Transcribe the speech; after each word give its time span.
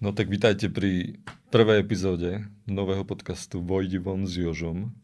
No 0.00 0.16
tak 0.16 0.32
vítajte 0.32 0.72
pri 0.72 1.20
prvej 1.52 1.84
epizóde 1.84 2.48
nového 2.64 3.04
podcastu 3.04 3.60
Vojdi 3.60 4.00
von 4.00 4.24
s 4.24 4.32
Jožom. 4.32 4.96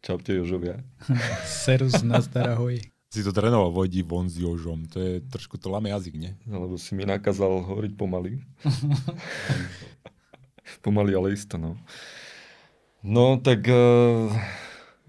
Čaute 0.00 0.40
Jožovia. 0.40 0.80
Serus, 1.44 2.00
nazdar, 2.00 2.56
ahoj. 2.56 2.80
Si 3.12 3.20
to 3.20 3.28
trénoval 3.28 3.76
Vojdi 3.76 4.00
von 4.00 4.32
s 4.32 4.40
Jožom. 4.40 4.88
To 4.88 5.04
je 5.04 5.20
trošku 5.20 5.60
to 5.60 5.68
lame 5.68 5.92
jazyk, 5.92 6.16
nie? 6.16 6.32
Lebo 6.48 6.80
si 6.80 6.96
mi 6.96 7.04
nakázal 7.04 7.60
hovoriť 7.60 7.92
pomaly. 7.92 8.40
pomaly, 10.88 11.12
ale 11.12 11.36
isto, 11.36 11.60
no. 11.60 11.76
No 13.04 13.36
tak 13.36 13.68
uh, 13.68 14.32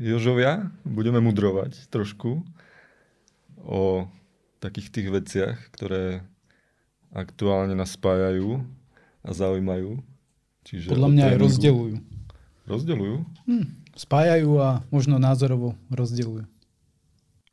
Jožovia, 0.04 0.68
budeme 0.84 1.24
mudrovať 1.24 1.88
trošku 1.88 2.44
o 3.64 4.12
takých 4.60 4.92
tých 4.92 5.08
veciach, 5.16 5.56
ktoré 5.72 6.28
aktuálne 7.14 7.78
nás 7.78 7.94
spájajú 7.94 8.60
a 9.22 9.30
zaujímajú. 9.32 10.02
Čiže 10.66 10.90
Podľa 10.90 11.10
mňa 11.14 11.24
aj 11.30 11.38
rozdeľujú. 11.38 11.96
Rozdeľujú? 12.66 13.16
Hm, 13.46 13.68
spájajú 13.94 14.52
a 14.58 14.82
možno 14.90 15.22
názorovo 15.22 15.78
rozdeľujú. 15.94 16.50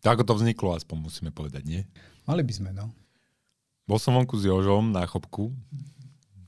Tak 0.00 0.16
ako 0.16 0.24
to 0.24 0.34
vzniklo, 0.40 0.72
aspoň 0.72 0.96
musíme 0.96 1.30
povedať, 1.30 1.62
nie? 1.68 1.82
Mali 2.24 2.40
by 2.40 2.52
sme, 2.56 2.70
no. 2.72 2.88
Bol 3.84 4.00
som 4.00 4.16
vonku 4.16 4.38
s 4.38 4.48
Jožom 4.48 4.94
na 4.94 5.04
chopku, 5.04 5.52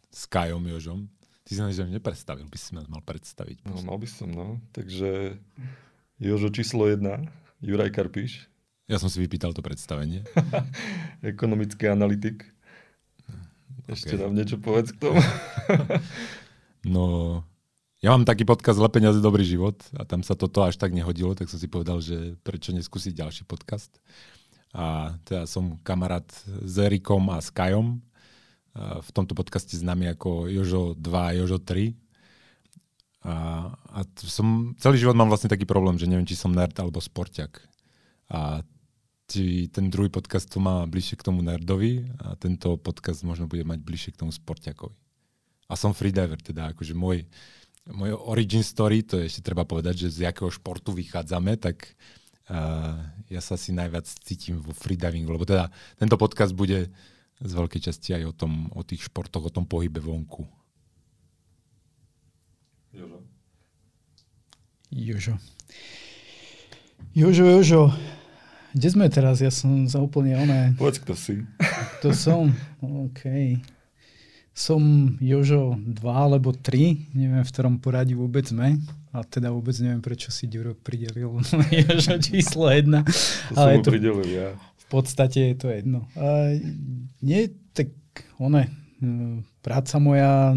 s 0.09 0.25
Kajom 0.25 0.63
Jožom. 0.73 1.11
Ty 1.43 1.51
si 1.53 1.59
nám 1.59 1.91
nepredstavil, 1.91 2.47
by 2.49 2.59
si 2.59 2.71
ma 2.73 2.87
mal 2.87 3.03
predstaviť. 3.03 3.67
No, 3.67 3.83
mal 3.83 3.99
by 3.99 4.09
som, 4.09 4.31
no. 4.31 4.63
Takže 4.73 5.37
Jožo 6.23 6.49
číslo 6.55 6.87
jedna, 6.87 7.19
Juraj 7.61 7.93
Karpiš. 7.93 8.47
Ja 8.87 9.03
som 9.03 9.11
si 9.11 9.19
vypýtal 9.19 9.51
to 9.53 9.61
predstavenie. 9.61 10.23
Ekonomický 11.35 11.91
analytik. 11.91 12.47
Ešte 13.93 14.17
okay. 14.17 14.23
nám 14.25 14.33
niečo 14.33 14.57
povedz 14.59 14.97
k 14.97 14.99
tomu. 14.99 15.21
no, 16.95 17.05
ja 18.03 18.11
mám 18.11 18.27
taký 18.27 18.43
podcast 18.43 18.83
Le 18.83 18.91
peniaze, 18.91 19.23
dobrý 19.23 19.47
život 19.47 19.79
a 19.95 20.03
tam 20.03 20.27
sa 20.27 20.35
toto 20.35 20.67
až 20.67 20.75
tak 20.75 20.91
nehodilo, 20.91 21.39
tak 21.39 21.47
som 21.47 21.61
si 21.61 21.71
povedal, 21.71 22.03
že 22.03 22.35
prečo 22.43 22.75
neskúsiť 22.75 23.15
ďalší 23.15 23.43
podcast. 23.47 23.95
A 24.73 25.15
teda 25.29 25.45
som 25.45 25.79
kamarát 25.85 26.27
s 26.65 26.75
Erikom 26.81 27.29
a 27.31 27.39
s 27.39 27.53
Kajom. 27.53 28.01
A 28.73 29.05
v 29.05 29.11
tomto 29.13 29.37
podcaste 29.37 29.77
známy 29.77 30.17
ako 30.17 30.49
Jožo 30.49 30.97
2 30.97 31.13
a 31.13 31.37
Jožo 31.37 31.61
3. 31.61 31.93
A, 33.23 33.35
a 33.71 33.99
som, 34.19 34.75
celý 34.81 34.99
život 34.99 35.15
mám 35.15 35.31
vlastne 35.31 35.53
taký 35.53 35.69
problém, 35.69 35.95
že 36.01 36.09
neviem, 36.09 36.27
či 36.27 36.35
som 36.35 36.51
nerd 36.51 36.75
alebo 36.81 36.99
sportiak. 36.99 37.61
A 38.33 38.65
ten 39.73 39.89
druhý 39.89 40.13
podcast 40.13 40.51
to 40.51 40.61
má 40.61 40.85
bližšie 40.85 41.17
k 41.17 41.27
tomu 41.27 41.41
nerdovi 41.41 42.05
a 42.21 42.37
tento 42.37 42.77
podcast 42.77 43.25
možno 43.25 43.49
bude 43.49 43.65
mať 43.65 43.81
bližšie 43.81 44.11
k 44.13 44.21
tomu 44.27 44.33
sportiakovi. 44.35 44.95
A 45.71 45.79
som 45.79 45.97
freediver, 45.97 46.37
teda 46.37 46.77
akože 46.77 46.93
môj, 46.93 47.25
môj 47.89 48.13
origin 48.29 48.61
story, 48.61 49.01
to 49.01 49.17
je 49.17 49.33
ešte 49.33 49.47
treba 49.47 49.65
povedať, 49.65 50.05
že 50.05 50.21
z 50.21 50.29
jakého 50.29 50.53
športu 50.53 50.93
vychádzame, 50.93 51.57
tak 51.57 51.97
uh, 52.53 53.01
ja 53.33 53.41
sa 53.41 53.57
si 53.57 53.73
najviac 53.73 54.05
cítim 54.05 54.61
vo 54.61 54.77
freedivingu, 54.77 55.33
lebo 55.33 55.49
teda 55.49 55.73
tento 55.97 56.21
podcast 56.21 56.53
bude 56.53 56.93
z 57.43 57.53
veľkej 57.57 57.81
časti 57.89 58.15
aj 58.21 58.23
o, 58.29 58.35
tom, 58.37 58.69
o 58.77 58.85
tých 58.85 59.09
športoch, 59.09 59.49
o 59.49 59.55
tom 59.55 59.65
pohybe 59.65 59.99
vonku. 59.99 60.45
Jožo. 62.93 63.21
Jožo. 64.93 65.35
Jožo, 67.17 67.45
Jožo. 67.49 67.83
Kde 68.73 68.89
sme 68.89 69.07
teraz? 69.13 69.45
Ja 69.45 69.53
som 69.53 69.85
za 69.85 70.01
úplne 70.01 70.33
oné. 70.41 70.73
Povedz, 70.81 71.05
kto 71.05 71.13
si. 71.13 71.45
To 72.01 72.17
som. 72.17 72.49
OK. 72.81 73.23
Som 74.53 75.15
Jožo 75.21 75.77
2 75.77 76.01
alebo 76.09 76.53
3, 76.53 77.17
neviem 77.17 77.41
v 77.41 77.53
ktorom 77.53 77.81
poradí 77.81 78.17
vôbec 78.17 78.49
sme. 78.49 78.81
A 79.13 79.25
teda 79.25 79.53
vôbec 79.53 79.77
neviem, 79.81 80.01
prečo 80.01 80.33
si 80.33 80.49
Ďuro 80.49 80.73
pridelil 80.73 81.37
Jožo 81.85 82.17
číslo 82.17 82.73
1. 82.73 82.89
To 82.89 83.61
ale 83.61 83.81
som 83.81 83.85
to, 83.85 83.91
pridelil 83.93 84.25
ja. 84.25 84.57
V 84.57 84.87
podstate 84.89 85.53
je 85.53 85.57
to 85.57 85.69
jedno. 85.69 86.09
A 86.17 86.57
nie, 87.21 87.53
tak 87.77 87.93
one, 88.41 88.73
práca 89.61 89.97
moja, 90.01 90.57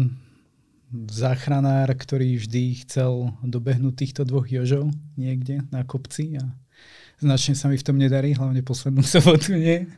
záchranár, 1.12 1.92
ktorý 1.92 2.40
vždy 2.40 2.84
chcel 2.86 3.32
dobehnúť 3.44 3.94
týchto 4.06 4.22
dvoch 4.24 4.48
Jožov 4.48 4.88
niekde 5.18 5.64
na 5.68 5.82
kopci 5.84 6.40
a 6.40 6.44
značne 7.20 7.54
sa 7.56 7.68
mi 7.72 7.76
v 7.80 7.86
tom 7.86 7.96
nedarí, 7.96 8.36
hlavne 8.36 8.60
poslednú 8.60 9.02
sobotu 9.14 9.56
nie. 9.56 9.88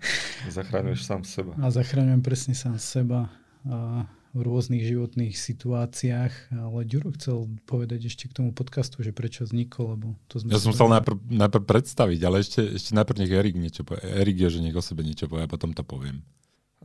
Zachráňuješ 0.50 1.02
sám 1.04 1.22
seba. 1.26 1.52
A 1.58 1.70
zachráňujem 1.70 2.22
presne 2.22 2.54
sám 2.54 2.78
seba 2.78 3.32
a 3.66 4.06
v 4.36 4.40
rôznych 4.44 4.84
životných 4.84 5.34
situáciách, 5.34 6.52
ale 6.52 6.84
Ďuro 6.84 7.16
chcel 7.16 7.48
povedať 7.64 8.12
ešte 8.12 8.28
k 8.28 8.36
tomu 8.36 8.50
podcastu, 8.52 9.00
že 9.00 9.10
prečo 9.10 9.48
vznikol, 9.48 9.96
lebo 9.96 10.06
to 10.28 10.38
sme... 10.38 10.52
Ja 10.52 10.60
som 10.60 10.76
chcel 10.76 10.92
najprv, 10.92 11.16
najprv 11.32 11.64
predstaviť, 11.64 12.20
ale 12.28 12.44
ešte, 12.44 12.60
ešte 12.76 12.92
najprv 12.92 13.24
nech 13.24 13.32
Erik 13.32 13.56
niečo 13.56 13.82
povie. 13.88 14.04
Erik 14.04 14.36
je, 14.38 14.48
že 14.52 14.60
nech 14.60 14.76
o 14.76 14.84
sebe 14.84 15.00
niečo 15.00 15.26
povie 15.32 15.48
a 15.48 15.50
potom 15.50 15.72
to 15.72 15.80
poviem. 15.80 16.20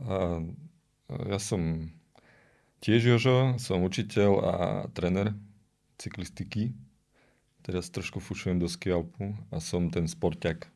A, 0.00 0.40
ja 1.28 1.38
som 1.38 1.92
tiež 2.80 3.16
Jožo, 3.16 3.60
som 3.60 3.84
učiteľ 3.84 4.30
a 4.40 4.54
tréner 4.96 5.36
cyklistiky 6.00 6.72
teraz 7.64 7.88
trošku 7.88 8.20
fušujem 8.20 8.60
do 8.60 8.68
skialpu 8.68 9.32
a 9.48 9.56
som 9.58 9.88
ten 9.88 10.04
sporťak, 10.04 10.68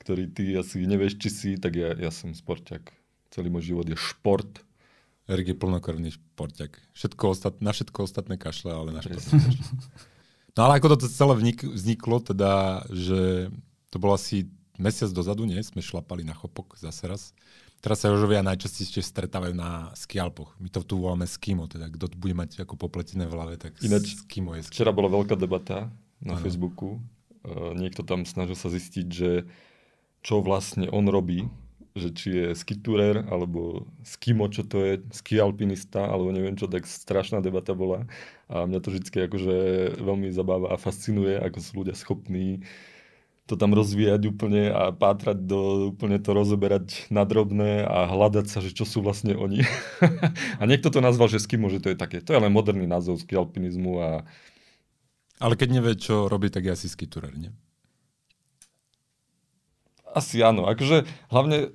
ktorý 0.00 0.32
ty 0.32 0.56
asi 0.56 0.88
nevieš, 0.88 1.20
či 1.20 1.28
si, 1.28 1.50
tak 1.60 1.76
ja, 1.76 1.92
ja 1.92 2.08
som 2.08 2.32
sporťak. 2.32 2.88
Celý 3.28 3.52
môj 3.52 3.76
život 3.76 3.86
je 3.86 3.94
šport. 3.94 4.64
Erik 5.30 5.54
je 5.54 5.60
plnokrvný 5.60 6.16
šporťak. 6.16 6.80
Všetko 6.96 7.36
ostat, 7.36 7.54
na 7.62 7.70
všetko 7.76 8.08
ostatné 8.08 8.40
kašle, 8.40 8.72
ale 8.72 8.96
na 8.96 9.04
šport. 9.04 9.22
No 10.58 10.66
ale 10.66 10.82
ako 10.82 10.98
to 10.98 11.06
celé 11.06 11.54
vzniklo, 11.62 12.18
teda, 12.18 12.82
že 12.90 13.54
to 13.88 14.02
bolo 14.02 14.18
asi 14.18 14.50
mesiac 14.76 15.08
dozadu, 15.14 15.46
nie? 15.46 15.62
Sme 15.62 15.78
šlapali 15.78 16.26
na 16.26 16.34
chopok 16.34 16.74
zase 16.74 17.06
raz. 17.06 17.22
Teraz 17.80 18.04
sa 18.04 18.12
Jožovia 18.12 18.44
najčastejšie 18.44 19.00
stretávajú 19.00 19.56
na 19.56 19.88
skialpoch. 19.96 20.52
My 20.60 20.68
to 20.68 20.84
tu 20.84 21.00
voláme 21.00 21.24
skimo, 21.24 21.64
teda 21.64 21.88
kto 21.88 22.12
bude 22.12 22.36
mať 22.36 22.60
ako 22.60 22.76
popletené 22.76 23.24
v 23.24 23.32
hlave, 23.32 23.54
tak 23.56 23.80
Ináč, 23.80 24.20
skimo 24.20 24.52
je 24.52 24.68
skimo. 24.68 24.76
Včera 24.76 24.92
bola 24.92 25.08
veľká 25.08 25.32
debata 25.40 25.88
na 26.20 26.36
ano. 26.36 26.44
Facebooku. 26.44 27.00
Uh, 27.40 27.72
niekto 27.72 28.04
tam 28.04 28.28
snažil 28.28 28.52
sa 28.52 28.68
zistiť, 28.68 29.06
že 29.08 29.48
čo 30.20 30.44
vlastne 30.44 30.92
on 30.92 31.08
robí, 31.08 31.48
že 31.96 32.12
či 32.12 32.28
je 32.36 32.46
skitúrer, 32.52 33.24
alebo 33.32 33.88
skimo, 34.04 34.44
čo 34.52 34.60
to 34.68 34.84
je, 34.84 34.94
skialpinista, 35.16 36.04
alebo 36.04 36.36
neviem 36.36 36.60
čo, 36.60 36.68
tak 36.68 36.84
strašná 36.84 37.40
debata 37.40 37.72
bola. 37.72 38.04
A 38.52 38.68
mňa 38.68 38.78
to 38.84 38.92
vždy 38.92 39.24
akože 39.24 39.56
veľmi 40.04 40.28
zabáva 40.36 40.68
a 40.68 40.76
fascinuje, 40.76 41.40
ako 41.40 41.58
sú 41.64 41.70
ľudia 41.80 41.96
schopní 41.96 42.60
uh, 42.60 42.99
to 43.50 43.58
tam 43.58 43.74
rozvíjať 43.74 44.30
úplne 44.30 44.70
a 44.70 44.94
pátrať 44.94 45.42
do, 45.42 45.90
úplne 45.90 46.22
to 46.22 46.30
rozoberať 46.30 47.10
na 47.10 47.26
drobné 47.26 47.82
a 47.82 48.06
hľadať 48.06 48.46
sa, 48.46 48.62
že 48.62 48.70
čo 48.70 48.86
sú 48.86 49.02
vlastne 49.02 49.34
oni. 49.34 49.66
a 50.60 50.62
niekto 50.70 50.94
to 50.94 51.02
nazval, 51.02 51.26
že 51.26 51.42
skimo, 51.42 51.66
že 51.66 51.82
to 51.82 51.90
je 51.90 51.98
také, 51.98 52.22
to 52.22 52.30
je 52.30 52.38
len 52.38 52.54
moderný 52.54 52.86
názov 52.86 53.18
ski 53.18 53.34
alpinizmu 53.34 53.98
a... 53.98 54.08
Ale 55.42 55.58
keď 55.58 55.68
nevie, 55.74 55.98
čo 55.98 56.30
robí, 56.30 56.46
tak 56.46 56.70
je 56.70 56.78
asi 56.78 56.86
skiturer, 56.86 57.34
nie? 57.34 57.50
Asi 60.14 60.38
áno, 60.38 60.70
akože 60.70 61.10
hlavne 61.34 61.74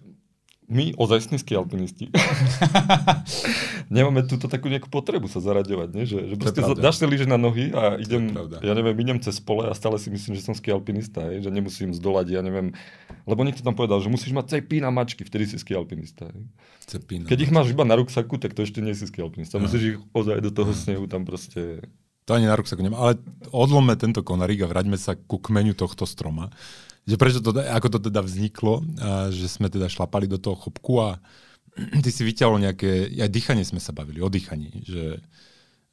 my, 0.65 0.97
ozajstní 0.97 1.37
skialpinisti, 1.37 2.09
nemáme 3.93 4.25
túto 4.25 4.49
takú 4.49 4.65
nejakú 4.65 4.89
potrebu 4.89 5.29
sa 5.29 5.37
zaraďovať, 5.37 5.89
nie? 5.93 6.05
že, 6.09 6.33
že 6.33 6.35
proste 6.41 6.65
dáš 6.81 6.97
si 6.97 7.05
lyže 7.05 7.29
na 7.29 7.37
nohy 7.37 7.69
a 7.69 8.01
idem, 8.01 8.33
ja 8.65 8.73
neviem, 8.73 8.97
idem 8.97 9.17
cez 9.21 9.37
pole 9.37 9.69
a 9.69 9.73
stále 9.77 10.01
si 10.01 10.09
myslím, 10.09 10.33
že 10.33 10.41
som 10.41 10.57
skialpinista, 10.57 11.21
hej? 11.29 11.45
že 11.45 11.53
nemusím 11.53 11.93
zdolať, 11.93 12.27
ja 12.33 12.41
neviem, 12.41 12.73
lebo 13.29 13.45
niekto 13.45 13.61
tam 13.61 13.77
povedal, 13.77 14.01
že 14.01 14.09
musíš 14.09 14.33
mať 14.33 14.57
cepy 14.57 14.81
na 14.81 14.89
mačky, 14.89 15.21
vtedy 15.21 15.45
si 15.45 15.61
skialpinista. 15.61 16.33
Keď 17.29 17.39
ich 17.45 17.53
máš 17.53 17.69
iba 17.69 17.85
na 17.85 17.93
ruksaku, 18.01 18.41
tak 18.41 18.57
to 18.57 18.65
ešte 18.65 18.81
nie 18.81 18.97
si 18.97 19.05
skialpinista, 19.05 19.61
musíš 19.61 19.83
ich 19.95 19.97
ozaj 20.17 20.41
do 20.41 20.49
toho 20.49 20.73
snehu 20.73 21.05
tam 21.05 21.29
proste... 21.29 21.85
To 22.25 22.33
ani 22.33 22.49
na 22.49 22.57
ruksaku 22.57 22.81
nemá, 22.81 22.97
ale 22.97 23.21
odlome 23.53 23.93
tento 24.01 24.25
konarík 24.25 24.65
a 24.65 24.71
vraťme 24.71 24.97
sa 24.97 25.13
ku 25.13 25.37
kmeňu 25.37 25.77
tohto 25.77 26.09
stroma 26.09 26.49
že 27.05 27.15
prečo 27.21 27.39
to, 27.39 27.53
ako 27.53 27.87
to 27.97 27.99
teda 28.09 28.25
vzniklo, 28.25 28.81
a 28.97 29.29
že 29.29 29.45
sme 29.45 29.69
teda 29.69 29.85
šlapali 29.85 30.25
do 30.25 30.41
toho 30.41 30.57
chopku 30.57 30.97
a 31.05 31.21
ty 32.03 32.09
si 32.09 32.25
vyťahol 32.25 32.57
nejaké, 32.65 33.13
aj 33.21 33.29
dýchanie 33.29 33.61
sme 33.61 33.77
sa 33.77 33.93
bavili, 33.93 34.25
o 34.25 34.29
dýchaní, 34.29 34.81
že, 34.81 35.21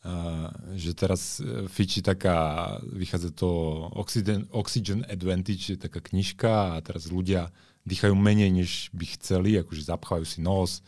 a, 0.09 0.49
že 0.73 0.97
teraz 0.97 1.38
e, 1.44 1.69
fiči 1.69 2.00
taká, 2.00 2.81
vychádza 2.81 3.29
to 3.37 3.49
Oxygen, 3.93 4.49
Oxygen 4.56 5.05
Advantage, 5.05 5.76
je 5.76 5.79
taká 5.79 6.00
knižka 6.00 6.75
a 6.75 6.81
teraz 6.81 7.12
ľudia 7.12 7.53
dýchajú 7.85 8.15
menej, 8.17 8.50
než 8.55 8.70
by 8.97 9.05
chceli, 9.20 9.61
akože 9.61 9.91
zapchávajú 9.91 10.26
si 10.26 10.38
nos, 10.41 10.81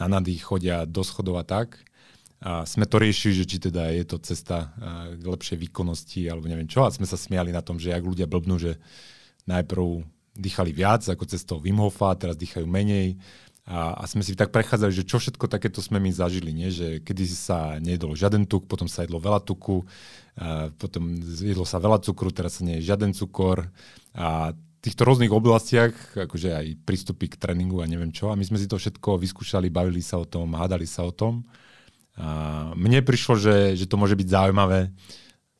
na 0.00 0.08
nadých 0.08 0.42
chodia 0.42 0.76
do 0.88 1.04
schodov 1.04 1.38
a 1.38 1.44
tak. 1.44 1.78
A 2.38 2.62
sme 2.62 2.86
to 2.86 3.02
riešili, 3.02 3.34
že 3.34 3.50
či 3.50 3.58
teda 3.58 3.90
je 3.90 4.04
to 4.06 4.22
cesta 4.22 4.70
k 5.18 5.24
lepšej 5.26 5.58
výkonnosti, 5.58 6.30
alebo 6.30 6.46
neviem 6.46 6.70
čo. 6.70 6.86
A 6.86 6.94
sme 6.94 7.02
sa 7.02 7.18
smiali 7.18 7.50
na 7.50 7.66
tom, 7.66 7.82
že 7.82 7.90
ak 7.90 8.06
ľudia 8.06 8.30
blbnú, 8.30 8.62
že 8.62 8.78
najprv 9.48 10.04
dýchali 10.38 10.70
viac 10.70 11.02
ako 11.08 11.24
cez 11.26 11.42
toho 11.42 11.58
Wim 11.58 11.80
Hofa, 11.82 12.14
teraz 12.14 12.38
dýchajú 12.38 12.68
menej 12.68 13.18
A, 13.68 14.00
a 14.00 14.04
sme 14.08 14.24
si 14.24 14.32
tak 14.32 14.48
prechádzali, 14.48 14.92
že 14.96 15.04
čo 15.04 15.20
všetko 15.20 15.44
takéto 15.44 15.84
sme 15.84 16.00
my 16.00 16.08
zažili, 16.08 16.56
nie? 16.56 16.72
že 16.72 17.04
kedy 17.04 17.24
sa 17.28 17.76
nejedlo 17.76 18.16
žiaden 18.16 18.48
tuk, 18.48 18.64
potom 18.64 18.88
sa 18.88 19.04
jedlo 19.04 19.20
veľa 19.20 19.44
tuku, 19.44 19.84
a 20.40 20.72
potom 20.72 21.20
jedlo 21.20 21.68
sa 21.68 21.76
veľa 21.76 22.00
cukru, 22.00 22.32
teraz 22.32 22.56
sa 22.56 22.62
nie 22.64 22.80
žiaden 22.80 23.12
cukor. 23.12 23.68
A 24.16 24.56
v 24.56 24.80
týchto 24.80 25.04
rôznych 25.04 25.28
oblastiach, 25.28 25.92
akože 26.16 26.48
aj 26.54 26.66
prístupy 26.88 27.28
k 27.28 27.36
tréningu 27.36 27.84
a 27.84 27.90
neviem 27.90 28.08
čo. 28.08 28.32
A 28.32 28.38
my 28.40 28.44
sme 28.46 28.56
si 28.56 28.64
to 28.64 28.80
všetko 28.80 29.20
vyskúšali, 29.20 29.68
bavili 29.68 30.00
sa 30.00 30.16
o 30.16 30.24
tom, 30.24 30.56
hádali 30.56 30.88
sa 30.88 31.04
o 31.04 31.12
tom. 31.12 31.44
A 32.16 32.72
mne 32.72 33.04
prišlo, 33.04 33.36
že, 33.36 33.76
že 33.76 33.84
to 33.84 34.00
môže 34.00 34.16
byť 34.16 34.28
zaujímavé, 34.32 34.88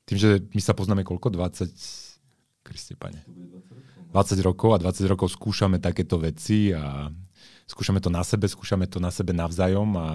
tým, 0.09 0.17
že 0.17 0.31
my 0.57 0.63
sa 0.65 0.73
poznáme 0.73 1.05
koľko? 1.05 1.29
20, 1.29 1.77
Kriste 2.65 2.97
pane. 2.97 3.21
20 4.13 4.41
rokov 4.45 4.77
a 4.77 4.83
20 4.83 5.13
rokov 5.13 5.33
skúšame 5.33 5.77
takéto 5.79 6.17
veci 6.17 6.73
a 6.73 7.13
skúšame 7.69 8.01
to 8.01 8.09
na 8.09 8.25
sebe, 8.25 8.49
skúšame 8.49 8.89
to 8.89 8.97
na 8.99 9.13
sebe 9.13 9.37
navzájom 9.37 9.93
a, 10.01 10.09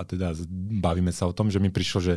a 0.00 0.02
teda 0.08 0.32
bavíme 0.80 1.12
sa 1.12 1.28
o 1.28 1.36
tom, 1.36 1.52
že 1.52 1.60
mi 1.60 1.68
prišlo, 1.68 2.00
že 2.00 2.14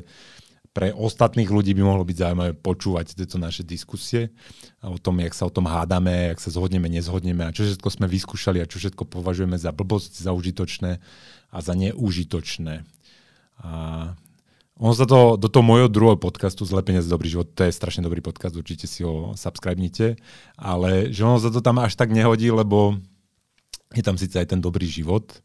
pre 0.69 0.93
ostatných 0.93 1.49
ľudí 1.49 1.73
by 1.73 1.83
mohlo 1.83 2.05
byť 2.05 2.17
zaujímavé 2.23 2.53
počúvať 2.55 3.17
tieto 3.17 3.41
naše 3.41 3.65
diskusie 3.65 4.31
o 4.79 5.01
tom, 5.01 5.19
jak 5.19 5.33
sa 5.35 5.49
o 5.49 5.51
tom 5.51 5.67
hádame, 5.67 6.31
jak 6.31 6.39
sa 6.39 6.53
zhodneme, 6.53 6.87
nezhodneme 6.87 7.43
a 7.43 7.51
čo 7.51 7.65
všetko 7.65 7.89
sme 7.89 8.07
vyskúšali 8.07 8.61
a 8.61 8.69
čo 8.69 8.79
všetko 8.79 9.09
považujeme 9.09 9.57
za 9.57 9.73
blbosť, 9.73 10.23
za 10.23 10.31
užitočné 10.31 11.01
a 11.49 11.57
za 11.59 11.73
neužitočné. 11.73 12.85
A 13.59 13.71
ono 14.79 14.95
sa 14.95 15.03
to, 15.03 15.35
do 15.35 15.51
toho 15.51 15.59
môjho 15.59 15.91
druhého 15.91 16.15
podcastu 16.15 16.63
Zlepenie 16.63 17.03
z 17.03 17.11
dobrý 17.11 17.27
život, 17.27 17.51
to 17.51 17.67
je 17.67 17.75
strašne 17.75 17.99
dobrý 17.99 18.23
podcast, 18.23 18.55
určite 18.55 18.87
si 18.87 19.03
ho 19.03 19.35
subscribnite, 19.35 20.15
ale 20.55 21.11
že 21.11 21.27
ono 21.27 21.35
sa 21.35 21.51
to 21.51 21.59
tam 21.59 21.83
až 21.83 21.99
tak 21.99 22.15
nehodí, 22.15 22.47
lebo 22.47 22.95
je 23.91 23.99
tam 23.99 24.15
síce 24.15 24.39
aj 24.39 24.55
ten 24.55 24.63
dobrý 24.63 24.87
život, 24.87 25.43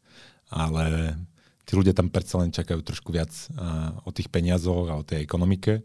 ale 0.55 1.19
tí 1.67 1.75
ľudia 1.75 1.99
tam 1.99 2.15
predsa 2.15 2.39
len 2.39 2.55
čakajú 2.55 2.79
trošku 2.87 3.11
viac 3.11 3.35
uh, 3.59 3.99
o 4.07 4.15
tých 4.15 4.31
peniazoch 4.31 4.87
a 4.87 5.03
o 5.03 5.07
tej 5.07 5.27
ekonomike. 5.27 5.83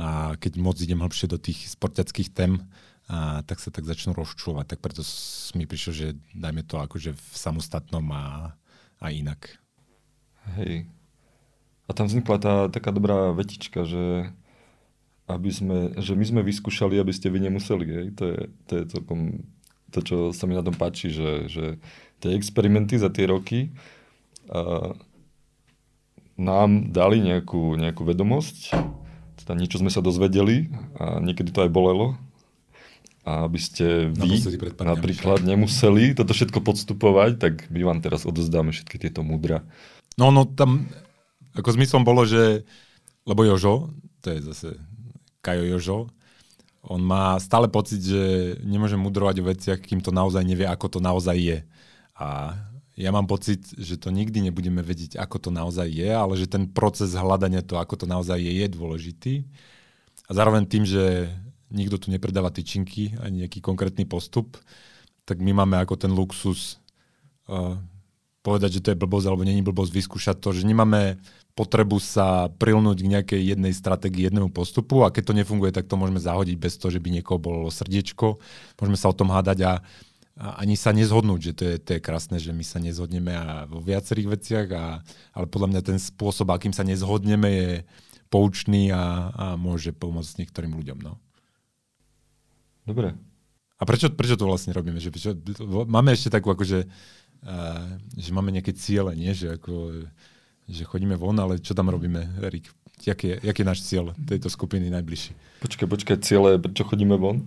A 0.00 0.36
keď 0.40 0.56
moc 0.56 0.80
idem 0.80 1.00
hlbšie 1.00 1.28
do 1.28 1.36
tých 1.36 1.72
sportiackých 1.72 2.32
tém, 2.32 2.64
a 3.06 3.46
tak 3.46 3.62
sa 3.62 3.70
tak 3.70 3.86
začnú 3.86 4.18
rozčúvať. 4.18 4.74
Tak 4.74 4.78
preto 4.82 5.06
mi 5.54 5.62
prišlo, 5.62 5.92
že 5.94 6.06
dajme 6.34 6.66
to 6.66 6.82
akože 6.82 7.14
v 7.14 7.34
samostatnom 7.38 8.02
a, 8.10 8.50
a 8.98 9.06
inak. 9.14 9.62
Hej. 10.58 10.90
A 11.86 11.90
tam 11.94 12.10
vznikla 12.10 12.36
tá 12.42 12.54
taká 12.66 12.90
dobrá 12.90 13.30
vetička, 13.30 13.86
že, 13.86 14.34
aby 15.30 15.50
sme, 15.54 15.78
že 15.98 16.18
my 16.18 16.24
sme 16.26 16.40
vyskúšali, 16.42 16.98
aby 16.98 17.12
ste 17.14 17.30
vy 17.30 17.46
nemuseli. 17.46 17.86
Hej. 17.86 18.06
To, 18.18 18.24
je, 18.26 18.40
to 18.66 18.72
je 18.74 18.82
celkom 18.90 19.46
to, 19.94 20.02
čo 20.02 20.16
sa 20.34 20.50
mi 20.50 20.58
na 20.58 20.66
tom 20.66 20.74
páči, 20.74 21.14
že, 21.14 21.46
že 21.46 21.64
tie 22.18 22.34
experimenty 22.34 22.98
za 22.98 23.06
tie 23.08 23.30
roky 23.30 23.70
a, 24.50 24.92
nám 26.36 26.92
dali 26.92 27.22
nejakú, 27.22 27.80
nejakú 27.80 28.04
vedomosť, 28.04 28.76
teda 29.40 29.52
niečo 29.56 29.80
sme 29.80 29.88
sa 29.88 30.04
dozvedeli 30.04 30.68
a 31.00 31.22
niekedy 31.22 31.48
to 31.48 31.64
aj 31.64 31.72
bolelo. 31.72 32.18
A 33.26 33.42
aby 33.50 33.58
ste 33.58 34.06
vy 34.14 34.38
napríklad 34.78 35.42
nemuseli 35.42 36.14
toto 36.14 36.30
všetko 36.30 36.62
podstupovať, 36.62 37.30
tak 37.42 37.54
my 37.74 37.82
vám 37.82 37.98
teraz 37.98 38.22
odozdáme 38.22 38.70
všetky 38.70 39.02
tieto 39.02 39.26
múdra. 39.26 39.66
No, 40.14 40.30
no 40.30 40.46
tam 40.46 40.86
ako 41.56 41.76
zmyslom 41.76 42.04
bolo, 42.04 42.28
že 42.28 42.62
lebo 43.26 43.42
Jožo, 43.42 43.90
to 44.22 44.30
je 44.30 44.38
zase 44.46 44.68
Kajo 45.42 45.66
Jožo, 45.66 45.98
on 46.86 47.02
má 47.02 47.34
stále 47.42 47.66
pocit, 47.66 47.98
že 47.98 48.54
nemôže 48.62 48.94
mudrovať 48.94 49.42
o 49.42 49.48
veciach, 49.50 49.82
kým 49.82 49.98
to 49.98 50.14
naozaj 50.14 50.46
nevie, 50.46 50.70
ako 50.70 50.86
to 50.86 50.98
naozaj 51.02 51.34
je. 51.34 51.58
A 52.14 52.54
ja 52.94 53.10
mám 53.10 53.26
pocit, 53.26 53.74
že 53.74 53.98
to 53.98 54.14
nikdy 54.14 54.38
nebudeme 54.38 54.80
vedieť, 54.80 55.18
ako 55.18 55.36
to 55.42 55.50
naozaj 55.50 55.90
je, 55.90 56.06
ale 56.06 56.38
že 56.38 56.46
ten 56.46 56.70
proces 56.70 57.18
hľadania 57.18 57.66
to, 57.66 57.76
ako 57.82 57.98
to 57.98 58.06
naozaj 58.06 58.38
je, 58.38 58.52
je 58.54 58.66
dôležitý. 58.70 59.34
A 60.26 60.32
zároveň 60.32 60.62
tým, 60.70 60.86
že 60.86 61.26
nikto 61.74 61.98
tu 61.98 62.14
nepredáva 62.14 62.54
tyčinky 62.54 63.18
ani 63.18 63.44
nejaký 63.44 63.58
konkrétny 63.58 64.06
postup, 64.06 64.54
tak 65.26 65.42
my 65.42 65.50
máme 65.52 65.82
ako 65.82 65.98
ten 65.98 66.14
luxus 66.14 66.78
uh, 67.50 67.74
povedať, 68.46 68.78
že 68.78 68.82
to 68.86 68.90
je 68.94 69.00
blbosť 69.02 69.26
alebo 69.26 69.42
není 69.42 69.60
blbosť, 69.60 69.90
vyskúšať 69.90 70.36
to, 70.38 70.54
že 70.54 70.62
nemáme 70.62 71.18
potrebu 71.56 71.96
sa 71.96 72.52
prilnúť 72.60 72.98
k 73.00 73.12
nejakej 73.16 73.40
jednej 73.56 73.72
stratégii, 73.72 74.28
jednému 74.28 74.52
postupu 74.52 75.02
a 75.02 75.10
keď 75.10 75.32
to 75.32 75.38
nefunguje, 75.40 75.72
tak 75.72 75.88
to 75.88 75.96
môžeme 75.96 76.20
zahodiť 76.20 76.56
bez 76.60 76.76
toho, 76.76 76.92
že 76.92 77.00
by 77.00 77.08
niekoho 77.08 77.40
bolo 77.40 77.72
srdiečko. 77.72 78.36
Môžeme 78.76 79.00
sa 79.00 79.08
o 79.08 79.16
tom 79.16 79.32
hádať 79.32 79.58
a 79.64 79.72
a 80.36 80.60
ani 80.60 80.76
sa 80.76 80.92
nezhodnúť, 80.92 81.40
že 81.40 81.52
to 81.56 81.64
je, 81.64 81.74
to 81.80 81.90
je 81.96 82.04
krásne, 82.04 82.36
že 82.36 82.52
my 82.52 82.60
sa 82.60 82.76
nezhodneme 82.76 83.32
a 83.32 83.64
vo 83.64 83.80
viacerých 83.80 84.28
veciach, 84.36 84.68
a, 84.68 85.00
ale 85.32 85.46
podľa 85.48 85.68
mňa 85.72 85.80
ten 85.80 85.96
spôsob, 85.96 86.52
akým 86.52 86.76
sa 86.76 86.84
nezhodneme, 86.84 87.48
je 87.48 87.70
poučný 88.28 88.92
a, 88.92 89.32
a 89.32 89.44
môže 89.56 89.96
pomôcť 89.96 90.44
niektorým 90.44 90.76
ľuďom. 90.76 90.98
No. 91.00 91.16
Dobre. 92.84 93.16
A 93.80 93.82
prečo, 93.88 94.12
prečo 94.12 94.36
to 94.36 94.44
vlastne 94.44 94.76
robíme? 94.76 95.00
Že, 95.00 95.08
prečo, 95.08 95.30
máme 95.88 96.12
ešte 96.12 96.28
takú 96.28 96.52
akože, 96.52 96.84
uh, 96.84 97.96
že 98.20 98.30
máme 98.36 98.52
nejaké 98.52 98.76
ciele, 98.76 99.16
nie? 99.16 99.32
Že, 99.32 99.56
ako, 99.56 99.72
že 100.66 100.82
chodíme 100.82 101.14
von, 101.14 101.38
ale 101.38 101.62
čo 101.62 101.72
tam 101.72 101.90
robíme, 101.90 102.42
Erik? 102.42 102.70
Jaký 103.06 103.26
je, 103.28 103.36
jaký 103.44 103.60
je 103.62 103.68
náš 103.68 103.80
cieľ 103.84 104.16
tejto 104.16 104.48
skupiny 104.48 104.88
najbližší? 104.88 105.36
Počkaj, 105.62 105.86
počkaj, 105.86 106.16
cieľe, 106.24 106.58
prečo 106.58 106.82
chodíme 106.88 107.14
von? 107.20 107.44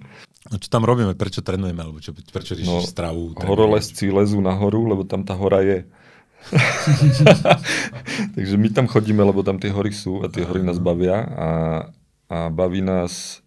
No 0.48 0.56
čo 0.56 0.72
tam 0.72 0.88
robíme? 0.88 1.18
Prečo 1.18 1.44
trénujeme? 1.44 1.82
Alebo 1.84 2.00
čo, 2.00 2.16
prečo 2.16 2.56
riešiš 2.56 2.70
no, 2.70 2.86
stravu? 2.86 3.36
Horolezci 3.36 4.08
lezú 4.14 4.40
nahoru, 4.40 4.88
lebo 4.88 5.04
tam 5.04 5.28
tá 5.28 5.36
hora 5.36 5.60
je. 5.66 5.84
Takže 8.40 8.56
my 8.56 8.70
tam 8.72 8.88
chodíme, 8.88 9.20
lebo 9.20 9.44
tam 9.44 9.60
tie 9.60 9.74
hory 9.74 9.92
sú 9.92 10.24
a 10.24 10.32
tie 10.32 10.48
hory 10.48 10.64
nás 10.64 10.80
bavia 10.80 11.28
a, 11.28 11.50
a 12.32 12.38
baví 12.48 12.80
nás 12.80 13.44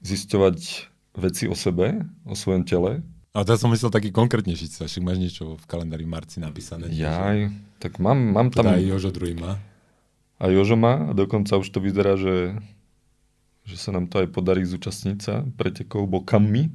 zisťovať 0.00 0.88
veci 1.20 1.44
o 1.46 1.54
sebe, 1.56 2.00
o 2.24 2.32
svojom 2.32 2.64
tele. 2.64 3.04
A 3.34 3.42
teraz 3.42 3.60
som 3.60 3.68
myslel 3.74 3.90
taký 3.90 4.14
konkrétnejší 4.14 4.70
cieľ, 4.70 4.86
však 4.86 5.04
máš 5.04 5.18
niečo 5.18 5.58
v 5.58 5.64
kalendári 5.66 6.06
marci 6.06 6.38
napísané. 6.38 6.86
Jaj, 6.94 7.50
tak 7.84 8.00
mám, 8.00 8.16
mám 8.16 8.48
tam... 8.48 8.64
Teda 8.64 8.80
aj 8.80 8.84
Jožo 8.88 9.10
druhý 9.12 9.36
má. 9.36 9.60
A 10.40 10.48
Jožo 10.48 10.80
má 10.80 11.04
a 11.08 11.12
dokonca 11.12 11.60
už 11.60 11.68
to 11.68 11.84
vyzerá, 11.84 12.16
že 12.16 12.56
že 13.64 13.80
sa 13.80 13.96
nám 13.96 14.12
to 14.12 14.20
aj 14.20 14.28
podarí 14.28 14.62
zúčastniť 14.68 15.18
sa 15.18 15.40
pretekov 15.56 16.04
bokami, 16.04 16.68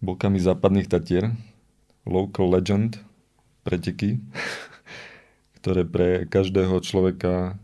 bokami 0.00 0.40
západných 0.40 0.88
Tatier, 0.88 1.36
local 2.08 2.48
legend 2.48 3.00
preteky, 3.68 4.20
ktoré 5.60 5.84
pre 5.84 6.24
každého 6.24 6.80
človeka 6.80 7.60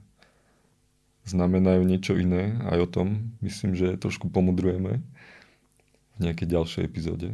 znamenajú 1.25 1.85
niečo 1.85 2.17
iné. 2.17 2.61
Aj 2.69 2.76
o 2.81 2.88
tom 2.88 3.33
myslím, 3.41 3.73
že 3.76 3.97
trošku 3.97 4.29
pomudrujeme 4.29 5.00
v 6.17 6.19
nejakej 6.21 6.49
ďalšej 6.49 6.83
epizóde. 6.85 7.33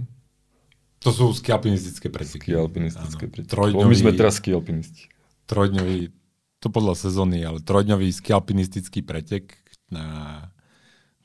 To 1.05 1.11
sú 1.12 1.25
skialpinistické 1.37 2.09
preteky. 2.09 2.53
Skialpinistické 2.53 3.25
preteky. 3.29 3.53
Trojdňový, 3.53 3.91
my 3.91 3.97
sme 3.97 4.12
teraz 4.17 4.41
skialpinisti. 4.41 5.12
Trojdňový, 5.47 6.11
to 6.59 6.69
podľa 6.73 6.95
sezóny, 6.97 7.45
ale 7.45 7.61
trojdňový 7.62 8.09
skialpinistický 8.11 9.05
pretek 9.05 9.67
na 9.91 10.07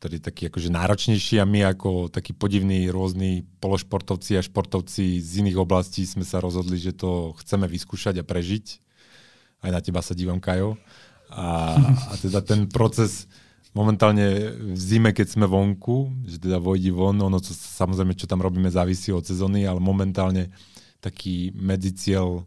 ktorý 0.01 0.17
je 0.17 0.27
taký 0.33 0.43
akože 0.49 0.73
náročnejší 0.73 1.37
a 1.37 1.45
my 1.45 1.61
ako 1.77 2.09
takí 2.09 2.33
podivní 2.33 2.89
rôzni 2.89 3.45
pološportovci 3.61 4.33
a 4.33 4.41
športovci 4.41 5.21
z 5.21 5.45
iných 5.45 5.61
oblastí 5.61 6.09
sme 6.09 6.25
sa 6.25 6.41
rozhodli, 6.41 6.81
že 6.81 6.97
to 6.97 7.37
chceme 7.37 7.69
vyskúšať 7.69 8.17
a 8.17 8.25
prežiť. 8.25 8.81
Aj 9.61 9.69
na 9.69 9.77
teba 9.77 10.01
sa 10.01 10.17
dívam, 10.17 10.41
Kajo. 10.41 10.81
A, 11.29 11.77
a 12.09 12.13
teda 12.17 12.41
ten 12.41 12.65
proces 12.65 13.29
momentálne 13.71 14.55
v 14.75 14.79
zime, 14.79 15.11
keď 15.15 15.35
sme 15.35 15.47
vonku, 15.47 16.11
že 16.27 16.37
teda 16.39 16.59
vojdi 16.59 16.91
von, 16.91 17.15
ono 17.15 17.39
to, 17.39 17.51
samozrejme, 17.55 18.15
čo 18.15 18.27
tam 18.27 18.43
robíme, 18.43 18.67
závisí 18.67 19.11
od 19.11 19.23
sezóny, 19.23 19.63
ale 19.67 19.79
momentálne 19.79 20.51
taký 21.01 21.55
medzicieľ, 21.57 22.43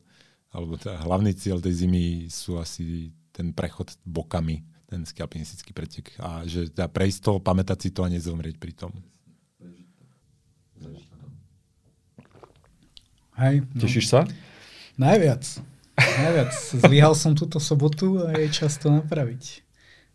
alebo 0.54 0.78
teda 0.78 1.02
hlavný 1.02 1.34
cieľ 1.34 1.58
tej 1.58 1.84
zimy 1.84 2.30
sú 2.30 2.60
asi 2.60 3.10
ten 3.34 3.50
prechod 3.50 3.90
bokami 4.06 4.62
ten 4.94 5.02
skialpinistický 5.02 5.74
pretek. 5.74 6.14
A 6.22 6.46
že 6.46 6.70
teda 6.70 6.86
prejsť 6.86 7.18
to, 7.26 7.32
pamätať 7.42 7.78
si 7.82 7.90
to 7.90 8.06
a 8.06 8.12
nezomrieť 8.12 8.56
pri 8.62 8.72
tom. 8.78 8.92
Hej, 13.34 13.66
no. 13.74 13.80
Tešíš 13.82 14.06
sa? 14.06 14.22
Najviac. 14.94 15.42
Najviac. 15.98 16.54
Zlyhal 16.86 17.18
som 17.18 17.34
túto 17.34 17.58
sobotu 17.58 18.22
a 18.22 18.30
je 18.38 18.46
čas 18.54 18.78
to 18.78 18.94
napraviť. 18.94 19.63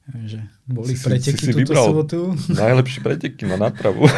Že 0.10 0.39
boli 0.66 0.94
si, 0.98 1.06
preteky 1.06 1.44
si, 1.44 1.51
si 1.51 1.54
túto 1.54 1.74
sobotu. 1.78 2.20
Najlepšie 2.50 3.00
preteky 3.06 3.44
na 3.46 3.58
nápravu. 3.58 4.10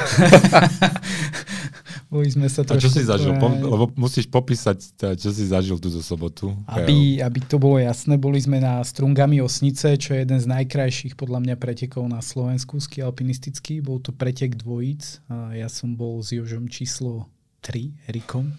Boli 2.12 2.27
sme 2.27 2.51
sa 2.51 2.67
a 2.67 2.75
čo 2.75 2.91
si 2.91 3.07
zažil? 3.07 3.39
Po, 3.39 3.48
lebo 3.48 3.88
musíš 3.95 4.27
popísať, 4.27 5.00
teda, 5.00 5.15
čo 5.15 5.31
si 5.31 5.48
zažil 5.48 5.79
túto 5.79 6.03
sobotu. 6.03 6.51
Aby, 6.67 7.24
aby 7.24 7.39
to 7.39 7.55
bolo 7.55 7.79
jasné, 7.79 8.19
boli 8.19 8.36
sme 8.36 8.60
na 8.60 8.83
Strungami 8.83 9.39
Osnice, 9.39 9.95
čo 9.95 10.12
je 10.12 10.27
jeden 10.27 10.36
z 10.36 10.43
najkrajších 10.43 11.15
podľa 11.15 11.39
mňa 11.39 11.55
pretekov 11.55 12.03
na 12.12 12.19
Slovensku, 12.19 12.83
ski 12.83 13.00
alpinistický. 13.00 13.79
Bol 13.79 14.03
to 14.03 14.12
pretek 14.12 14.60
dvojíc. 14.60 15.24
A 15.31 15.55
ja 15.55 15.71
som 15.71 15.95
bol 15.95 16.19
s 16.19 16.36
Jožom 16.36 16.67
číslo 16.67 17.31
3 17.63 18.12
Erikom. 18.12 18.51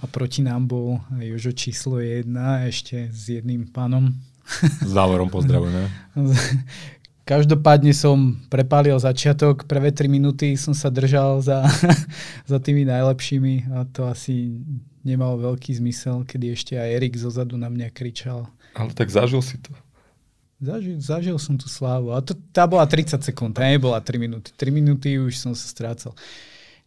A 0.00 0.08
proti 0.08 0.40
nám 0.40 0.64
bol 0.64 1.04
Jožo 1.20 1.52
číslo 1.52 2.00
1 2.00 2.24
ešte 2.72 3.12
s 3.12 3.36
jedným 3.36 3.68
pánom. 3.68 4.16
S 4.82 4.92
Dávorom 4.92 5.28
pozdravujeme. 5.28 5.88
Každopádne 7.28 7.92
som 7.92 8.40
prepálil 8.48 8.96
začiatok, 8.96 9.68
prvé 9.68 9.92
3 9.92 10.08
minúty 10.08 10.56
som 10.56 10.72
sa 10.72 10.88
držal 10.88 11.44
za, 11.44 11.68
za 12.50 12.56
tými 12.56 12.88
najlepšími 12.88 13.68
a 13.76 13.84
to 13.84 14.08
asi 14.08 14.64
nemalo 15.04 15.36
veľký 15.52 15.76
zmysel, 15.76 16.24
kedy 16.24 16.56
ešte 16.56 16.80
aj 16.80 16.88
Erik 16.88 17.20
zozadu 17.20 17.60
na 17.60 17.68
mňa 17.68 17.92
kričal. 17.92 18.48
Ale 18.72 18.96
tak 18.96 19.12
zažil 19.12 19.44
si 19.44 19.60
to. 19.60 19.76
Zažil, 20.58 20.96
zažil 20.98 21.36
som 21.36 21.54
tú 21.60 21.68
slávu. 21.68 22.16
A 22.16 22.24
to, 22.24 22.32
tá 22.50 22.64
bola 22.64 22.88
30 22.88 23.20
sekúnd, 23.20 23.52
tá 23.52 23.68
nebola 23.68 24.00
3 24.00 24.16
minúty. 24.16 24.48
3 24.56 24.72
minúty 24.72 25.20
už 25.20 25.36
som 25.36 25.52
sa 25.52 25.68
strácal. 25.68 26.16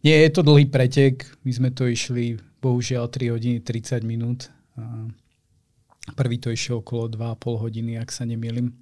Nie, 0.02 0.26
je 0.26 0.30
to 0.34 0.42
dlhý 0.42 0.66
pretek. 0.66 1.22
My 1.46 1.54
sme 1.54 1.70
to 1.70 1.86
išli, 1.86 2.42
bohužiaľ, 2.58 3.06
3 3.06 3.30
hodiny 3.30 3.58
30 3.62 4.02
minút. 4.02 4.50
A 4.74 5.06
prvý 6.18 6.36
to 6.42 6.50
išiel 6.50 6.82
okolo 6.82 7.08
2,5 7.10 7.62
hodiny, 7.62 7.98
ak 7.98 8.10
sa 8.10 8.26
nemýlim. 8.26 8.74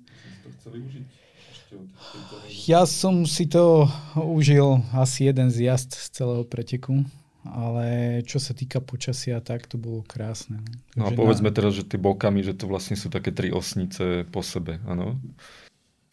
Ja 2.66 2.82
som 2.82 3.22
si 3.28 3.46
to 3.46 3.86
užil 4.18 4.82
asi 4.90 5.30
jeden 5.30 5.54
z 5.54 5.70
jazd 5.70 5.94
z 5.94 6.06
celého 6.10 6.42
preteku 6.42 7.06
ale 7.44 8.20
čo 8.28 8.36
sa 8.36 8.52
týka 8.52 8.84
počasia, 8.84 9.40
tak 9.40 9.64
to 9.64 9.80
bolo 9.80 10.04
krásne. 10.04 10.60
No 10.92 11.08
a 11.08 11.10
povedzme 11.12 11.48
na... 11.48 11.56
teraz, 11.56 11.72
že 11.72 11.88
tie 11.88 11.96
bokami, 11.96 12.44
že 12.44 12.52
to 12.52 12.68
vlastne 12.68 13.00
sú 13.00 13.08
také 13.08 13.32
tri 13.32 13.48
osnice 13.48 14.28
po 14.28 14.44
sebe, 14.44 14.76
áno? 14.84 15.16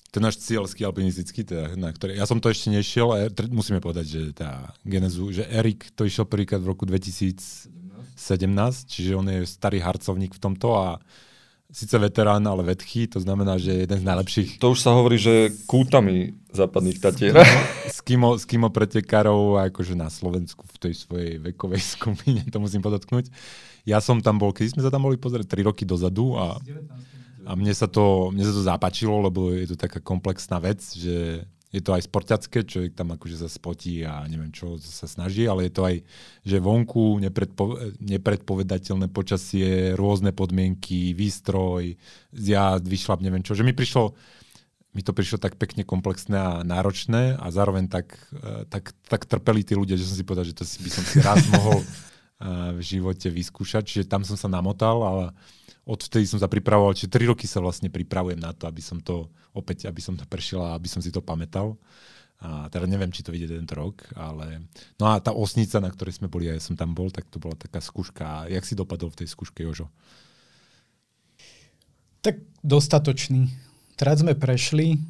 Ten 0.08 0.24
náš 0.24 0.40
cieľský 0.40 0.88
alpinistický, 0.88 1.44
teda, 1.44 1.76
na 1.76 1.92
ktoré, 1.92 2.16
ja 2.16 2.24
som 2.24 2.40
to 2.40 2.48
ešte 2.48 2.72
nešiel, 2.72 3.12
a 3.12 3.28
musíme 3.52 3.84
povedať, 3.84 4.06
že 4.08 4.22
tá 4.32 4.72
genezu, 4.88 5.28
že 5.36 5.44
Erik 5.52 5.92
to 6.00 6.08
išiel 6.08 6.24
prvýkrát 6.24 6.64
v 6.64 6.72
roku 6.72 6.88
2017, 6.88 7.87
čiže 8.18 9.14
on 9.14 9.30
je 9.30 9.46
starý 9.46 9.78
harcovník 9.80 10.34
v 10.36 10.42
tomto 10.42 10.74
a 10.74 10.98
síce 11.68 12.00
veterán, 12.00 12.42
ale 12.48 12.64
vedchý, 12.64 13.12
to 13.12 13.20
znamená, 13.20 13.60
že 13.60 13.86
jeden 13.86 14.00
z 14.00 14.08
najlepších. 14.08 14.50
To 14.64 14.72
už 14.72 14.80
sa 14.80 14.96
hovorí, 14.96 15.20
že 15.20 15.52
kútami 15.68 16.34
západných 16.56 16.98
Tatier. 16.98 17.36
Skimo, 17.92 18.40
skimo 18.40 18.72
pretekárov 18.72 19.60
akože 19.72 19.94
na 19.94 20.08
Slovensku 20.08 20.64
v 20.64 20.78
tej 20.80 20.94
svojej 20.96 21.32
vekovej 21.44 21.84
skupine, 21.96 22.42
to 22.48 22.58
musím 22.64 22.80
podotknúť. 22.80 23.28
Ja 23.84 24.00
som 24.00 24.20
tam 24.24 24.40
bol, 24.40 24.56
keď 24.56 24.76
sme 24.76 24.82
sa 24.84 24.92
tam 24.92 25.08
boli 25.08 25.20
pozrieť 25.20 25.48
3 25.48 25.68
roky 25.68 25.84
dozadu 25.84 26.36
a, 26.40 26.56
a 27.48 27.52
mne, 27.56 27.72
sa 27.76 27.88
to, 27.88 28.32
mne 28.32 28.44
sa 28.48 28.54
to 28.56 28.64
zapáčilo, 28.64 29.28
lebo 29.28 29.52
je 29.52 29.68
to 29.72 29.78
taká 29.80 30.00
komplexná 30.00 30.60
vec, 30.64 30.84
že 30.96 31.44
je 31.78 31.84
to 31.86 31.94
aj 31.94 32.10
sportacké, 32.10 32.66
človek 32.66 32.98
tam 32.98 33.14
akože 33.14 33.38
sa 33.38 33.46
spotí 33.46 34.02
a 34.02 34.26
neviem 34.26 34.50
čo 34.50 34.82
sa 34.82 35.06
snaží, 35.06 35.46
ale 35.46 35.70
je 35.70 35.74
to 35.78 35.86
aj, 35.86 35.96
že 36.42 36.58
vonku 36.58 37.22
nepredpo, 37.22 37.78
nepredpovedateľné 38.02 39.14
počasie, 39.14 39.94
rôzne 39.94 40.34
podmienky, 40.34 41.14
výstroj, 41.14 41.94
ja 42.34 42.82
vyšlap, 42.82 43.22
neviem 43.22 43.46
čo. 43.46 43.54
Že 43.54 43.70
mi 43.70 43.78
prišlo, 43.78 44.18
mi 44.98 45.06
to 45.06 45.14
prišlo 45.14 45.38
tak 45.38 45.62
pekne 45.62 45.86
komplexné 45.86 46.38
a 46.42 46.52
náročné 46.66 47.38
a 47.38 47.46
zároveň 47.54 47.86
tak, 47.86 48.18
e, 48.34 48.66
tak, 48.66 48.98
tak 49.06 49.30
trpeli 49.30 49.62
tí 49.62 49.78
ľudia, 49.78 49.94
že 49.94 50.10
som 50.10 50.18
si 50.18 50.26
povedal, 50.26 50.50
že 50.50 50.58
to 50.58 50.66
si, 50.66 50.82
by 50.82 50.90
som 50.90 51.04
si 51.06 51.22
raz 51.22 51.46
mohol 51.54 51.86
e, 51.86 51.86
v 52.74 52.82
živote 52.82 53.30
vyskúšať. 53.30 53.86
Čiže 53.86 54.10
tam 54.10 54.26
som 54.26 54.34
sa 54.34 54.50
namotal, 54.50 54.98
ale 55.06 55.26
odvtedy 55.86 56.26
som 56.26 56.42
sa 56.42 56.50
pripravoval, 56.50 56.98
čiže 56.98 57.14
3 57.14 57.32
roky 57.32 57.46
sa 57.46 57.62
vlastne 57.62 57.88
pripravujem 57.88 58.42
na 58.42 58.52
to, 58.52 58.66
aby 58.66 58.82
som 58.82 58.98
to 58.98 59.30
opäť, 59.58 59.90
aby 59.90 59.98
som 59.98 60.14
to 60.14 60.30
prešiel 60.30 60.62
a 60.62 60.78
aby 60.78 60.86
som 60.86 61.02
si 61.02 61.10
to 61.10 61.26
pamätal. 61.26 61.82
A 62.38 62.70
teda 62.70 62.86
neviem, 62.86 63.10
či 63.10 63.26
to 63.26 63.34
vyjde 63.34 63.58
tento 63.58 63.74
rok, 63.74 64.06
ale... 64.14 64.62
No 65.02 65.10
a 65.10 65.18
tá 65.18 65.34
osnica, 65.34 65.82
na 65.82 65.90
ktorej 65.90 66.22
sme 66.22 66.30
boli, 66.30 66.46
ja 66.46 66.54
som 66.62 66.78
tam 66.78 66.94
bol, 66.94 67.10
tak 67.10 67.26
to 67.34 67.42
bola 67.42 67.58
taká 67.58 67.82
skúška. 67.82 68.46
Jak 68.46 68.62
si 68.62 68.78
dopadol 68.78 69.10
v 69.10 69.26
tej 69.26 69.34
skúške, 69.34 69.66
Jožo? 69.66 69.90
Tak 72.22 72.38
dostatočný. 72.62 73.50
Teraz 73.98 74.22
sme 74.22 74.38
prešli, 74.38 75.02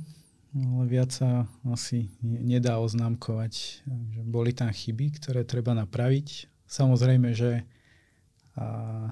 ale 0.56 0.88
viac 0.88 1.12
sa 1.12 1.52
asi 1.68 2.08
nedá 2.24 2.80
oznámkovať. 2.80 3.84
Boli 4.24 4.56
tam 4.56 4.72
chyby, 4.72 5.20
ktoré 5.20 5.44
treba 5.44 5.76
napraviť. 5.76 6.48
Samozrejme, 6.64 7.36
že 7.36 7.68
a, 8.56 9.12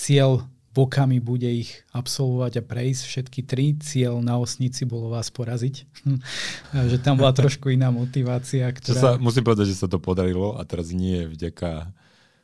cieľ 0.00 0.48
bokami 0.72 1.20
bude 1.20 1.48
ich 1.48 1.84
absolvovať 1.92 2.60
a 2.60 2.62
prejsť 2.64 3.02
všetky 3.04 3.40
tri. 3.44 3.76
Cieľ 3.76 4.24
na 4.24 4.40
osnici 4.40 4.88
bolo 4.88 5.12
vás 5.12 5.28
poraziť. 5.28 5.84
že 6.90 6.96
tam 7.00 7.20
bola 7.20 7.36
trošku 7.36 7.68
iná 7.68 7.92
motivácia. 7.92 8.68
Ktorá... 8.72 9.00
Sa, 9.00 9.10
musím 9.20 9.44
povedať, 9.44 9.72
že 9.72 9.84
sa 9.84 9.88
to 9.88 10.00
podarilo 10.00 10.56
a 10.56 10.64
teraz 10.64 10.90
nie 10.90 11.28
vďaka 11.28 11.92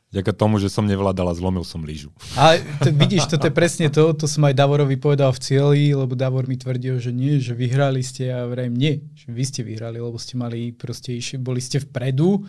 Vďaka 0.09 0.33
tomu, 0.33 0.57
že 0.57 0.73
som 0.73 0.89
nevládal 0.89 1.29
a 1.29 1.37
zlomil 1.37 1.61
som 1.61 1.85
lyžu. 1.85 2.09
A 2.33 2.57
to, 2.81 2.89
vidíš, 2.89 3.29
toto 3.29 3.45
je 3.45 3.53
presne 3.53 3.93
to, 3.93 4.09
to 4.17 4.25
som 4.25 4.41
aj 4.49 4.57
Davorovi 4.57 4.97
povedal 4.97 5.29
v 5.29 5.37
cieli, 5.37 5.93
lebo 5.93 6.17
Davor 6.17 6.49
mi 6.49 6.57
tvrdil, 6.57 6.97
že 6.97 7.13
nie, 7.13 7.37
že 7.37 7.53
vyhrali 7.53 8.01
ste 8.01 8.33
a 8.33 8.49
vrajím 8.49 8.73
nie, 8.73 9.05
že 9.13 9.29
vy 9.29 9.43
ste 9.45 9.61
vyhrali, 9.61 10.01
lebo 10.01 10.17
ste 10.17 10.33
mali, 10.33 10.73
proste 10.73 11.13
išli, 11.13 11.37
boli 11.37 11.61
ste 11.61 11.77
vpredu 11.77 12.41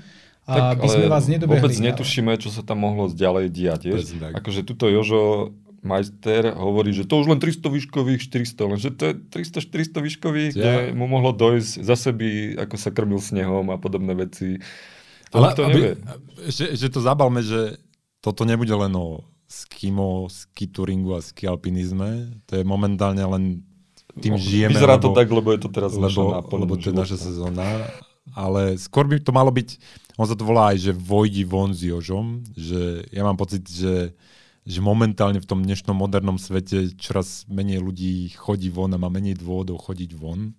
a 0.48 0.72
tak, 0.72 0.80
by 0.80 0.88
sme 0.88 1.06
vás 1.12 1.28
nedobehli. 1.28 1.60
Vôbec 1.60 1.76
netušíme, 1.76 2.32
čo 2.40 2.48
sa 2.48 2.64
tam 2.64 2.80
mohlo 2.80 3.12
ďalej 3.12 3.52
diať. 3.52 3.80
Akože 4.40 4.64
tuto 4.64 4.88
Jožo 4.88 5.52
majster 5.80 6.52
hovorí, 6.52 6.92
že 6.92 7.08
to 7.08 7.24
už 7.24 7.32
len 7.32 7.40
300 7.40 7.64
výškových, 7.64 8.20
400, 8.28 8.70
lenže 8.70 8.88
to 8.92 9.02
je 9.10 9.14
300-400 9.32 10.06
výškových, 10.06 10.52
ja. 10.52 10.60
kde 10.60 10.72
mu 10.92 11.08
mohlo 11.08 11.32
dojsť 11.32 11.72
za 11.80 11.96
seby, 11.96 12.60
ako 12.60 12.76
sa 12.76 12.92
krmil 12.92 13.20
snehom 13.20 13.72
a 13.72 13.80
podobné 13.80 14.12
veci. 14.12 14.60
To 15.32 15.40
Ale 15.40 15.56
to 15.56 15.62
nevie. 15.68 15.96
Že, 16.46 16.76
že 16.76 16.86
to 16.92 17.00
zabalme, 17.00 17.40
že 17.40 17.80
toto 18.20 18.44
nebude 18.44 18.72
len 18.76 18.92
o 18.92 19.24
skimo, 19.50 20.28
ski 20.28 20.68
touringu 20.70 21.16
a 21.16 21.24
ski 21.24 21.48
alpinizme. 21.48 22.38
To 22.46 22.60
je 22.60 22.64
momentálne 22.64 23.24
len 23.24 23.66
tým 24.20 24.36
no, 24.36 24.40
žijeme. 24.40 24.76
Vyzerá 24.76 25.00
lebo, 25.00 25.04
to 25.06 25.10
tak, 25.16 25.28
lebo 25.32 25.48
je 25.50 25.60
to 25.64 25.70
teraz 25.72 25.96
lebo, 25.96 26.38
Lebo 26.44 26.74
to 26.76 26.92
je 26.92 26.96
naša 26.96 27.18
sezóna. 27.18 27.88
Ale 28.36 28.78
skôr 28.78 29.10
by 29.10 29.18
to 29.18 29.32
malo 29.34 29.50
byť, 29.50 29.80
on 30.20 30.26
sa 30.28 30.38
to 30.38 30.46
volá 30.46 30.70
aj, 30.70 30.90
že 30.90 30.92
vojdi 30.94 31.42
von 31.42 31.74
s 31.74 31.82
Jožom, 31.82 32.46
že 32.54 33.02
ja 33.10 33.26
mám 33.26 33.34
pocit, 33.34 33.66
že 33.66 34.14
že 34.66 34.80
momentálne 34.84 35.40
v 35.40 35.48
tom 35.48 35.64
dnešnom 35.64 35.96
modernom 35.96 36.36
svete 36.36 36.92
čoraz 37.00 37.48
menej 37.48 37.80
ľudí 37.80 38.32
chodí 38.36 38.68
von 38.68 38.92
a 38.92 39.00
má 39.00 39.08
menej 39.08 39.40
dôvodov 39.40 39.80
chodiť 39.88 40.10
von. 40.16 40.52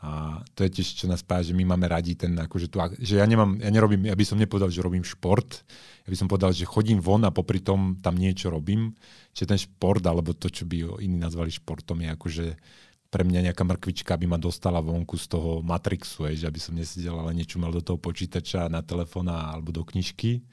A 0.00 0.40
to 0.56 0.64
je 0.64 0.80
tiež, 0.80 1.04
čo 1.04 1.06
nás 1.12 1.20
spája, 1.20 1.52
že 1.52 1.56
my 1.60 1.76
máme 1.76 1.84
radi 1.84 2.16
ten, 2.16 2.32
akože 2.32 2.72
tu, 2.72 2.80
že 3.04 3.20
ja 3.20 3.26
nemám, 3.28 3.60
ja 3.60 3.68
nerobím, 3.68 4.08
ja 4.08 4.16
by 4.16 4.24
som 4.24 4.40
nepovedal, 4.40 4.72
že 4.72 4.80
robím 4.80 5.04
šport, 5.04 5.60
ja 6.04 6.08
by 6.08 6.16
som 6.16 6.24
povedal, 6.24 6.56
že 6.56 6.64
chodím 6.64 7.04
von 7.04 7.20
a 7.28 7.34
popri 7.34 7.60
tom 7.60 8.00
tam 8.00 8.16
niečo 8.16 8.48
robím. 8.48 8.96
Čiže 9.36 9.50
ten 9.52 9.60
šport, 9.60 10.00
alebo 10.08 10.32
to, 10.32 10.48
čo 10.48 10.64
by 10.64 11.04
iní 11.04 11.20
nazvali 11.20 11.52
športom, 11.52 12.00
je 12.00 12.08
akože 12.16 12.46
pre 13.10 13.26
mňa 13.26 13.50
nejaká 13.50 13.66
mrkvička, 13.66 14.16
aby 14.16 14.24
ma 14.30 14.38
dostala 14.38 14.80
vonku 14.80 15.18
z 15.18 15.26
toho 15.36 15.60
Matrixu, 15.60 16.30
je, 16.30 16.46
že 16.46 16.48
aby 16.48 16.60
som 16.62 16.78
nesedel, 16.78 17.18
ale 17.18 17.36
niečo 17.36 17.60
mal 17.60 17.74
do 17.74 17.82
toho 17.82 17.98
počítača, 17.98 18.70
na 18.72 18.80
telefóna 18.86 19.52
alebo 19.52 19.74
do 19.74 19.82
knižky. 19.84 20.46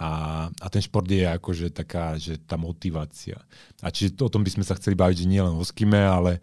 A, 0.00 0.48
a 0.48 0.66
ten 0.72 0.80
šport 0.80 1.04
je 1.04 1.28
akože 1.28 1.76
taká, 1.76 2.16
že 2.16 2.40
tá 2.40 2.56
motivácia. 2.56 3.36
A 3.84 3.92
čiže 3.92 4.16
to, 4.16 4.26
o 4.26 4.32
tom 4.32 4.40
by 4.40 4.48
sme 4.48 4.64
sa 4.64 4.72
chceli 4.80 4.96
baviť, 4.96 5.16
že 5.24 5.30
nie 5.30 5.44
len 5.44 5.52
o 5.52 5.60
skime, 5.60 6.00
ale 6.00 6.40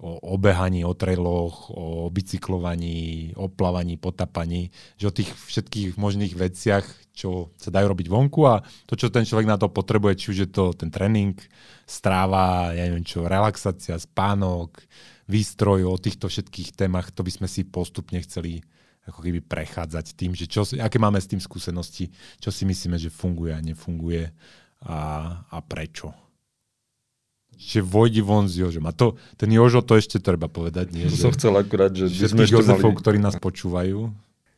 o 0.00 0.36
obehaní, 0.36 0.84
o 0.84 0.96
trailoch, 0.96 1.68
o 1.72 2.08
bicyklovaní, 2.08 3.32
o 3.36 3.52
plávaní, 3.52 4.00
potapaní, 4.00 4.72
že 4.96 5.08
o 5.08 5.16
tých 5.16 5.28
všetkých 5.28 6.00
možných 6.00 6.32
veciach, 6.32 6.84
čo 7.12 7.52
sa 7.60 7.68
dajú 7.68 7.92
robiť 7.92 8.08
vonku 8.08 8.40
a 8.48 8.64
to, 8.88 8.96
čo 8.96 9.12
ten 9.12 9.28
človek 9.28 9.44
na 9.44 9.60
to 9.60 9.68
potrebuje, 9.68 10.16
či 10.16 10.26
už 10.32 10.38
je 10.44 10.50
to 10.52 10.72
ten 10.72 10.88
tréning, 10.88 11.36
stráva, 11.84 12.72
ja 12.72 12.88
neviem 12.88 13.04
čo, 13.04 13.28
relaxácia, 13.28 14.00
spánok, 14.00 14.80
výstroj, 15.28 15.84
o 15.84 16.00
týchto 16.00 16.32
všetkých 16.32 16.72
témach, 16.80 17.12
to 17.12 17.20
by 17.20 17.32
sme 17.32 17.48
si 17.48 17.68
postupne 17.68 18.24
chceli 18.24 18.64
ako 19.08 19.20
keby 19.24 19.40
prechádzať 19.40 20.12
tým, 20.12 20.36
že 20.36 20.44
čo, 20.44 20.66
aké 20.76 21.00
máme 21.00 21.16
s 21.16 21.30
tým 21.30 21.40
skúsenosti, 21.40 22.12
čo 22.36 22.52
si 22.52 22.68
myslíme, 22.68 23.00
že 23.00 23.08
funguje 23.08 23.52
a 23.56 23.60
nefunguje 23.64 24.28
a, 24.84 24.98
a 25.48 25.56
prečo. 25.64 26.12
Čiže 27.60 27.84
vojdi 27.84 28.24
von 28.24 28.48
s 28.48 28.56
Jožom. 28.56 28.88
A 28.88 28.92
to, 28.96 29.20
ten 29.36 29.52
Jožo, 29.52 29.84
to 29.84 30.00
ešte 30.00 30.16
treba 30.16 30.48
povedať. 30.48 30.96
Nie? 30.96 31.12
To 31.12 31.16
že, 31.16 31.24
som 31.28 31.32
chcel 31.36 31.52
akurát, 31.60 31.92
že 31.92 32.08
že 32.08 32.32
sme 32.32 32.48
Jozefov, 32.48 32.96
mali... 32.96 33.00
ktorí 33.04 33.18
nás 33.20 33.36
počúvajú, 33.36 34.08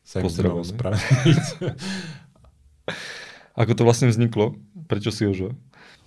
sa 0.07 0.23
im 0.23 0.31
chceme 0.31 0.55
ospravedlniť. 0.63 1.45
Ako 3.59 3.71
to 3.75 3.83
vlastne 3.83 4.07
vzniklo? 4.07 4.55
Prečo 4.87 5.11
si 5.11 5.27
Jožo? 5.27 5.51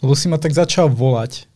Lebo 0.00 0.16
si 0.16 0.33
ma 0.33 0.40
tak 0.40 0.57
začal 0.57 0.88
volať. 0.88 1.49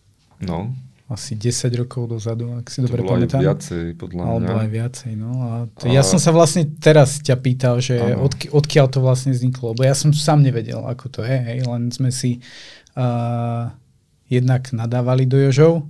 No 0.45 0.77
asi 1.11 1.35
10 1.35 1.75
rokov 1.75 2.07
dozadu, 2.07 2.55
ak 2.55 2.71
si 2.71 2.79
to 2.81 2.87
dobre 2.87 3.03
pamätám. 3.03 3.43
Aj 3.43 3.51
viacej, 3.51 3.99
podľa 3.99 4.23
mňa. 4.23 4.31
Alebo 4.31 4.55
aj 4.63 4.71
viacej, 4.71 5.13
no. 5.19 5.31
A 5.43 5.51
to, 5.75 5.85
a... 5.85 5.93
Ja 5.93 6.07
som 6.07 6.23
sa 6.23 6.31
vlastne 6.31 6.71
teraz 6.79 7.19
ťa 7.19 7.37
pýtal, 7.43 7.83
že 7.83 7.99
odky, 8.15 8.47
odkiaľ 8.47 8.87
to 8.87 9.03
vlastne 9.03 9.35
vzniklo, 9.35 9.75
lebo 9.75 9.83
ja 9.83 9.99
som 9.99 10.15
sám 10.15 10.47
nevedel, 10.47 10.79
ako 10.87 11.11
to 11.11 11.21
je, 11.27 11.35
hej, 11.35 11.67
len 11.67 11.91
sme 11.91 12.15
si 12.15 12.39
uh, 12.95 13.75
jednak 14.31 14.71
nadávali 14.71 15.27
do 15.27 15.35
Jožov 15.35 15.83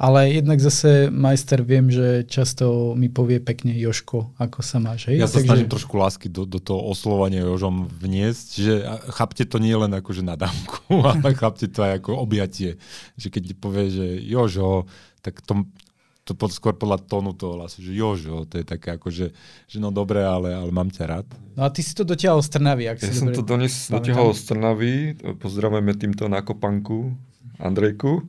Ale 0.00 0.32
jednak 0.32 0.56
zase 0.64 1.12
majster 1.12 1.60
viem, 1.60 1.92
že 1.92 2.24
často 2.24 2.96
mi 2.96 3.12
povie 3.12 3.36
pekne 3.36 3.76
Joško, 3.76 4.32
ako 4.40 4.64
sa 4.64 4.80
máš. 4.80 5.12
Hej? 5.12 5.20
Ja 5.20 5.28
sa 5.28 5.44
Takže... 5.44 5.48
snažím 5.52 5.68
trošku 5.68 5.94
lásky 6.00 6.32
do, 6.32 6.48
do 6.48 6.56
toho 6.56 6.80
oslovania 6.88 7.44
Jožom 7.44 7.84
vniesť, 7.84 8.48
že 8.56 8.74
chápte 9.12 9.44
to 9.44 9.60
nie 9.60 9.76
len 9.76 9.92
ako 9.92 10.16
že 10.16 10.24
nadámku, 10.24 10.88
ale 11.12 11.36
chápte 11.36 11.68
to 11.68 11.84
aj 11.84 12.00
ako 12.00 12.16
objatie. 12.16 12.80
Že 13.20 13.28
keď 13.28 13.42
ti 13.44 13.54
povie, 13.60 13.84
že 13.92 14.06
Jožo, 14.24 14.88
tak 15.20 15.44
to, 15.44 15.68
to 16.24 16.32
pod, 16.32 16.48
skôr 16.56 16.72
podľa 16.72 17.04
tónu 17.04 17.36
toho 17.36 17.60
hlasu, 17.60 17.84
že 17.84 17.92
Jožo, 17.92 18.48
to 18.48 18.56
je 18.56 18.64
také 18.64 18.96
ako, 18.96 19.12
že, 19.12 19.36
že 19.68 19.84
no 19.84 19.92
dobre, 19.92 20.24
ale, 20.24 20.56
ale 20.56 20.72
mám 20.72 20.88
ťa 20.88 21.04
rád. 21.04 21.28
No 21.60 21.68
a 21.68 21.68
ty 21.68 21.84
si 21.84 21.92
to 21.92 22.08
dotiahol 22.08 22.40
z 22.40 22.48
Trnavy, 22.56 22.88
ak 22.88 23.04
ja 23.04 23.12
si 23.12 23.20
som 23.20 23.28
to 23.36 23.44
dones, 23.44 23.92
dotiahol 23.92 24.32
z 24.32 24.48
Trnavy, 24.48 24.92
pozdravujeme 25.36 25.92
týmto 25.92 26.24
na 26.24 26.40
kopanku, 26.40 27.12
Andrejku. 27.60 28.26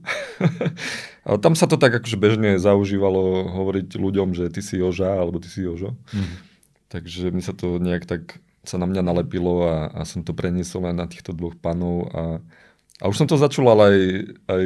Tam 1.44 1.54
sa 1.54 1.70
to 1.70 1.78
tak 1.78 2.02
akože 2.02 2.18
bežne 2.18 2.58
zaužívalo 2.58 3.46
hovoriť 3.46 3.94
ľuďom, 3.94 4.34
že 4.34 4.50
ty 4.50 4.66
si 4.66 4.82
Joža, 4.82 5.22
alebo 5.22 5.38
ty 5.38 5.48
si 5.54 5.62
Jožo. 5.62 5.94
Mm. 6.12 6.34
Takže 6.90 7.30
mi 7.30 7.46
sa 7.46 7.54
to 7.54 7.78
nejak 7.78 8.10
tak 8.10 8.42
sa 8.66 8.78
na 8.78 8.86
mňa 8.86 9.02
nalepilo 9.06 9.66
a, 9.66 9.76
a 9.90 10.02
som 10.06 10.22
to 10.22 10.38
preniesol 10.38 10.86
aj 10.86 10.96
na 10.98 11.06
týchto 11.10 11.34
dvoch 11.34 11.58
panov 11.58 12.10
a, 12.14 12.24
a 13.02 13.04
už 13.10 13.18
som 13.18 13.28
to 13.30 13.38
začul 13.38 13.66
ale 13.70 13.84
aj, 13.86 14.00
aj 14.50 14.64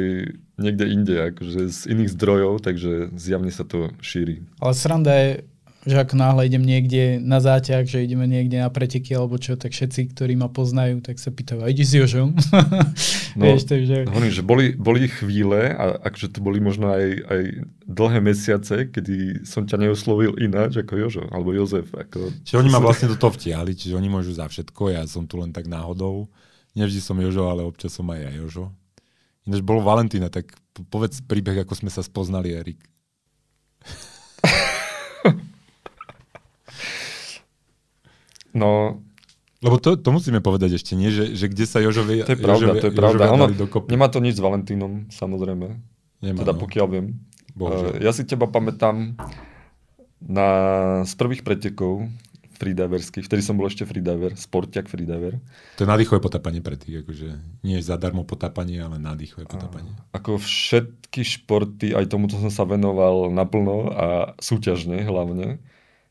niekde 0.60 0.84
inde, 0.88 1.16
akože 1.32 1.60
z 1.72 1.80
iných 1.96 2.12
zdrojov, 2.12 2.60
takže 2.60 3.12
zjavne 3.16 3.48
sa 3.48 3.64
to 3.64 3.92
šíri. 4.04 4.44
Ale 4.60 4.72
sranda 4.76 5.12
je, 5.16 5.48
že 5.86 6.02
ako 6.02 6.18
náhle 6.18 6.50
idem 6.50 6.66
niekde 6.66 7.22
na 7.22 7.38
záťah, 7.38 7.86
že 7.86 8.02
ideme 8.02 8.26
niekde 8.26 8.58
na 8.58 8.66
preteky 8.66 9.14
alebo 9.14 9.38
čo, 9.38 9.54
tak 9.54 9.70
všetci, 9.70 10.10
ktorí 10.10 10.34
ma 10.34 10.50
poznajú, 10.50 10.98
tak 10.98 11.22
sa 11.22 11.30
pýtajú, 11.30 11.62
a 11.62 11.70
ide 11.70 11.86
si 11.86 12.02
Jožom? 12.02 12.34
No, 13.38 13.42
Vieš, 13.46 13.70
takže... 13.70 14.10
Hovorím, 14.10 14.34
že 14.34 14.42
boli, 14.42 14.74
boli 14.74 15.06
chvíle, 15.06 15.70
a 15.70 15.94
akže 16.02 16.34
to 16.34 16.42
boli 16.42 16.58
možno 16.58 16.90
aj, 16.90 17.06
aj 17.30 17.42
dlhé 17.86 18.18
mesiace, 18.18 18.90
kedy 18.90 19.46
som 19.46 19.62
ťa 19.62 19.86
neoslovil 19.86 20.34
ináč 20.42 20.82
ako 20.82 20.92
Jožo, 20.98 21.24
alebo 21.30 21.54
Jozef. 21.54 21.86
Ako... 21.94 22.34
Čiže 22.42 22.58
oni 22.58 22.70
ma 22.74 22.82
vlastne 22.82 23.06
do 23.06 23.14
toho 23.14 23.30
vtiahli, 23.30 23.78
čiže 23.78 23.94
oni 23.94 24.10
môžu 24.10 24.34
za 24.34 24.50
všetko, 24.50 24.90
ja 24.90 25.06
som 25.06 25.30
tu 25.30 25.38
len 25.38 25.54
tak 25.54 25.70
náhodou. 25.70 26.26
Nevždy 26.74 26.98
som 26.98 27.14
Jožo, 27.22 27.46
ale 27.46 27.62
občas 27.62 27.94
som 27.94 28.10
aj 28.10 28.26
ja 28.26 28.30
Jožo. 28.42 28.74
Ináč 29.46 29.62
bolo 29.62 29.86
Valentína, 29.86 30.34
tak 30.34 30.50
povedz 30.90 31.22
príbeh, 31.22 31.62
ako 31.62 31.78
sme 31.78 31.94
sa 31.94 32.02
spoznali, 32.02 32.58
Erik. 32.58 32.82
No, 38.56 39.04
lebo 39.64 39.80
to, 39.80 39.96
to 39.96 40.12
musíme 40.12 40.44
povedať 40.44 40.76
ešte, 40.76 40.92
nie? 40.96 41.08
Že, 41.08 41.32
že 41.32 41.46
kde 41.48 41.64
sa 41.64 41.78
Jožovi 41.80 42.24
To 42.24 42.32
je 42.36 42.40
pravda, 42.40 42.64
Jožovi, 42.70 42.80
to 42.80 42.88
je 42.92 42.96
pravda. 42.96 43.22
Ono, 43.32 43.46
nemá 43.88 44.06
to 44.12 44.20
nič 44.20 44.36
s 44.36 44.42
Valentínom, 44.44 45.08
samozrejme. 45.08 45.80
Nemá, 46.20 46.38
teda 46.44 46.52
no. 46.52 46.60
pokiaľ 46.60 46.86
viem. 46.92 47.06
Uh, 47.56 47.96
ja 48.04 48.12
si 48.12 48.28
teba 48.28 48.44
pamätám 48.52 49.16
na, 50.20 50.48
z 51.08 51.12
prvých 51.16 51.40
pretekov 51.40 52.04
freediverských, 52.56 53.28
vtedy 53.28 53.44
som 53.44 53.60
bol 53.60 53.68
ešte 53.68 53.84
freediver, 53.84 54.32
sportiak 54.32 54.88
freediver. 54.88 55.36
To 55.76 55.84
je 55.84 55.88
nádychové 55.88 56.24
potápanie 56.24 56.64
pre 56.64 56.80
tých, 56.80 57.04
akože 57.04 57.28
nie 57.60 57.84
zadarmo 57.84 58.24
potápanie, 58.24 58.80
ale 58.80 58.96
nádychové 58.96 59.44
potápanie. 59.44 59.92
A, 59.92 60.20
ako 60.20 60.40
všetky 60.40 61.20
športy, 61.20 61.92
aj 61.92 62.08
tomuto 62.08 62.40
som 62.40 62.48
sa 62.48 62.64
venoval 62.64 63.28
naplno 63.28 63.92
a 63.92 64.06
súťažne 64.40 65.04
hlavne. 65.04 65.60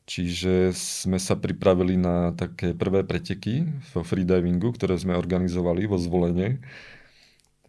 Čiže 0.06 0.70
sme 0.78 1.18
sa 1.18 1.34
pripravili 1.34 1.98
na 1.98 2.30
také 2.38 2.78
prvé 2.78 3.02
preteky 3.02 3.66
vo 3.90 4.06
freedivingu, 4.06 4.70
ktoré 4.78 4.94
sme 5.02 5.18
organizovali 5.18 5.90
vo 5.90 5.98
zvolenie, 5.98 6.62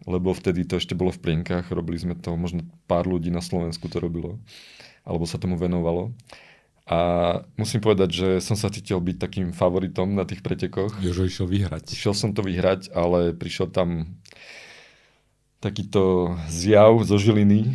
lebo 0.05 0.37
vtedy 0.37 0.69
to 0.69 0.77
ešte 0.77 0.93
bolo 0.93 1.09
v 1.17 1.23
plienkach, 1.25 1.73
robili 1.73 1.97
sme 1.97 2.13
to, 2.13 2.37
možno 2.37 2.69
pár 2.85 3.09
ľudí 3.09 3.33
na 3.33 3.41
Slovensku 3.41 3.89
to 3.89 4.05
robilo, 4.05 4.37
alebo 5.09 5.25
sa 5.25 5.41
tomu 5.41 5.57
venovalo. 5.57 6.13
A 6.87 6.99
musím 7.59 7.81
povedať, 7.83 8.15
že 8.15 8.29
som 8.45 8.55
sa 8.55 8.71
cítil 8.71 9.01
byť 9.01 9.17
takým 9.19 9.49
favoritom 9.51 10.13
na 10.13 10.23
tých 10.23 10.45
pretekoch. 10.45 10.95
Jožo 11.03 11.27
išiel 11.27 11.49
vyhrať. 11.51 11.91
Išiel 11.91 12.15
som 12.15 12.31
to 12.31 12.47
vyhrať, 12.47 12.95
ale 12.95 13.35
prišiel 13.35 13.73
tam 13.73 14.21
takýto 15.59 16.37
zjav 16.53 17.01
zo 17.03 17.19
Žiliny, 17.19 17.75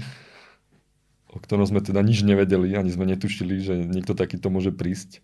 o 1.31 1.37
ktorom 1.39 1.63
sme 1.63 1.79
teda 1.79 2.03
nič 2.03 2.27
nevedeli, 2.27 2.75
ani 2.75 2.91
sme 2.91 3.07
netušili, 3.07 3.63
že 3.63 3.73
niekto 3.87 4.11
takýto 4.11 4.51
môže 4.51 4.75
prísť. 4.75 5.23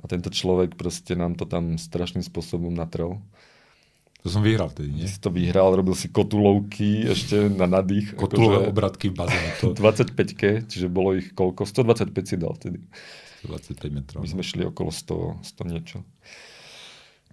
A 0.00 0.08
tento 0.08 0.32
človek 0.32 0.80
proste 0.80 1.12
nám 1.12 1.36
to 1.36 1.44
tam 1.44 1.76
strašným 1.76 2.24
spôsobom 2.24 2.72
natrel. 2.72 3.20
To 4.20 4.28
som 4.28 4.44
vyhral 4.44 4.68
vtedy, 4.68 4.92
nie? 4.92 5.08
Si 5.08 5.16
to 5.16 5.32
vyhral, 5.32 5.72
robil 5.72 5.96
si 5.96 6.12
kotulovky 6.12 7.08
ešte 7.08 7.48
na 7.48 7.64
nadých. 7.64 8.12
Kotulové 8.16 8.68
akože 8.68 8.72
obratky 8.72 9.06
v 9.08 9.14
bazéne. 9.16 9.50
To... 9.64 9.72
25 9.80 10.68
čiže 10.68 10.86
bolo 10.92 11.16
ich 11.16 11.32
koľko? 11.32 11.64
125 11.64 12.12
si 12.28 12.36
dal 12.36 12.52
vtedy. 12.56 12.84
125 13.48 13.96
metrov. 13.96 14.20
My 14.20 14.28
sme 14.28 14.44
šli 14.44 14.68
okolo 14.68 14.92
100, 14.92 15.40
100 15.40 15.72
niečo. 15.72 16.04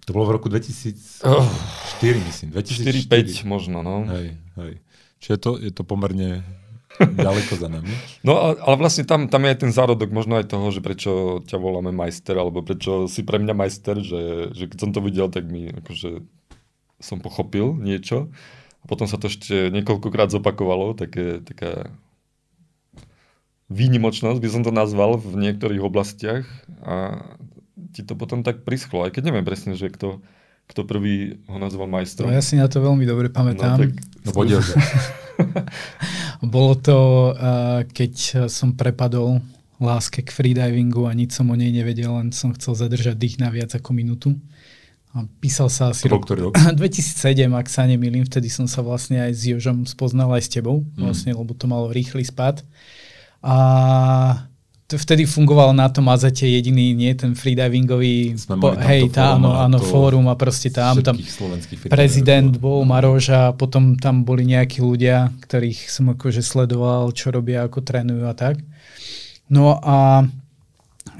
To 0.08 0.16
bolo 0.16 0.24
v 0.32 0.40
roku 0.40 0.48
2004, 0.48 1.20
oh, 1.28 1.44
myslím. 2.00 2.48
2004, 2.56 3.44
5 3.44 3.44
možno, 3.44 3.84
no. 3.84 4.08
Hej, 4.08 4.40
hej. 4.56 4.72
Čiže 5.20 5.36
to, 5.36 5.50
je 5.60 5.68
to 5.68 5.84
pomerne 5.84 6.40
ďaleko 7.26 7.52
za 7.54 7.68
nami. 7.70 7.92
No 8.26 8.58
ale 8.58 8.76
vlastne 8.76 9.06
tam, 9.06 9.30
tam 9.30 9.46
je 9.46 9.52
aj 9.54 9.58
ten 9.62 9.72
zárodok 9.72 10.10
možno 10.10 10.38
aj 10.38 10.50
toho, 10.50 10.68
že 10.74 10.82
prečo 10.82 11.42
ťa 11.46 11.58
voláme 11.58 11.94
majster, 11.94 12.34
alebo 12.34 12.62
prečo 12.62 13.06
si 13.06 13.22
pre 13.22 13.38
mňa 13.38 13.54
majster, 13.54 14.02
že, 14.02 14.50
že 14.54 14.64
keď 14.66 14.78
som 14.78 14.90
to 14.90 15.00
videl, 15.02 15.30
tak 15.30 15.46
mi 15.46 15.70
akože 15.70 16.26
som 16.98 17.22
pochopil 17.22 17.78
niečo. 17.78 18.30
A 18.82 18.84
potom 18.86 19.06
sa 19.06 19.18
to 19.18 19.30
ešte 19.30 19.70
niekoľkokrát 19.74 20.30
zopakovalo, 20.30 20.94
také, 20.94 21.42
taká 21.42 21.90
výnimočnosť 23.68 24.38
by 24.40 24.48
som 24.48 24.62
to 24.64 24.72
nazval 24.72 25.20
v 25.20 25.48
niektorých 25.48 25.82
oblastiach 25.84 26.48
a 26.82 27.20
ti 27.94 28.02
to 28.02 28.18
potom 28.18 28.42
tak 28.42 28.66
prischlo, 28.66 29.06
aj 29.06 29.14
keď 29.14 29.30
neviem 29.30 29.46
presne, 29.46 29.78
že 29.78 29.92
kto, 29.92 30.24
kto 30.68 30.84
prvý 30.84 31.40
ho 31.48 31.56
nazval 31.56 31.88
majstrom. 31.88 32.28
No, 32.28 32.36
ja 32.36 32.44
si 32.44 32.60
na 32.60 32.68
to 32.68 32.84
veľmi 32.84 33.08
dobre 33.08 33.32
pamätám. 33.32 33.80
No, 33.80 33.88
tak... 33.88 33.92
no, 34.24 34.30
Bolo 36.54 36.76
to, 36.78 36.98
uh, 37.34 37.82
keď 37.88 38.46
som 38.52 38.76
prepadol 38.76 39.40
láske 39.78 40.26
k 40.26 40.30
freedivingu 40.34 41.06
a 41.06 41.14
nič 41.14 41.34
som 41.34 41.48
o 41.48 41.56
nej 41.56 41.70
nevedel, 41.70 42.10
len 42.10 42.34
som 42.34 42.50
chcel 42.52 42.74
zadržať 42.74 43.16
dých 43.16 43.36
na 43.38 43.48
viac 43.48 43.72
ako 43.72 43.94
minútu. 43.94 44.34
A 45.16 45.24
písal 45.40 45.72
sa 45.72 45.94
asi 45.94 46.04
rok, 46.10 46.28
rok? 46.28 46.52
2007, 46.78 47.48
ak 47.48 47.66
sa 47.70 47.88
nemýlim, 47.88 48.28
vtedy 48.28 48.52
som 48.52 48.68
sa 48.68 48.84
vlastne 48.84 49.24
aj 49.24 49.32
s 49.32 49.40
Jožom 49.48 49.88
spoznal 49.88 50.28
aj 50.36 50.42
s 50.44 50.50
tebou, 50.52 50.84
mm. 50.84 51.00
vlastne, 51.00 51.32
lebo 51.32 51.56
to 51.56 51.64
malo 51.64 51.88
rýchly 51.88 52.26
spad. 52.26 52.60
A 53.40 53.56
vtedy 54.96 55.28
fungoval 55.28 55.76
na 55.76 55.92
tom 55.92 56.08
Azete 56.08 56.48
jediný, 56.48 56.96
nie 56.96 57.12
ten 57.12 57.36
freedivingový, 57.36 58.32
po, 58.56 58.72
hej, 58.72 59.12
tá, 59.12 59.36
áno, 59.36 59.52
áno, 59.52 59.76
fórum 59.84 60.32
a 60.32 60.34
proste 60.38 60.72
tam, 60.72 61.04
tam 61.04 61.20
prezident 61.92 62.56
bol 62.56 62.88
Maroš 62.88 63.24
a 63.28 63.42
potom 63.52 64.00
tam 64.00 64.24
boli 64.24 64.48
nejakí 64.48 64.80
ľudia, 64.80 65.28
ktorých 65.44 65.92
som 65.92 66.16
akože 66.16 66.40
sledoval, 66.40 67.12
čo 67.12 67.28
robia, 67.28 67.68
ako 67.68 67.84
trénujú 67.84 68.24
a 68.24 68.32
tak. 68.32 68.64
No 69.52 69.76
a 69.76 70.24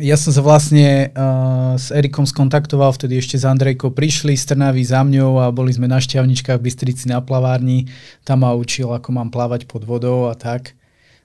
ja 0.00 0.16
som 0.16 0.32
sa 0.32 0.40
vlastne 0.40 1.12
uh, 1.12 1.76
s 1.76 1.92
Erikom 1.92 2.24
skontaktoval, 2.24 2.96
vtedy 2.96 3.20
ešte 3.20 3.36
s 3.36 3.44
Andrejkou 3.44 3.92
prišli 3.92 4.32
z 4.32 4.48
Trnavy 4.48 4.80
za 4.80 5.04
mňou 5.04 5.44
a 5.44 5.52
boli 5.52 5.76
sme 5.76 5.84
na 5.84 6.00
šťavničkách 6.00 6.56
v 6.56 6.64
Bystrici 6.72 7.04
na 7.12 7.20
plavárni. 7.20 7.92
Tam 8.24 8.48
ma 8.48 8.56
učil, 8.56 8.88
ako 8.88 9.12
mám 9.12 9.28
plávať 9.28 9.68
pod 9.68 9.84
vodou 9.84 10.32
a 10.32 10.38
tak 10.38 10.77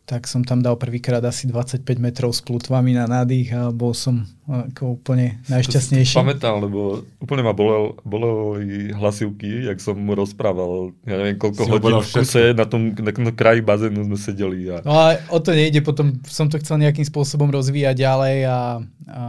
tak 0.04 0.28
som 0.28 0.44
tam 0.44 0.60
dal 0.60 0.76
prvýkrát 0.76 1.24
asi 1.24 1.48
25 1.48 1.80
metrov 1.96 2.36
s 2.36 2.44
plutvami 2.44 2.92
na 2.92 3.08
nádych 3.08 3.56
a 3.56 3.72
bol 3.72 3.96
som 3.96 4.28
ako 4.44 5.00
úplne 5.00 5.39
najšťastnejší. 5.48 6.12
To 6.12 6.20
si 6.20 6.24
pamätám, 6.28 6.60
lebo 6.60 7.08
úplne 7.24 7.39
ma 7.48 7.56
bolel, 7.56 7.96
boleli 8.04 8.92
hlasivky, 8.92 9.72
jak 9.72 9.80
som 9.80 9.96
mu 9.96 10.12
rozprával. 10.12 10.92
Ja 11.08 11.16
neviem, 11.24 11.39
koľko 11.39 11.62
si 11.63 11.72
hodín 11.72 11.96
v 12.04 12.12
kuse 12.20 12.44
na 12.52 12.68
tom, 12.68 12.92
na 12.92 13.12
tom 13.16 13.32
kraji 13.32 13.63
bazénu 13.63 14.04
sme 14.04 14.18
sedeli. 14.20 14.68
A... 14.76 14.84
No 14.84 14.92
a 14.92 15.16
o 15.32 15.39
to 15.39 15.56
nejde, 15.56 15.80
potom 15.80 16.20
som 16.28 16.52
to 16.52 16.60
chcel 16.60 16.76
nejakým 16.84 17.08
spôsobom 17.08 17.48
rozvíjať 17.48 18.04
ďalej 18.04 18.38
a, 18.44 18.84
a, 19.08 19.24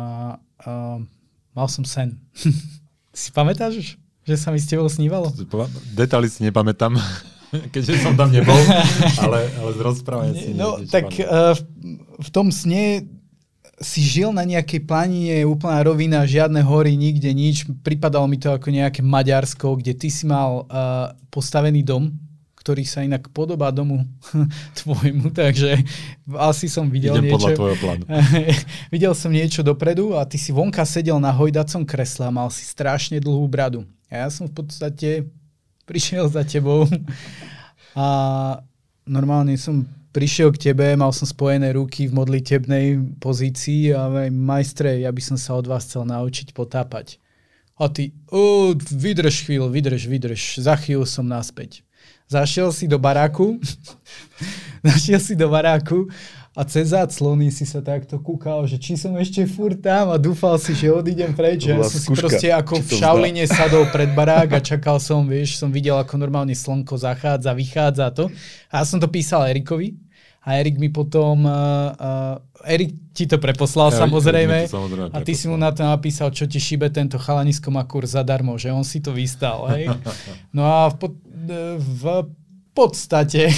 a 0.58 0.70
mal 1.54 1.68
som 1.70 1.86
sen. 1.86 2.18
si 3.14 3.30
pamätáš, 3.30 3.94
že 4.26 4.34
sa 4.34 4.50
mi 4.50 4.58
s 4.58 4.66
tebou 4.66 4.90
snívalo? 4.90 5.30
Detaily 5.94 6.26
si 6.26 6.42
nepamätám. 6.42 6.98
keďže 7.72 8.02
som 8.02 8.14
tam 8.18 8.30
nebol, 8.30 8.56
ale, 9.24 9.46
ale 9.60 9.70
z 9.74 9.80
rozprávania 9.80 10.34
si... 10.34 10.50
No, 10.54 10.78
tak 10.86 11.10
uh, 11.20 11.54
v, 11.54 11.60
v 12.18 12.28
tom 12.30 12.50
sne 12.50 13.06
si 13.82 14.00
žil 14.06 14.30
na 14.30 14.46
nejakej 14.46 14.86
planine, 14.86 15.42
úplná 15.42 15.82
rovina, 15.82 16.22
žiadne 16.22 16.62
hory, 16.62 16.94
nikde 16.94 17.26
nič. 17.34 17.66
Pripadalo 17.82 18.30
mi 18.30 18.38
to 18.38 18.54
ako 18.54 18.70
nejaké 18.70 19.02
Maďarsko, 19.02 19.82
kde 19.82 19.98
ty 19.98 20.08
si 20.14 20.30
mal 20.30 20.64
uh, 20.70 21.10
postavený 21.34 21.82
dom, 21.82 22.14
ktorý 22.64 22.86
sa 22.86 23.02
inak 23.02 23.28
podobá 23.34 23.74
domu 23.74 24.06
tvojmu, 24.80 25.34
takže 25.34 25.84
asi 26.38 26.70
som 26.70 26.88
videl 26.88 27.18
Idem 27.18 27.28
niečo. 27.28 27.34
podľa 27.36 27.50
tvojho 27.58 27.76
plánu. 27.76 28.04
videl 28.94 29.12
som 29.12 29.30
niečo 29.34 29.60
dopredu 29.60 30.16
a 30.16 30.24
ty 30.24 30.38
si 30.38 30.54
vonka 30.54 30.86
sedel 30.86 31.18
na 31.18 31.34
hojdacom 31.34 31.84
kresle 31.84 32.30
a 32.30 32.32
mal 32.32 32.48
si 32.48 32.64
strašne 32.64 33.18
dlhú 33.18 33.44
bradu. 33.50 33.84
A 34.08 34.24
ja 34.24 34.28
som 34.30 34.46
v 34.46 34.64
podstate 34.64 35.28
prišiel 35.84 36.28
za 36.28 36.44
tebou 36.44 36.88
a 37.94 38.06
normálne 39.06 39.54
som 39.60 39.84
prišiel 40.14 40.54
k 40.54 40.70
tebe, 40.70 40.94
mal 40.94 41.10
som 41.10 41.26
spojené 41.26 41.74
ruky 41.74 42.06
v 42.06 42.16
modlitebnej 42.16 43.18
pozícii 43.18 43.90
a 43.90 44.30
majstre, 44.30 45.02
ja 45.02 45.10
by 45.10 45.22
som 45.22 45.36
sa 45.36 45.58
od 45.58 45.66
vás 45.66 45.90
chcel 45.90 46.06
naučiť 46.06 46.54
potápať. 46.54 47.18
A 47.74 47.90
ty, 47.90 48.14
o, 48.30 48.70
vydrž 48.78 49.50
chvíľu, 49.50 49.66
vydrž, 49.66 50.06
vydrž, 50.06 50.62
za 50.62 50.78
chvíľu 50.78 51.02
som 51.10 51.26
naspäť. 51.26 51.82
Zašiel 52.30 52.70
si 52.70 52.86
do 52.86 53.02
baráku, 53.02 53.58
zašiel 54.86 55.18
si 55.18 55.34
do 55.34 55.50
baráku 55.50 56.06
a 56.54 56.62
cez 56.62 56.94
záclony 56.94 57.50
si 57.50 57.66
sa 57.66 57.82
takto 57.82 58.22
kúkal, 58.22 58.62
že 58.70 58.78
či 58.78 58.94
som 58.94 59.18
ešte 59.18 59.42
furt 59.42 59.82
tam 59.82 60.14
a 60.14 60.16
dúfal 60.22 60.54
si, 60.62 60.70
že 60.70 60.86
odídem 60.86 61.34
preč. 61.34 61.66
Ja 61.66 61.82
som 61.82 61.98
skúška, 61.98 62.14
si 62.14 62.14
proste 62.14 62.48
ako 62.54 62.78
v 62.78 62.90
Šauline 62.94 63.44
sadol 63.50 63.90
pred 63.90 64.14
barák 64.14 64.54
a 64.54 64.60
čakal 64.62 65.02
som, 65.02 65.26
vieš, 65.26 65.58
som 65.58 65.74
videl, 65.74 65.98
ako 65.98 66.14
normálne 66.14 66.54
slnko 66.54 66.94
zachádza, 66.94 67.50
vychádza 67.58 68.06
to. 68.14 68.30
A 68.70 68.80
ja 68.80 68.84
som 68.86 69.02
to 69.02 69.10
písal 69.10 69.50
Erikovi 69.50 69.98
a 70.46 70.54
Erik 70.62 70.78
mi 70.78 70.94
potom, 70.94 71.42
uh, 71.42 71.90
uh, 71.90 72.68
Erik 72.70 73.02
ti 73.10 73.26
to 73.26 73.42
preposlal 73.42 73.90
ja, 73.90 74.06
samozrejme, 74.06 74.70
to 74.70 74.78
samozrejme 74.78 75.10
a 75.10 75.18
ty 75.26 75.34
si 75.34 75.50
mu 75.50 75.58
na 75.58 75.74
to 75.74 75.82
napísal, 75.82 76.30
čo 76.30 76.46
ti 76.46 76.62
šibe 76.62 76.86
tento 76.94 77.18
chalanisko 77.18 77.66
má 77.74 77.82
kurz 77.82 78.14
zadarmo, 78.14 78.54
že 78.54 78.70
on 78.70 78.86
si 78.86 79.02
to 79.02 79.10
vystal. 79.10 79.66
Hej? 79.74 79.90
No 80.54 80.62
a 80.70 80.86
v, 80.86 81.10
v 81.82 82.02
podstate. 82.74 83.48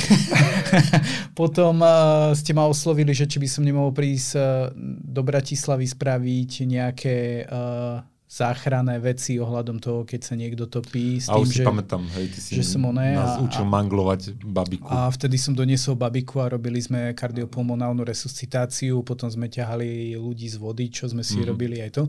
Potom 1.40 1.80
uh, 1.80 2.36
ste 2.36 2.52
ma 2.52 2.68
oslovili, 2.68 3.16
že 3.16 3.24
či 3.24 3.40
by 3.40 3.48
som 3.48 3.64
nemohol 3.64 3.96
prísť 3.96 4.30
uh, 4.36 4.70
do 5.02 5.24
Bratislavy 5.24 5.88
spraviť 5.88 6.50
nejaké 6.68 7.16
uh, 7.48 8.04
záchranné 8.26 8.98
veci 8.98 9.38
ohľadom 9.38 9.78
toho, 9.78 10.02
keď 10.02 10.20
sa 10.26 10.34
niekto 10.34 10.66
topí. 10.66 11.22
S 11.22 11.30
a 11.30 11.38
tým, 11.38 11.46
už 11.46 11.48
si 11.48 11.62
že, 11.62 11.64
pamätám, 11.64 12.02
hej, 12.18 12.26
ty 12.34 12.38
si 12.42 12.50
že 12.58 12.66
som 12.66 12.82
oné, 12.90 13.14
nás 13.14 13.38
a, 13.38 13.42
učil 13.46 13.62
manglovať 13.62 14.34
babiku. 14.42 14.90
A 14.90 15.06
vtedy 15.14 15.38
som 15.38 15.54
doniesol 15.54 15.94
babiku 15.94 16.42
a 16.42 16.50
robili 16.50 16.82
sme 16.82 17.14
kardiopulmonálnu 17.14 18.02
resuscitáciu, 18.02 19.06
potom 19.06 19.30
sme 19.30 19.46
ťahali 19.46 20.18
ľudí 20.18 20.50
z 20.50 20.58
vody, 20.58 20.90
čo 20.90 21.06
sme 21.06 21.22
si 21.22 21.38
mm-hmm. 21.38 21.50
robili 21.54 21.78
aj 21.78 21.90
to. 21.94 22.02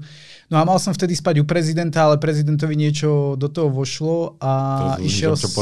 No 0.49 0.57
a 0.57 0.65
mal 0.65 0.81
som 0.81 0.89
vtedy 0.89 1.13
spať 1.13 1.37
u 1.37 1.45
prezidenta, 1.45 2.09
ale 2.09 2.17
prezidentovi 2.17 2.73
niečo 2.73 3.37
do 3.37 3.45
toho 3.45 3.69
vošlo 3.69 4.41
a 4.41 4.51
to 4.97 5.05
išiel... 5.05 5.37
Čo 5.37 5.53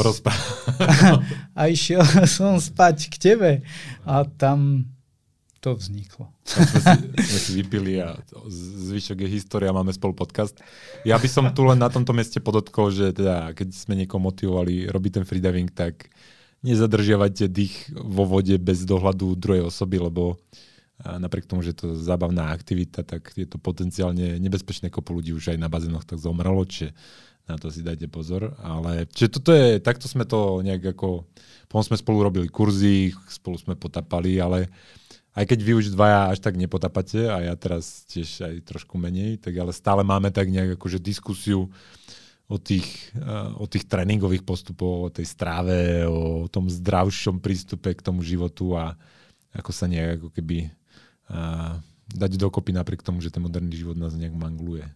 a 1.60 1.62
išiel 1.68 2.00
som 2.40 2.56
spať 2.56 3.12
k 3.12 3.14
tebe 3.20 3.50
a 4.08 4.24
tam 4.24 4.88
to 5.66 5.74
vzniklo. 5.74 6.30
Sme 6.46 6.62
si, 7.18 7.42
si 7.42 7.50
vypili 7.58 7.98
a 7.98 8.14
zvyšok 8.86 9.26
je 9.26 9.28
história, 9.34 9.74
máme 9.74 9.90
spolu 9.90 10.14
podcast. 10.14 10.54
Ja 11.02 11.18
by 11.18 11.26
som 11.26 11.50
tu 11.50 11.66
len 11.66 11.82
na 11.82 11.90
tomto 11.90 12.14
mieste 12.14 12.38
podotkol, 12.38 12.94
že 12.94 13.10
teda, 13.10 13.50
keď 13.50 13.74
sme 13.74 13.98
niekoho 13.98 14.22
motivovali 14.22 14.86
robiť 14.86 15.18
ten 15.18 15.24
freediving, 15.26 15.66
tak 15.74 16.06
nezadržiavajte 16.62 17.50
dých 17.50 17.90
vo 17.98 18.30
vode 18.30 18.54
bez 18.62 18.86
dohľadu 18.86 19.34
druhej 19.34 19.66
osoby, 19.66 19.98
lebo 19.98 20.38
napriek 21.02 21.50
tomu, 21.50 21.66
že 21.66 21.74
je 21.74 21.78
to 21.82 21.88
zábavná 21.98 22.54
aktivita, 22.54 23.02
tak 23.02 23.34
je 23.34 23.50
to 23.50 23.58
potenciálne 23.58 24.38
nebezpečné. 24.38 24.86
Kopu 24.86 25.18
ľudí 25.18 25.34
už 25.34 25.50
aj 25.50 25.58
na 25.58 25.66
bazénoch 25.66 26.06
tak 26.06 26.22
zomrelo, 26.22 26.62
čiže 26.62 26.94
na 27.50 27.58
to 27.58 27.74
si 27.74 27.82
dajte 27.82 28.06
pozor. 28.06 28.54
Ale 28.62 29.10
čiže 29.10 29.42
toto 29.42 29.50
je, 29.50 29.82
takto 29.82 30.06
sme 30.06 30.30
to 30.30 30.62
nejak 30.62 30.94
ako, 30.94 31.26
potom 31.66 31.82
sme 31.82 31.98
spolu 31.98 32.22
robili 32.22 32.46
kurzy, 32.46 33.10
spolu 33.26 33.58
sme 33.58 33.74
potapali, 33.74 34.38
ale 34.38 34.70
aj 35.36 35.44
keď 35.44 35.58
vy 35.60 35.72
už 35.76 35.92
dvaja 35.92 36.32
až 36.32 36.40
tak 36.40 36.56
nepotapate 36.56 37.28
a 37.28 37.44
ja 37.44 37.54
teraz 37.60 38.08
tiež 38.08 38.48
aj 38.48 38.54
trošku 38.64 38.96
menej, 38.96 39.36
tak 39.36 39.52
ale 39.60 39.76
stále 39.76 40.00
máme 40.00 40.32
tak 40.32 40.48
nejak 40.48 40.80
akože 40.80 40.96
diskusiu 40.96 41.68
o 42.48 42.56
tých, 42.56 43.12
uh, 43.20 43.52
o 43.60 43.68
tých 43.68 43.84
tréningových 43.84 44.48
postupoch, 44.48 45.10
o 45.10 45.12
tej 45.12 45.28
stráve, 45.28 46.08
o 46.08 46.48
tom 46.48 46.72
zdravšom 46.72 47.44
prístupe 47.44 47.92
k 47.92 48.00
tomu 48.00 48.24
životu 48.24 48.72
a 48.72 48.96
ako 49.52 49.70
sa 49.76 49.84
nejak 49.84 50.24
ako 50.24 50.28
keby 50.32 50.72
uh, 51.28 51.76
dať 52.08 52.40
dokopy 52.40 52.72
napriek 52.72 53.04
tomu, 53.04 53.20
že 53.20 53.28
ten 53.28 53.44
moderný 53.44 53.76
život 53.76 53.98
nás 54.00 54.16
nejak 54.16 54.32
mangluje. 54.32 54.88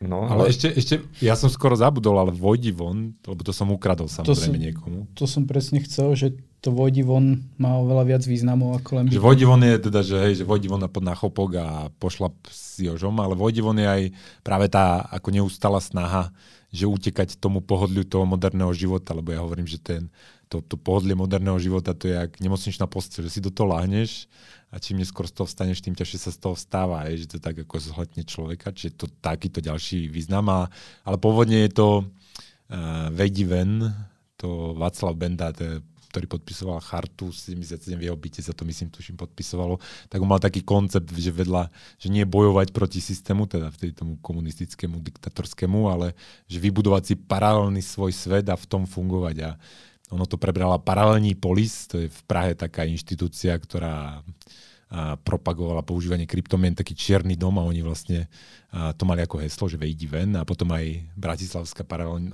No, 0.00 0.24
ale... 0.24 0.48
ale 0.48 0.56
ešte, 0.56 0.72
ešte, 0.72 0.94
ja 1.20 1.36
som 1.36 1.52
skoro 1.52 1.76
zabudol, 1.76 2.16
ale 2.16 2.32
Vojdi 2.32 2.72
von, 2.72 3.12
lebo 3.20 3.44
to 3.44 3.52
som 3.52 3.68
ukradol 3.68 4.08
samozrejme 4.08 4.56
to 4.56 4.56
som, 4.56 4.64
niekomu. 4.64 4.98
To 5.12 5.24
som 5.28 5.44
presne 5.44 5.84
chcel, 5.84 6.16
že 6.16 6.26
to 6.60 6.68
Vojdi 6.76 7.00
von 7.00 7.40
má 7.56 7.80
oveľa 7.80 8.04
viac 8.04 8.22
významov 8.28 8.84
ako 8.84 8.90
len... 9.00 9.04
Že 9.08 9.24
Vojdi 9.24 9.44
von 9.48 9.64
je 9.64 9.76
teda, 9.80 10.00
že, 10.04 10.16
hej, 10.20 10.34
že 10.40 10.44
Vojdi 10.44 10.68
von 10.68 10.84
pod 10.92 11.04
nachopok 11.04 11.50
a 11.56 11.66
pošlap 11.96 12.36
s 12.52 12.84
Jožom, 12.84 13.16
ale 13.16 13.32
Vojdi 13.32 13.64
von 13.64 13.80
je 13.80 13.88
aj 13.88 14.02
práve 14.44 14.68
tá 14.68 15.08
ako 15.08 15.32
neustala 15.32 15.80
snaha, 15.80 16.28
že 16.68 16.84
utekať 16.84 17.40
tomu 17.40 17.64
pohodliu 17.64 18.04
toho 18.04 18.28
moderného 18.28 18.70
života, 18.76 19.16
lebo 19.16 19.32
ja 19.32 19.40
hovorím, 19.40 19.64
že 19.64 19.80
ten, 19.80 20.12
to, 20.52 20.60
to 20.60 20.76
pohodlie 20.76 21.16
moderného 21.16 21.56
života 21.56 21.96
to 21.96 22.12
je 22.12 22.14
jak 22.14 22.30
nemocničná 22.44 22.84
posteľ, 22.84 23.26
že 23.26 23.32
si 23.32 23.40
do 23.40 23.48
toho 23.48 23.72
láhneš 23.72 24.28
a 24.68 24.78
čím 24.78 25.00
neskôr 25.00 25.26
z 25.26 25.34
toho 25.34 25.48
vstaneš, 25.48 25.80
tým 25.80 25.96
ťažšie 25.96 26.28
sa 26.28 26.30
z 26.30 26.38
toho 26.38 26.54
vstáva, 26.54 27.08
je, 27.10 27.24
že 27.24 27.34
to 27.34 27.38
tak 27.42 27.56
ako 27.56 27.80
zhletne 27.80 28.22
človeka, 28.22 28.70
čiže 28.70 29.00
to 29.00 29.06
takýto 29.18 29.58
ďalší 29.58 30.06
význam. 30.06 30.46
A, 30.46 30.60
ale 31.02 31.16
pôvodne 31.18 31.66
je 31.66 31.72
to 31.74 31.88
uh, 32.06 33.10
Vejdi 33.10 33.48
Ven, 33.50 33.90
to 34.38 34.78
Václav 34.78 35.18
Benda, 35.18 35.50
to 35.50 35.62
je 35.66 35.74
ktorý 36.10 36.26
podpisoval 36.26 36.82
chartu 36.82 37.30
77 37.30 37.94
v 37.94 38.10
jeho 38.10 38.18
byte, 38.18 38.42
sa 38.42 38.50
to 38.50 38.66
myslím 38.66 38.90
tuším 38.90 39.14
podpisovalo, 39.14 39.78
tak 40.10 40.18
on 40.18 40.26
mal 40.26 40.42
taký 40.42 40.66
koncept, 40.66 41.06
že 41.14 41.30
vedľa, 41.30 41.70
že 42.02 42.10
nie 42.10 42.26
bojovať 42.26 42.74
proti 42.74 42.98
systému, 42.98 43.46
teda 43.46 43.70
vtedy 43.70 43.94
tomu 43.94 44.18
komunistickému, 44.18 44.98
diktatorskému, 44.98 45.86
ale 45.86 46.18
že 46.50 46.58
vybudovať 46.58 47.02
si 47.06 47.14
paralelný 47.14 47.80
svoj 47.80 48.10
svet 48.10 48.50
a 48.50 48.58
v 48.58 48.66
tom 48.66 48.90
fungovať. 48.90 49.36
A 49.46 49.50
ono 50.10 50.26
to 50.26 50.34
prebrala 50.34 50.82
paralelní 50.82 51.38
polis, 51.38 51.86
to 51.86 52.02
je 52.02 52.10
v 52.10 52.20
Prahe 52.26 52.58
taká 52.58 52.82
inštitúcia, 52.82 53.54
ktorá 53.54 54.26
propagovala 55.22 55.86
používanie 55.86 56.26
kryptomien, 56.26 56.74
taký 56.74 56.98
čierny 56.98 57.38
dom 57.38 57.54
a 57.62 57.66
oni 57.66 57.78
vlastne 57.78 58.26
to 58.98 59.06
mali 59.06 59.22
ako 59.22 59.38
heslo, 59.38 59.70
že 59.70 59.78
vejdi 59.78 60.10
ven 60.10 60.34
a 60.34 60.42
potom 60.42 60.66
aj 60.74 61.06
Bratislavská 61.14 61.86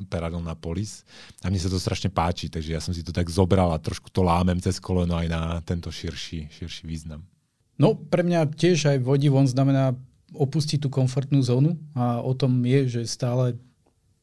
paralelná 0.09 0.57
polis. 0.57 1.05
A 1.45 1.53
mne 1.53 1.61
sa 1.61 1.69
to 1.69 1.77
strašne 1.77 2.09
páči, 2.09 2.49
takže 2.49 2.73
ja 2.73 2.81
som 2.81 2.97
si 2.97 3.05
to 3.05 3.12
tak 3.12 3.29
zobral 3.29 3.69
a 3.77 3.81
trošku 3.81 4.09
to 4.09 4.25
lámem 4.25 4.57
cez 4.57 4.81
koleno 4.81 5.21
aj 5.21 5.29
na 5.29 5.61
tento 5.69 5.92
širší, 5.92 6.49
širší 6.49 6.88
význam. 6.88 7.29
No 7.77 7.92
pre 7.92 8.25
mňa 8.25 8.49
tiež 8.57 8.88
aj 8.88 9.05
vodi 9.05 9.29
von 9.29 9.45
znamená 9.45 9.92
opustiť 10.33 10.81
tú 10.81 10.88
komfortnú 10.88 11.45
zónu 11.45 11.77
a 11.92 12.25
o 12.25 12.33
tom 12.33 12.64
je, 12.64 13.01
že 13.01 13.03
stále 13.05 13.61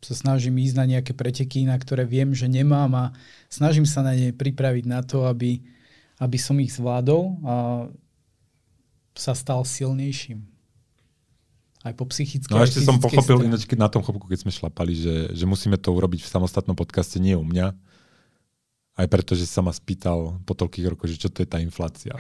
sa 0.04 0.18
snažím 0.18 0.60
ísť 0.60 0.76
na 0.76 0.86
nejaké 0.90 1.14
preteky, 1.16 1.64
na 1.64 1.80
ktoré 1.80 2.04
viem, 2.04 2.36
že 2.36 2.50
nemám 2.50 2.92
a 2.98 3.06
snažím 3.48 3.88
sa 3.88 4.04
na 4.04 4.12
ne 4.12 4.36
pripraviť 4.36 4.86
na 4.90 5.00
to, 5.00 5.24
aby, 5.24 5.64
aby 6.20 6.38
som 6.42 6.60
ich 6.60 6.76
zvládol 6.76 7.24
a 7.46 7.54
sa 9.14 9.38
stal 9.38 9.62
silnejším. 9.66 10.42
Aj 11.84 11.92
po 11.92 12.08
psychické. 12.08 12.48
No 12.48 12.64
a 12.64 12.66
ešte 12.66 12.80
som 12.80 12.96
pochopil, 12.96 13.44
ináč 13.44 13.68
na 13.76 13.92
tom 13.92 14.00
chopku, 14.00 14.24
keď 14.26 14.48
sme 14.48 14.56
šlapali, 14.56 14.96
že, 14.96 15.16
že 15.36 15.44
musíme 15.44 15.76
to 15.76 15.92
urobiť 15.92 16.24
v 16.24 16.32
samostatnom 16.32 16.80
podcaste, 16.80 17.20
nie 17.20 17.36
u 17.36 17.44
mňa. 17.44 17.76
Aj 18.94 19.08
preto, 19.10 19.36
že 19.36 19.44
sa 19.44 19.60
ma 19.60 19.74
spýtal 19.76 20.40
po 20.48 20.54
toľkých 20.56 20.96
rokoch, 20.96 21.12
že 21.12 21.20
čo 21.20 21.28
to 21.28 21.44
je 21.44 21.50
tá 21.50 21.60
inflácia. 21.60 22.16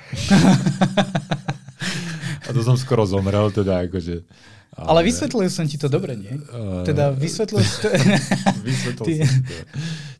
a 2.45 2.49
to 2.51 2.60
som 2.60 2.75
skoro 2.75 3.08
zomrel, 3.08 3.53
teda 3.56 3.88
akože 3.88 4.25
ale, 4.73 4.89
ale 4.89 5.01
vysvetlil 5.06 5.53
som 5.53 5.69
ti 5.69 5.77
to 5.77 5.86
dobre, 5.86 6.17
nie? 6.17 6.34
Uh, 6.49 6.82
teda 6.82 7.13
vysvetlil 7.13 7.62
si 7.62 7.77
to... 7.77 7.88
vysvetlil 8.67 9.06
ty... 9.06 9.13
som 9.21 9.41
to. 9.45 9.53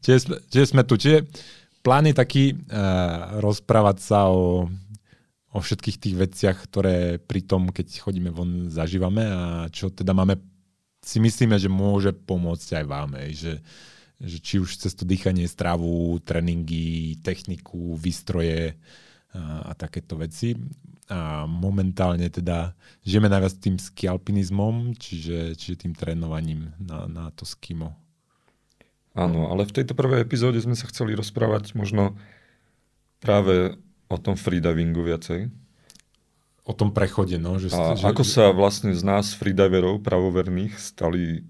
Čiže 0.06 0.18
čiže 0.54 0.66
sme 0.70 0.86
tu. 0.86 0.94
Čiže 0.94 1.26
plán 1.82 2.06
je 2.06 2.14
taký 2.14 2.54
uh, 2.54 3.42
rozprávať 3.42 3.98
sa 4.06 4.30
o, 4.30 4.70
o 5.54 5.60
všetkých 5.62 5.98
tých 6.02 6.16
veciach, 6.18 6.58
ktoré 6.66 7.22
pri 7.22 7.46
tom, 7.46 7.70
keď 7.70 8.02
chodíme 8.02 8.34
von, 8.34 8.74
zažívame 8.74 9.22
a 9.22 9.70
čo 9.70 9.94
teda 9.94 10.12
máme, 10.12 10.42
si 11.06 11.22
myslíme, 11.22 11.56
že 11.62 11.70
môže 11.70 12.10
pomôcť 12.10 12.82
aj 12.82 12.86
vám. 12.90 13.10
Že, 13.30 13.54
že 14.18 14.38
či 14.42 14.56
už 14.58 14.82
cez 14.82 14.98
to 14.98 15.06
dýchanie, 15.06 15.46
stravu, 15.46 16.18
tréningy, 16.26 17.22
techniku, 17.22 17.94
výstroje 17.94 18.74
a, 19.32 19.70
a 19.70 19.72
takéto 19.78 20.18
veci 20.18 20.58
a 21.12 21.44
momentálne 21.44 22.32
teda 22.32 22.72
žijeme 23.04 23.28
najviac 23.28 23.54
tým 23.60 23.76
skialpinizmom, 23.76 24.96
čiže, 24.96 25.60
čiže 25.60 25.86
tým 25.86 25.94
trénovaním 25.94 26.72
na, 26.80 27.06
na 27.12 27.26
to 27.36 27.44
skimo. 27.44 27.94
Áno, 29.14 29.52
ale 29.52 29.68
v 29.68 29.76
tejto 29.76 29.94
prvej 29.94 30.26
epizóde 30.26 30.58
sme 30.64 30.74
sa 30.74 30.90
chceli 30.90 31.14
rozprávať 31.14 31.76
možno 31.78 32.18
práve 33.22 33.78
o 34.14 34.20
tom 34.22 34.38
freedivingu 34.38 35.02
viacej. 35.02 35.50
O 36.64 36.74
tom 36.78 36.94
prechode, 36.96 37.36
no. 37.42 37.58
Že, 37.58 37.68
a 37.74 37.98
že, 37.98 38.06
ako 38.08 38.24
sa 38.24 38.54
vlastne 38.54 38.94
z 38.94 39.04
nás 39.04 39.36
freediverov 39.36 40.00
pravoverných 40.06 40.78
stali, 40.80 41.44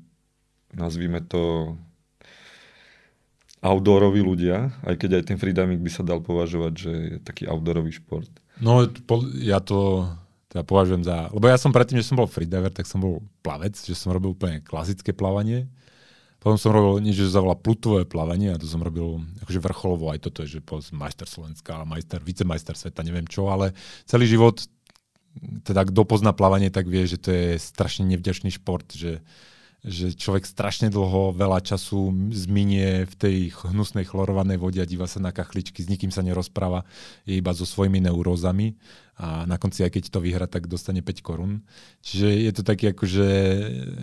nazvime 0.73 1.21
to, 1.21 1.75
outdooroví 3.63 4.19
ľudia, 4.19 4.75
aj 4.83 4.95
keď 4.99 5.09
aj 5.19 5.23
ten 5.31 5.37
freediving 5.39 5.79
by 5.79 5.91
sa 5.91 6.03
dal 6.03 6.19
považovať, 6.19 6.73
že 6.75 6.91
je 6.91 7.17
taký 7.23 7.47
outdoorový 7.47 7.95
šport. 7.95 8.27
No, 8.59 8.83
ja 9.39 9.63
to 9.63 10.11
teda 10.51 10.67
považujem 10.67 11.07
za... 11.07 11.31
Lebo 11.31 11.47
ja 11.47 11.57
som 11.57 11.71
predtým, 11.71 11.97
že 11.97 12.05
som 12.05 12.19
bol 12.19 12.27
freediver, 12.29 12.69
tak 12.69 12.85
som 12.85 13.01
bol 13.01 13.23
plavec, 13.41 13.73
že 13.73 13.95
som 13.95 14.11
robil 14.13 14.35
úplne 14.35 14.59
klasické 14.61 15.15
plávanie. 15.15 15.65
Potom 16.43 16.59
som 16.59 16.75
robil 16.75 16.99
niečo, 16.99 17.23
že 17.23 17.39
zavolá 17.39 17.55
plutové 17.55 18.03
plávanie 18.03 18.51
a 18.51 18.59
to 18.59 18.67
som 18.67 18.83
robil 18.83 19.23
akože 19.47 19.63
vrcholovo, 19.63 20.11
aj 20.11 20.27
toto 20.27 20.43
je, 20.43 20.59
že 20.59 20.91
majster 20.91 21.23
Slovenska, 21.23 21.87
majster, 21.87 22.19
vicemajster 22.19 22.75
sveta, 22.75 22.99
neviem 22.99 23.23
čo, 23.23 23.47
ale 23.47 23.71
celý 24.03 24.27
život, 24.27 24.59
teda 25.63 25.87
kto 25.87 26.03
pozná 26.03 26.35
plávanie, 26.35 26.67
tak 26.67 26.91
vie, 26.91 27.07
že 27.07 27.15
to 27.15 27.31
je 27.31 27.55
strašne 27.55 28.03
nevďačný 28.11 28.51
šport, 28.59 28.91
že 28.91 29.23
že 29.83 30.15
človek 30.15 30.47
strašne 30.47 30.87
dlho, 30.87 31.35
veľa 31.35 31.59
času 31.59 32.07
zminie 32.31 33.03
v 33.03 33.15
tej 33.19 33.37
hnusnej 33.67 34.07
chlorovanej 34.07 34.55
vode 34.55 34.79
a 34.79 34.87
díva 34.87 35.11
sa 35.11 35.19
na 35.19 35.35
kachličky, 35.35 35.83
s 35.83 35.91
nikým 35.91 36.07
sa 36.07 36.23
nerozpráva, 36.23 36.87
je 37.27 37.35
iba 37.35 37.51
so 37.51 37.67
svojimi 37.67 37.99
neurózami 37.99 38.79
a 39.13 39.45
na 39.45 39.61
konci, 39.61 39.85
aj 39.85 39.93
keď 39.93 40.03
to 40.09 40.19
vyhra, 40.25 40.49
tak 40.49 40.65
dostane 40.65 41.05
5 41.05 41.21
korún. 41.21 41.61
Čiže 42.01 42.27
je 42.33 42.51
to 42.57 42.63
taký 42.65 42.97
akože 42.97 43.27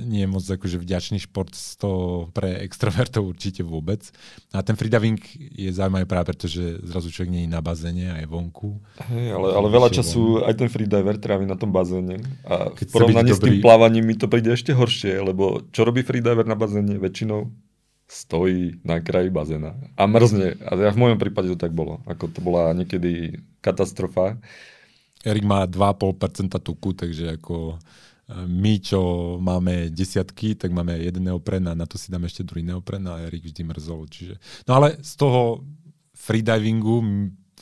nie 0.06 0.22
je 0.22 0.28
moc 0.30 0.44
akože 0.46 0.78
vďačný 0.78 1.18
šport 1.18 1.50
to 1.82 1.90
pre 2.30 2.62
extrovertov 2.62 3.26
určite 3.26 3.66
vôbec. 3.66 4.06
A 4.54 4.62
ten 4.62 4.78
freediving 4.78 5.18
je 5.34 5.74
zaujímavý 5.74 6.06
práve 6.06 6.30
preto, 6.30 6.46
že 6.46 6.78
zrazu 6.86 7.10
človek 7.10 7.30
nie 7.34 7.42
je 7.46 7.50
na 7.50 7.58
bazéne 7.58 8.06
a 8.14 8.22
je 8.22 8.26
vonku. 8.30 8.78
Hey, 9.10 9.34
ale, 9.34 9.50
ale 9.50 9.66
veľa 9.66 9.90
času 9.90 10.40
von. 10.40 10.46
aj 10.46 10.54
ten 10.62 10.68
freediver 10.70 11.18
trávi 11.18 11.42
na 11.42 11.58
tom 11.58 11.74
bazéne. 11.74 12.22
A 12.46 12.70
keď 12.70 12.86
v 12.86 12.94
porovnaní 12.94 13.34
s 13.34 13.42
tým 13.42 13.58
plávaním 13.58 14.06
mi 14.06 14.14
to 14.14 14.30
príde 14.30 14.54
ešte 14.54 14.70
horšie, 14.70 15.18
lebo 15.26 15.66
čo 15.74 15.82
robí 15.82 16.06
freediver 16.06 16.46
na 16.46 16.54
bazéne 16.54 17.02
väčšinou? 17.02 17.50
stojí 18.10 18.82
na 18.82 18.98
kraji 18.98 19.30
bazéna 19.30 19.78
a 19.94 20.02
mrzne. 20.10 20.58
A 20.66 20.74
v 20.74 20.98
mojom 20.98 21.18
prípade 21.22 21.46
to 21.54 21.54
tak 21.54 21.70
bolo. 21.70 22.02
Ako 22.10 22.26
to 22.26 22.42
bola 22.42 22.74
niekedy 22.74 23.38
katastrofa. 23.62 24.34
Erik 25.20 25.44
má 25.44 25.68
2,5% 25.68 26.48
tuku, 26.64 26.96
takže 26.96 27.36
ako 27.36 27.76
e, 27.76 27.78
my, 28.48 28.74
čo 28.80 29.00
máme 29.36 29.92
desiatky, 29.92 30.56
tak 30.56 30.72
máme 30.72 30.96
jeden 30.96 31.28
neopren 31.28 31.60
a 31.68 31.76
na 31.76 31.84
to 31.84 32.00
si 32.00 32.08
dáme 32.08 32.24
ešte 32.24 32.46
druhý 32.46 32.64
neopren 32.64 33.04
a 33.04 33.20
Erik 33.28 33.44
vždy 33.44 33.62
mrzol. 33.68 34.08
Čiže... 34.08 34.34
No 34.64 34.80
ale 34.80 34.96
z 35.04 35.12
toho 35.20 35.60
freedivingu 36.16 37.04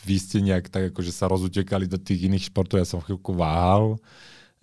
vy 0.07 0.17
ste 0.23 0.39
nejak 0.39 0.71
tak 0.71 0.95
akože 0.95 1.11
sa 1.11 1.27
rozutekali 1.27 1.91
do 1.91 1.99
tých 1.99 2.31
iných 2.31 2.55
športov, 2.55 2.79
ja 2.79 2.87
som 2.87 3.03
chvíľku 3.03 3.35
váhal, 3.35 3.99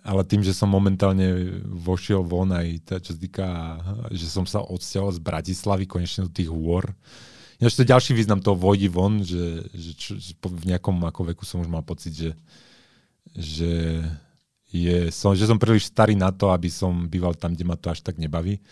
ale 0.06 0.22
tým, 0.24 0.40
že 0.46 0.56
som 0.56 0.72
momentálne 0.72 1.60
vošiel 1.68 2.24
von 2.24 2.54
aj 2.56 2.68
tá, 2.88 2.96
čo 3.02 3.18
týka, 3.18 3.82
že 4.16 4.30
som 4.32 4.48
sa 4.48 4.64
odsťahoval 4.64 5.18
z 5.18 5.22
Bratislavy 5.26 5.86
konečne 5.90 6.30
do 6.30 6.32
tých 6.32 6.48
hôr, 6.48 6.88
Ináč 7.56 7.80
to 7.80 7.88
ďalší 7.88 8.12
význam 8.12 8.44
toho 8.44 8.60
vojdi 8.60 8.92
von, 8.92 9.24
že, 9.24 9.64
že, 9.72 9.92
čo, 9.96 10.20
že 10.20 10.36
v 10.36 10.76
nejakom 10.76 11.00
ako 11.08 11.32
veku 11.32 11.48
som 11.48 11.64
už 11.64 11.72
mal 11.72 11.88
pocit, 11.88 12.12
že 12.12 12.30
že, 13.36 14.02
je, 14.72 15.12
som, 15.12 15.36
že 15.36 15.46
som 15.46 15.60
príliš 15.60 15.92
starý 15.92 16.16
na 16.16 16.32
to, 16.32 16.50
aby 16.50 16.72
som 16.72 17.12
býval 17.12 17.36
tam, 17.36 17.54
kde 17.54 17.68
ma 17.68 17.76
to 17.76 17.92
až 17.92 18.02
tak 18.02 18.16
nebaví. 18.16 18.64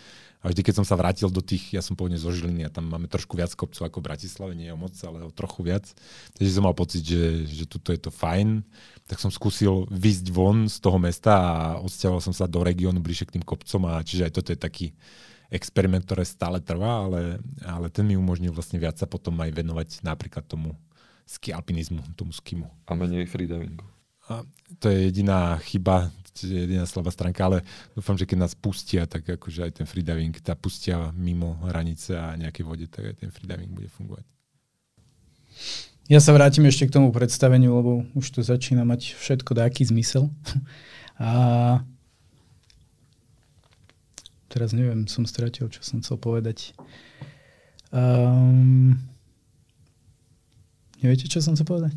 A 0.43 0.51
vždy, 0.51 0.59
keď 0.59 0.83
som 0.83 0.87
sa 0.87 0.99
vrátil 0.99 1.31
do 1.31 1.39
tých, 1.39 1.71
ja 1.71 1.79
som 1.79 1.95
pôvodne 1.95 2.19
zo 2.19 2.27
Žiliny 2.27 2.67
a 2.67 2.73
tam 2.73 2.91
máme 2.91 3.07
trošku 3.07 3.39
viac 3.39 3.55
kopcov 3.55 3.87
ako 3.87 4.03
v 4.03 4.07
Bratislave, 4.11 4.51
nie 4.59 4.75
o 4.75 4.75
moc, 4.75 4.91
ale 4.99 5.23
o 5.23 5.31
trochu 5.31 5.63
viac. 5.63 5.87
Takže 6.35 6.51
som 6.51 6.67
mal 6.67 6.75
pocit, 6.75 6.99
že, 6.99 7.47
že 7.47 7.63
tuto 7.63 7.95
je 7.95 8.03
to 8.03 8.11
fajn. 8.11 8.59
Tak 9.07 9.23
som 9.23 9.31
skúsil 9.31 9.87
výjsť 9.87 10.27
von 10.35 10.67
z 10.67 10.83
toho 10.83 10.99
mesta 10.99 11.31
a 11.31 11.55
odsťahoval 11.79 12.19
som 12.19 12.35
sa 12.35 12.43
do 12.43 12.59
regiónu 12.59 12.99
bližšie 12.99 13.31
k 13.31 13.35
tým 13.39 13.45
kopcom 13.47 13.87
a 13.87 14.03
čiže 14.03 14.27
aj 14.27 14.33
toto 14.35 14.51
je 14.51 14.59
taký 14.59 14.91
experiment, 15.47 16.03
ktoré 16.03 16.27
stále 16.27 16.59
trvá, 16.59 17.07
ale, 17.07 17.39
ale 17.63 17.87
ten 17.87 18.03
mi 18.03 18.19
umožnil 18.19 18.51
vlastne 18.51 18.83
viac 18.83 18.99
sa 18.99 19.07
potom 19.07 19.39
aj 19.39 19.53
venovať 19.53 20.03
napríklad 20.03 20.43
tomu 20.43 20.75
ski 21.23 21.55
alpinizmu, 21.55 22.03
tomu 22.19 22.35
skimu. 22.35 22.67
A 22.89 22.99
menej 22.99 23.31
freedivingu. 23.31 23.92
To 24.79 24.85
je 24.89 25.11
jediná 25.11 25.57
chyba, 25.61 26.09
jediná 26.41 26.85
slabá 26.89 27.13
stránka, 27.13 27.45
ale 27.45 27.61
dúfam, 27.93 28.17
že 28.17 28.25
keď 28.25 28.37
nás 28.49 28.53
pustia, 28.57 29.05
tak 29.05 29.27
akože 29.27 29.69
aj 29.69 29.71
ten 29.81 29.85
freediving, 29.85 30.33
tá 30.41 30.57
pustia 30.57 31.13
mimo 31.13 31.61
hranice 31.69 32.17
a 32.17 32.33
nejaké 32.33 32.65
vode, 32.65 32.89
tak 32.89 33.13
aj 33.13 33.15
ten 33.21 33.29
freediving 33.29 33.69
bude 33.69 33.87
fungovať. 33.93 34.25
Ja 36.11 36.19
sa 36.19 36.35
vrátim 36.35 36.67
ešte 36.67 36.91
k 36.91 36.95
tomu 36.99 37.15
predstaveniu, 37.15 37.79
lebo 37.79 37.91
už 38.11 38.27
to 38.35 38.41
začína 38.43 38.83
mať 38.83 39.15
všetko 39.15 39.55
dáky 39.55 39.87
zmysel. 39.87 40.27
A 41.21 41.79
teraz 44.51 44.75
neviem, 44.75 45.07
som 45.07 45.23
stratil, 45.23 45.69
čo 45.71 45.79
som 45.79 46.03
chcel 46.03 46.19
povedať. 46.19 46.75
Um, 47.93 48.99
neviete, 50.99 51.29
čo 51.29 51.39
som 51.39 51.55
chcel 51.55 51.69
povedať? 51.69 51.93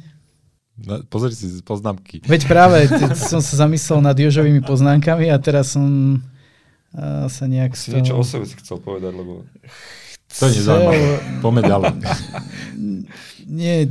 Pozri 1.09 1.33
si 1.33 1.49
poznámky. 1.65 2.21
Veď 2.29 2.45
práve, 2.45 2.85
som 3.17 3.41
sa 3.41 3.65
zamyslel 3.65 4.05
nad 4.05 4.13
Jožovými 4.13 4.61
poznámkami 4.61 5.33
a 5.33 5.41
teraz 5.41 5.73
som 5.73 6.21
uh, 6.93 7.25
sa 7.33 7.45
nejak... 7.49 7.73
Si 7.73 7.97
niečo 7.97 8.21
o 8.21 8.25
sebe 8.25 8.45
si 8.45 8.61
chcel 8.61 8.77
povedať, 8.85 9.17
lebo... 9.17 9.49
To 10.37 10.43
je 10.53 10.61
nezaujímavé. 10.61 11.41
Poďme 11.41 11.63
ďalej. 11.65 11.93
Nie, 13.57 13.89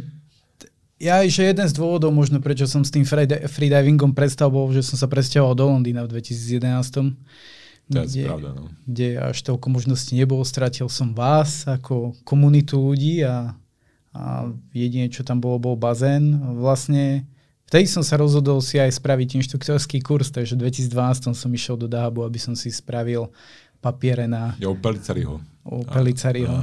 ja 1.02 1.26
že 1.26 1.50
jeden 1.50 1.66
z 1.66 1.74
dôvodov 1.74 2.14
možno, 2.14 2.38
prečo 2.38 2.70
som 2.70 2.86
s 2.86 2.94
tým 2.94 3.02
freedivingom 3.50 4.14
prestal, 4.14 4.54
bol, 4.54 4.70
že 4.70 4.86
som 4.86 4.94
sa 4.94 5.10
presťahoval 5.10 5.58
do 5.58 5.66
Londýna 5.66 6.06
v 6.06 6.22
2011. 6.22 7.18
To 7.86 8.02
je 8.02 8.26
pravda, 8.26 8.50
no. 8.54 8.70
kde 8.86 9.22
až 9.22 9.38
toľko 9.46 9.68
možností 9.74 10.18
nebolo. 10.18 10.42
Stratil 10.42 10.90
som 10.90 11.14
vás 11.18 11.66
ako 11.66 12.14
komunitu 12.26 12.78
ľudí 12.78 13.22
a 13.26 13.54
a 14.16 14.48
jedine, 14.72 15.12
čo 15.12 15.28
tam 15.28 15.44
bolo, 15.44 15.60
bol 15.60 15.76
bazén. 15.76 16.40
Vlastne 16.56 17.28
vtedy 17.68 17.84
som 17.84 18.00
sa 18.00 18.16
rozhodol 18.16 18.64
si 18.64 18.80
aj 18.80 18.96
spraviť 18.96 19.44
inštruktorský 19.44 20.00
kurz, 20.00 20.32
takže 20.32 20.56
v 20.56 20.72
2012 20.72 21.36
som 21.36 21.52
išiel 21.52 21.76
do 21.76 21.92
Dahabu, 21.92 22.24
aby 22.24 22.40
som 22.40 22.56
si 22.56 22.72
spravil 22.72 23.28
papiere 23.84 24.24
na... 24.26 24.56
Ja 24.56 24.72
u 24.72 24.80
Pelicariho. 24.80 25.44
U 25.68 25.84
Pelicariho, 25.84 26.56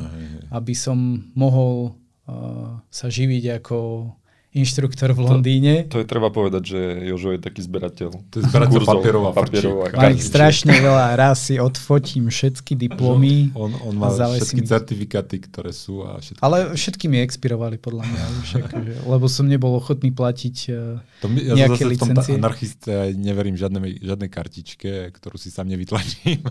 aby 0.49 0.73
som 0.73 0.97
mohol 1.37 1.93
uh, 2.25 2.81
sa 2.89 3.13
živiť 3.13 3.61
ako 3.61 4.09
inštruktor 4.53 5.17
v 5.17 5.21
Londýne. 5.25 5.89
To, 5.89 5.97
to 5.97 5.99
je 6.05 6.07
treba 6.07 6.29
povedať, 6.29 6.77
že 6.77 6.81
Jožo 7.09 7.33
je 7.33 7.41
taký 7.41 7.65
zberateľ. 7.65 8.11
To 8.13 8.35
je 8.37 8.43
zberateľ 8.53 8.81
papierov 8.85 9.23
a 9.25 9.33
papierov 9.33 9.77
a 9.81 9.87
Mám 9.97 10.13
ich 10.13 10.29
strašne 10.29 10.77
veľa. 10.77 11.17
Raz 11.17 11.49
si 11.49 11.57
odfotím 11.57 12.29
všetky 12.29 12.77
diplomy. 12.77 13.57
On, 13.57 13.73
on 13.73 13.95
má 13.97 14.13
všetky 14.13 14.69
certifikáty, 14.69 15.41
ktoré 15.41 15.73
sú. 15.73 16.05
A 16.05 16.21
všetky... 16.21 16.41
Ale 16.45 16.77
všetky 16.77 17.05
mi 17.09 17.25
expirovali 17.25 17.81
podľa 17.81 18.05
mňa. 18.05 18.25
Však, 18.53 18.65
že, 18.77 18.95
lebo 19.09 19.25
som 19.25 19.49
nebol 19.49 19.73
ochotný 19.73 20.13
platiť 20.13 20.57
uh, 20.69 21.01
to 21.25 21.33
my, 21.33 21.41
ja 21.41 21.55
nejaké 21.57 21.89
zase 21.89 21.93
licencie. 21.97 22.13
V 22.13 22.37
tom 22.37 22.45
anarchiste 22.45 22.93
neverím 23.17 23.57
žiadnej, 23.57 24.05
žiadnej 24.05 24.29
kartičke, 24.29 24.93
ktorú 25.17 25.41
si 25.41 25.49
sám 25.49 25.73
nevytlačím. 25.73 26.45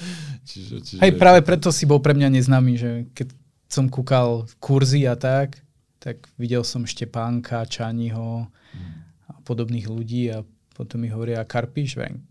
čiže, 0.48 0.74
čiže... 0.86 1.00
Hej, 1.02 1.18
práve 1.18 1.42
preto 1.42 1.74
si 1.74 1.90
bol 1.90 1.98
pre 1.98 2.14
mňa 2.14 2.38
neznámy, 2.38 2.72
že 2.78 2.90
keď 3.18 3.34
som 3.66 3.90
kúkal 3.90 4.46
kurzy 4.62 5.04
a 5.10 5.18
tak, 5.18 5.58
tak 5.98 6.30
videl 6.38 6.62
som 6.62 6.86
Štepánka, 6.86 7.66
Čaniho 7.66 8.46
a 9.28 9.32
podobných 9.42 9.90
ľudí 9.90 10.30
a 10.30 10.46
potom 10.72 11.02
mi 11.02 11.10
hovoria 11.10 11.42
Karpíš, 11.42 11.98
viem, 11.98 12.22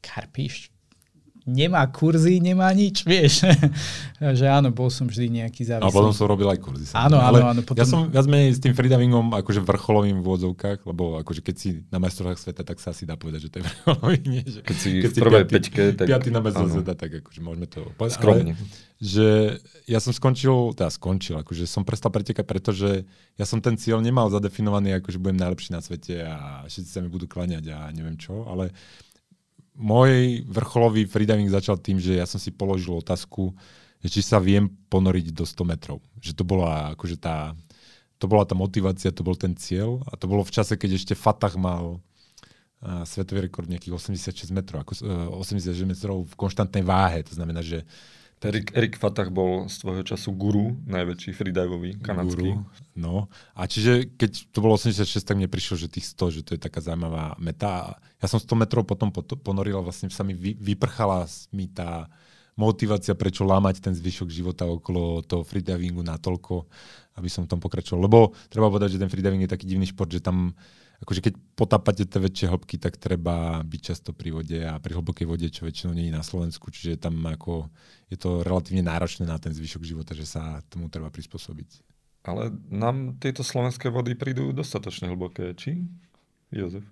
Karpíš? 0.00 0.71
Nemá 1.42 1.82
kurzy, 1.90 2.38
nemá 2.38 2.70
nič, 2.70 3.02
vieš. 3.10 3.42
že 4.18 4.46
áno, 4.46 4.70
bol 4.70 4.86
som 4.94 5.10
vždy 5.10 5.42
nejaký 5.42 5.66
závislý. 5.66 5.90
A 5.90 5.94
potom 5.94 6.14
som 6.14 6.30
robil 6.30 6.46
aj 6.46 6.58
kurzy. 6.62 6.86
Áno, 6.94 7.18
áno, 7.18 7.50
áno. 7.50 7.60
Potom... 7.66 7.82
Ja 7.82 7.86
som 7.86 8.06
viac 8.06 8.26
menej 8.30 8.54
s 8.54 8.60
tým 8.62 8.78
freedivingom 8.78 9.34
akože 9.34 9.58
vrcholovým 9.66 10.22
v 10.22 10.26
vôdzovkách, 10.26 10.86
lebo 10.86 11.18
akože 11.18 11.42
keď 11.42 11.54
si 11.58 11.68
na 11.90 11.98
majstrovách 11.98 12.38
sveta, 12.38 12.62
tak 12.62 12.78
sa 12.78 12.94
asi 12.94 13.02
dá 13.02 13.18
povedať, 13.18 13.46
že 13.46 13.50
to 13.50 13.56
je 13.58 13.64
vrcholový. 13.68 14.18
Nie, 14.22 14.44
že 14.46 14.60
keď 14.62 14.76
si 14.78 14.88
keď 15.02 15.10
v 15.10 15.18
prvej 15.18 15.44
piatý, 15.44 15.52
peťke, 15.52 15.82
tak... 15.98 16.06
Piatý 16.06 16.28
na 16.30 16.40
majstrovách 16.40 16.74
sveta, 16.78 16.92
tak 16.94 17.10
akože 17.26 17.40
môžeme 17.42 17.66
to 17.66 17.80
povedať. 17.98 18.14
Skromne. 18.16 18.54
Ale, 18.54 18.90
že 19.02 19.58
ja 19.90 19.98
som 19.98 20.14
skončil, 20.14 20.78
teda 20.78 20.86
skončil, 20.94 21.34
akože 21.42 21.66
som 21.66 21.82
prestal 21.82 22.14
pretekať, 22.14 22.46
pretože 22.46 23.02
ja 23.34 23.42
som 23.42 23.58
ten 23.58 23.74
cieľ 23.74 23.98
nemal 23.98 24.30
zadefinovaný, 24.30 24.94
akože 25.02 25.18
budem 25.18 25.42
najlepší 25.42 25.74
na 25.74 25.82
svete 25.82 26.22
a 26.22 26.62
všetci 26.70 26.86
sa 26.86 27.02
mi 27.02 27.10
budú 27.10 27.26
klaňať 27.26 27.66
a 27.74 27.90
neviem 27.90 28.14
čo, 28.14 28.46
ale 28.46 28.70
môj 29.76 30.44
vrcholový 30.48 31.08
freediving 31.08 31.48
začal 31.48 31.80
tým, 31.80 31.96
že 31.96 32.20
ja 32.20 32.26
som 32.28 32.36
si 32.36 32.52
položil 32.52 32.92
otázku, 32.98 33.56
či 34.02 34.20
sa 34.20 34.42
viem 34.42 34.68
ponoriť 34.90 35.32
do 35.32 35.46
100 35.46 35.62
metrov. 35.64 35.98
Že 36.18 36.32
to 36.36 36.44
bola 36.44 36.92
akože 36.98 37.16
tá, 37.16 37.56
to 38.18 38.26
bola 38.26 38.44
tá 38.44 38.52
motivácia, 38.58 39.14
to 39.14 39.24
bol 39.24 39.38
ten 39.38 39.54
cieľ 39.54 40.02
a 40.10 40.18
to 40.18 40.26
bolo 40.26 40.42
v 40.42 40.52
čase, 40.52 40.74
keď 40.76 40.90
ešte 40.98 41.14
Fatah 41.14 41.54
mal 41.54 42.02
svetový 43.06 43.46
rekord 43.46 43.70
nejakých 43.70 43.94
86 43.94 44.50
metrov, 44.50 44.82
ako, 44.82 44.92
86 45.38 45.70
e, 45.70 45.86
metrov 45.86 46.26
v 46.26 46.34
konštantnej 46.34 46.82
váhe. 46.82 47.22
To 47.22 47.38
znamená, 47.38 47.62
že 47.62 47.86
Erik, 48.48 48.74
Erik 48.74 48.94
Fatah 48.98 49.30
bol 49.30 49.70
z 49.70 49.78
tvojho 49.78 50.02
času 50.02 50.34
guru, 50.34 50.74
najväčší 50.86 51.30
freedivový 51.30 51.98
kanadský. 52.02 52.58
Guru, 52.58 52.66
no. 52.98 53.30
A 53.54 53.70
čiže 53.70 54.10
keď 54.18 54.50
to 54.50 54.58
bolo 54.58 54.74
86, 54.74 55.22
tak 55.22 55.38
mne 55.38 55.46
prišlo, 55.46 55.78
že 55.78 55.86
tých 55.86 56.10
100, 56.10 56.34
že 56.34 56.40
to 56.42 56.50
je 56.58 56.60
taká 56.60 56.82
zaujímavá 56.82 57.38
meta. 57.38 58.02
Ja 58.18 58.26
som 58.26 58.42
100 58.42 58.58
metrov 58.58 58.82
potom 58.82 59.14
ponoril 59.14 59.78
a 59.78 59.86
vlastne 59.86 60.10
sa 60.10 60.26
mi 60.26 60.34
vyprchala 60.38 61.30
mi 61.54 61.70
tá 61.70 62.10
motivácia, 62.52 63.16
prečo 63.16 63.48
lámať 63.48 63.80
ten 63.80 63.94
zvyšok 63.96 64.28
života 64.28 64.68
okolo 64.68 65.24
toho 65.24 65.40
freedivingu 65.40 66.04
natoľko, 66.04 66.68
aby 67.16 67.28
som 67.30 67.48
v 67.48 67.50
tom 67.56 67.60
pokračoval. 67.64 68.04
Lebo 68.04 68.36
treba 68.52 68.68
povedať, 68.68 68.96
že 68.96 69.00
ten 69.00 69.08
freediving 69.08 69.48
je 69.48 69.52
taký 69.52 69.64
divný 69.64 69.88
šport, 69.88 70.12
že 70.12 70.20
tam 70.20 70.52
akože 71.02 71.20
keď 71.20 71.34
potápate 71.58 72.06
tie 72.06 72.20
väčšie 72.22 72.46
hĺbky, 72.46 72.78
tak 72.78 72.94
treba 72.96 73.58
byť 73.66 73.80
často 73.82 74.14
pri 74.14 74.30
vode 74.30 74.58
a 74.62 74.78
pri 74.78 74.94
hlbokej 74.94 75.26
vode, 75.26 75.46
čo 75.50 75.66
väčšinou 75.66 75.98
nie 75.98 76.08
je 76.08 76.14
na 76.14 76.22
Slovensku, 76.22 76.70
čiže 76.70 77.02
tam 77.02 77.18
ako 77.26 77.66
je 78.06 78.16
to 78.16 78.46
relatívne 78.46 78.86
náročné 78.86 79.26
na 79.26 79.36
ten 79.42 79.50
zvyšok 79.50 79.82
života, 79.82 80.14
že 80.14 80.24
sa 80.24 80.62
tomu 80.70 80.86
treba 80.86 81.10
prispôsobiť. 81.10 81.82
Ale 82.22 82.54
nám 82.70 83.18
tieto 83.18 83.42
slovenské 83.42 83.90
vody 83.90 84.14
prídu 84.14 84.54
dostatočne 84.54 85.10
hlboké, 85.10 85.58
či? 85.58 85.82
Jozef? 86.54 86.86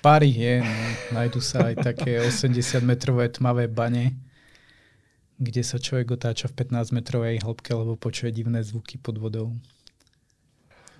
Pár 0.00 0.24
ich 0.24 0.40
je, 0.40 0.64
no. 0.64 0.72
nájdu 1.12 1.44
sa 1.44 1.68
aj 1.68 1.84
také 1.84 2.24
80-metrové 2.24 3.28
tmavé 3.36 3.68
bane, 3.68 4.16
kde 5.36 5.60
sa 5.60 5.76
človek 5.76 6.16
otáča 6.16 6.48
v 6.48 6.64
15-metrovej 6.64 7.44
hĺbke, 7.44 7.76
lebo 7.76 8.00
počuje 8.00 8.32
divné 8.32 8.64
zvuky 8.64 8.96
pod 8.96 9.20
vodou. 9.20 9.52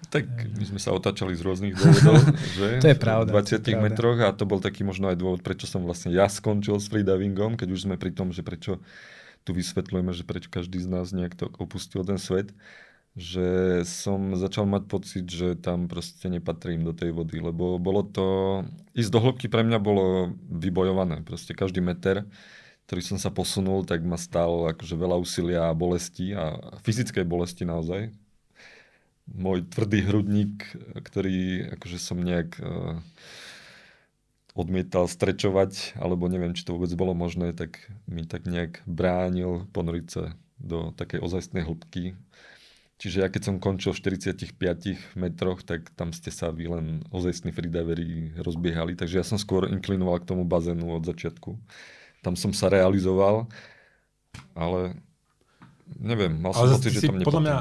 Tak 0.08 0.24
my 0.56 0.64
sme 0.64 0.80
sa 0.80 0.96
otáčali 0.96 1.36
z 1.36 1.42
rôznych 1.44 1.74
dôvodov, 1.76 2.16
že? 2.58 2.80
to 2.80 2.88
je 2.88 2.98
pravda. 2.98 3.30
V 3.30 3.36
20 3.36 3.52
je 3.52 3.60
pravda. 3.60 3.84
metroch 3.84 4.18
a 4.24 4.32
to 4.32 4.48
bol 4.48 4.58
taký 4.58 4.82
možno 4.82 5.12
aj 5.12 5.20
dôvod, 5.20 5.40
prečo 5.44 5.68
som 5.68 5.84
vlastne 5.84 6.10
ja 6.10 6.26
skončil 6.26 6.80
s 6.80 6.88
freedivingom, 6.88 7.60
keď 7.60 7.68
už 7.70 7.80
sme 7.86 8.00
pri 8.00 8.10
tom, 8.16 8.32
že 8.32 8.40
prečo 8.40 8.80
tu 9.44 9.52
vysvetľujeme, 9.52 10.12
že 10.16 10.24
prečo 10.24 10.48
každý 10.48 10.80
z 10.80 10.88
nás 10.88 11.12
nejak 11.12 11.36
to 11.36 11.52
opustil 11.60 12.04
ten 12.04 12.16
svet, 12.16 12.52
že 13.18 13.82
som 13.82 14.38
začal 14.38 14.70
mať 14.70 14.82
pocit, 14.86 15.26
že 15.26 15.58
tam 15.58 15.90
proste 15.90 16.30
nepatrím 16.30 16.86
do 16.86 16.94
tej 16.94 17.10
vody, 17.10 17.42
lebo 17.42 17.76
bolo 17.82 18.06
to, 18.06 18.26
ísť 18.94 19.10
do 19.10 19.18
hĺbky 19.18 19.46
pre 19.50 19.66
mňa 19.66 19.78
bolo 19.82 20.34
vybojované, 20.46 21.26
proste 21.26 21.50
každý 21.56 21.82
meter, 21.82 22.22
ktorý 22.86 23.02
som 23.02 23.18
sa 23.18 23.30
posunul, 23.30 23.86
tak 23.86 24.02
ma 24.02 24.18
stál 24.18 24.70
akože 24.74 24.94
veľa 24.94 25.16
úsilia 25.18 25.70
a 25.70 25.76
bolesti 25.78 26.34
a 26.34 26.58
fyzickej 26.82 27.26
bolesti 27.26 27.66
naozaj, 27.66 28.10
môj 29.34 29.66
tvrdý 29.66 30.04
hrudník, 30.06 30.66
ktorý 31.00 31.70
akože 31.78 31.98
som 31.98 32.18
nejak 32.18 32.58
uh, 32.58 32.98
odmietal 34.54 35.06
strečovať, 35.06 35.94
alebo 35.96 36.26
neviem, 36.26 36.52
či 36.52 36.66
to 36.66 36.74
vôbec 36.74 36.90
bolo 36.98 37.14
možné, 37.14 37.54
tak 37.54 37.78
mi 38.10 38.26
tak 38.26 38.44
nejak 38.44 38.82
bránil 38.84 39.70
ponoriť 39.70 40.06
sa 40.10 40.34
do 40.60 40.92
takej 40.92 41.22
ozajstnej 41.22 41.64
hĺbky. 41.64 42.18
Čiže 43.00 43.24
ja 43.24 43.32
keď 43.32 43.42
som 43.48 43.56
končil 43.56 43.96
v 43.96 44.20
45 44.20 44.60
metroch, 45.16 45.64
tak 45.64 45.88
tam 45.96 46.12
ste 46.12 46.28
sa 46.28 46.52
vy 46.52 46.68
len 46.68 46.86
ozajstní 47.08 47.48
freediveri 47.48 48.36
rozbiehali, 48.36 48.92
takže 48.92 49.24
ja 49.24 49.24
som 49.24 49.40
skôr 49.40 49.72
inklinoval 49.72 50.20
k 50.20 50.28
tomu 50.28 50.44
bazénu 50.44 51.00
od 51.00 51.08
začiatku. 51.08 51.56
Tam 52.20 52.36
som 52.36 52.52
sa 52.52 52.68
realizoval, 52.68 53.48
ale 54.52 55.00
neviem, 55.96 56.36
mal 56.36 56.52
som 56.52 56.68
pocit, 56.68 57.00
že 57.00 57.08
tam 57.08 57.24
Podľa 57.24 57.40
mňa, 57.40 57.56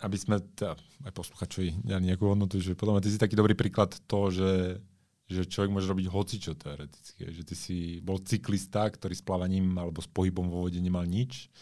aby 0.00 0.16
sme, 0.16 0.40
teda, 0.56 0.76
aj 1.04 1.12
posluchačovi 1.12 1.84
ja 1.84 2.00
nejakú 2.00 2.24
hodnotu, 2.24 2.56
že 2.56 2.72
podľa 2.72 2.98
mňa 2.98 3.04
ty 3.04 3.10
si 3.12 3.20
taký 3.20 3.36
dobrý 3.36 3.52
príklad 3.52 3.92
toho, 4.08 4.32
že, 4.32 4.80
že 5.28 5.44
človek 5.44 5.68
môže 5.68 5.90
robiť 5.92 6.06
hocičo 6.08 6.56
teoreticky. 6.56 7.28
Že 7.28 7.42
ty 7.44 7.54
si 7.54 7.76
bol 8.00 8.16
cyklista, 8.24 8.88
ktorý 8.88 9.12
s 9.12 9.24
plávaním 9.24 9.76
alebo 9.76 10.00
s 10.00 10.08
pohybom 10.08 10.48
vo 10.48 10.64
vode 10.64 10.80
nemal 10.80 11.04
nič, 11.04 11.52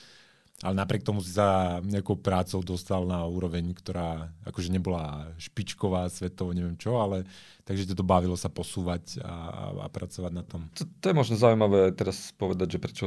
ale 0.58 0.74
napriek 0.74 1.06
tomu 1.06 1.22
si 1.22 1.30
sa 1.30 1.78
nejakou 1.86 2.18
prácou 2.18 2.58
dostal 2.66 3.06
na 3.06 3.22
úroveň, 3.22 3.70
ktorá 3.78 4.34
akože 4.42 4.74
nebola 4.74 5.30
špičková, 5.38 6.10
svetovo, 6.10 6.50
neviem 6.50 6.74
čo, 6.74 6.98
ale 6.98 7.22
takže 7.62 7.94
to 7.94 8.02
bavilo 8.02 8.34
sa 8.34 8.50
posúvať 8.50 9.22
a, 9.22 9.34
a 9.82 9.86
pracovať 9.86 10.32
na 10.34 10.42
tom. 10.42 10.66
To, 10.74 10.82
to 10.82 11.04
je 11.10 11.14
možno 11.14 11.38
zaujímavé 11.38 11.94
teraz 11.94 12.34
povedať, 12.34 12.74
že 12.74 12.82
prečo 12.82 13.06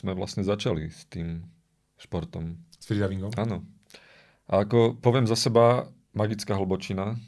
sme 0.00 0.16
vlastne 0.16 0.40
začali 0.40 0.88
s 0.88 1.04
tým 1.12 1.44
športom. 2.00 2.56
S 2.80 2.84
freedivingom? 2.88 3.36
Áno. 3.36 3.60
A 4.46 4.62
ako 4.62 4.94
poviem 5.02 5.26
za 5.26 5.34
seba, 5.34 5.90
magická 6.14 6.54
hlbočina. 6.54 7.18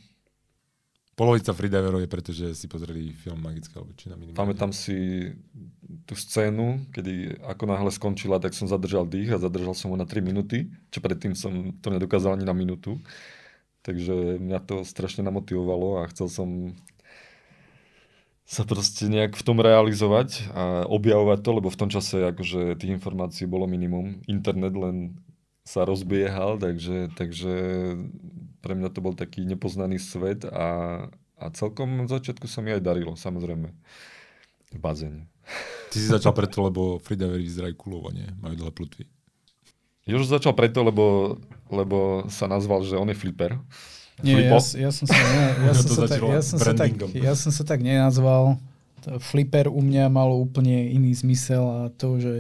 Polovica 1.19 1.51
freediverov 1.51 1.99
je, 1.99 2.07
pretože 2.07 2.47
si 2.55 2.71
pozreli 2.71 3.11
film 3.11 3.43
Magická 3.43 3.83
hlbočina. 3.83 4.15
Minimálne. 4.15 4.39
Pamätám 4.39 4.71
si 4.71 5.27
tú 6.07 6.15
scénu, 6.15 6.87
kedy 6.95 7.43
ako 7.43 7.65
náhle 7.67 7.91
skončila, 7.91 8.39
tak 8.39 8.55
som 8.55 8.71
zadržal 8.71 9.03
dých 9.03 9.35
a 9.35 9.43
zadržal 9.43 9.75
som 9.75 9.91
ho 9.91 9.99
na 9.99 10.07
3 10.07 10.23
minúty, 10.23 10.71
čo 10.95 11.03
predtým 11.03 11.35
som 11.35 11.75
to 11.83 11.91
nedokázal 11.91 12.39
ani 12.39 12.47
na 12.47 12.55
minútu. 12.55 13.03
Takže 13.83 14.39
mňa 14.39 14.63
to 14.63 14.87
strašne 14.87 15.27
namotivovalo 15.27 16.07
a 16.07 16.11
chcel 16.15 16.31
som 16.31 16.49
sa 18.47 18.63
proste 18.63 19.11
nejak 19.11 19.35
v 19.35 19.43
tom 19.43 19.59
realizovať 19.59 20.55
a 20.55 20.87
objavovať 20.87 21.39
to, 21.43 21.51
lebo 21.51 21.69
v 21.69 21.81
tom 21.83 21.91
čase 21.91 22.31
akože 22.31 22.79
tých 22.79 22.95
informácií 22.95 23.51
bolo 23.51 23.67
minimum. 23.67 24.23
Internet 24.31 24.79
len 24.79 25.19
sa 25.69 25.85
rozbiehal, 25.85 26.57
takže, 26.57 27.13
takže 27.13 27.53
pre 28.65 28.73
mňa 28.73 28.89
to 28.89 29.05
bol 29.05 29.13
taký 29.13 29.45
nepoznaný 29.45 30.01
svet 30.01 30.49
a, 30.49 31.05
a 31.37 31.45
celkom 31.53 32.09
v 32.09 32.09
začiatku 32.09 32.49
sa 32.49 32.65
mi 32.65 32.73
aj 32.73 32.81
darilo, 32.81 33.13
samozrejme, 33.21 33.69
v 34.73 34.79
bazéne. 34.81 35.29
Ty 35.93 35.97
si 36.01 36.09
začal 36.09 36.33
preto, 36.33 36.65
lebo 36.65 36.97
freediveri 37.05 37.45
vyzerajú 37.45 37.77
kulovo, 37.77 38.09
nie? 38.09 38.25
Majú 38.41 38.65
dlhé 38.65 38.73
plutvy. 38.73 39.05
Už 40.09 40.25
začal 40.25 40.57
preto, 40.57 40.81
lebo, 40.81 41.37
lebo 41.69 42.25
sa 42.33 42.49
nazval, 42.49 42.81
že 42.81 42.97
on 42.97 43.13
je 43.13 43.17
flipper. 43.17 43.61
Nie, 44.25 44.49
ja, 44.49 44.57
ja, 44.57 44.91
som 44.91 45.05
sa, 45.05 45.15
ne, 45.15 45.69
ja, 45.69 45.73
som 45.85 45.89
sa 45.93 46.05
tak, 46.09 46.21
ja, 46.25 46.41
som 46.41 46.59
sa 46.59 46.73
tak, 46.73 46.91
ja 47.13 47.35
som 47.37 47.53
sa 47.53 47.63
tak 47.69 47.81
nenazval. 47.85 48.57
Flipper 49.21 49.69
u 49.69 49.79
mňa 49.85 50.09
malo 50.09 50.41
úplne 50.41 50.91
iný 50.91 51.13
zmysel 51.13 51.61
a 51.61 51.81
to, 51.93 52.19
že 52.19 52.33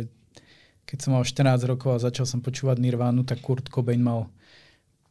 keď 0.88 0.98
som 1.04 1.12
mal 1.12 1.24
14 1.28 1.68
rokov 1.68 2.00
a 2.00 2.04
začal 2.08 2.24
som 2.24 2.40
počúvať 2.40 2.80
Nirvánu, 2.80 3.28
tak 3.28 3.44
Kurt 3.44 3.68
Cobain 3.68 4.00
mal 4.00 4.32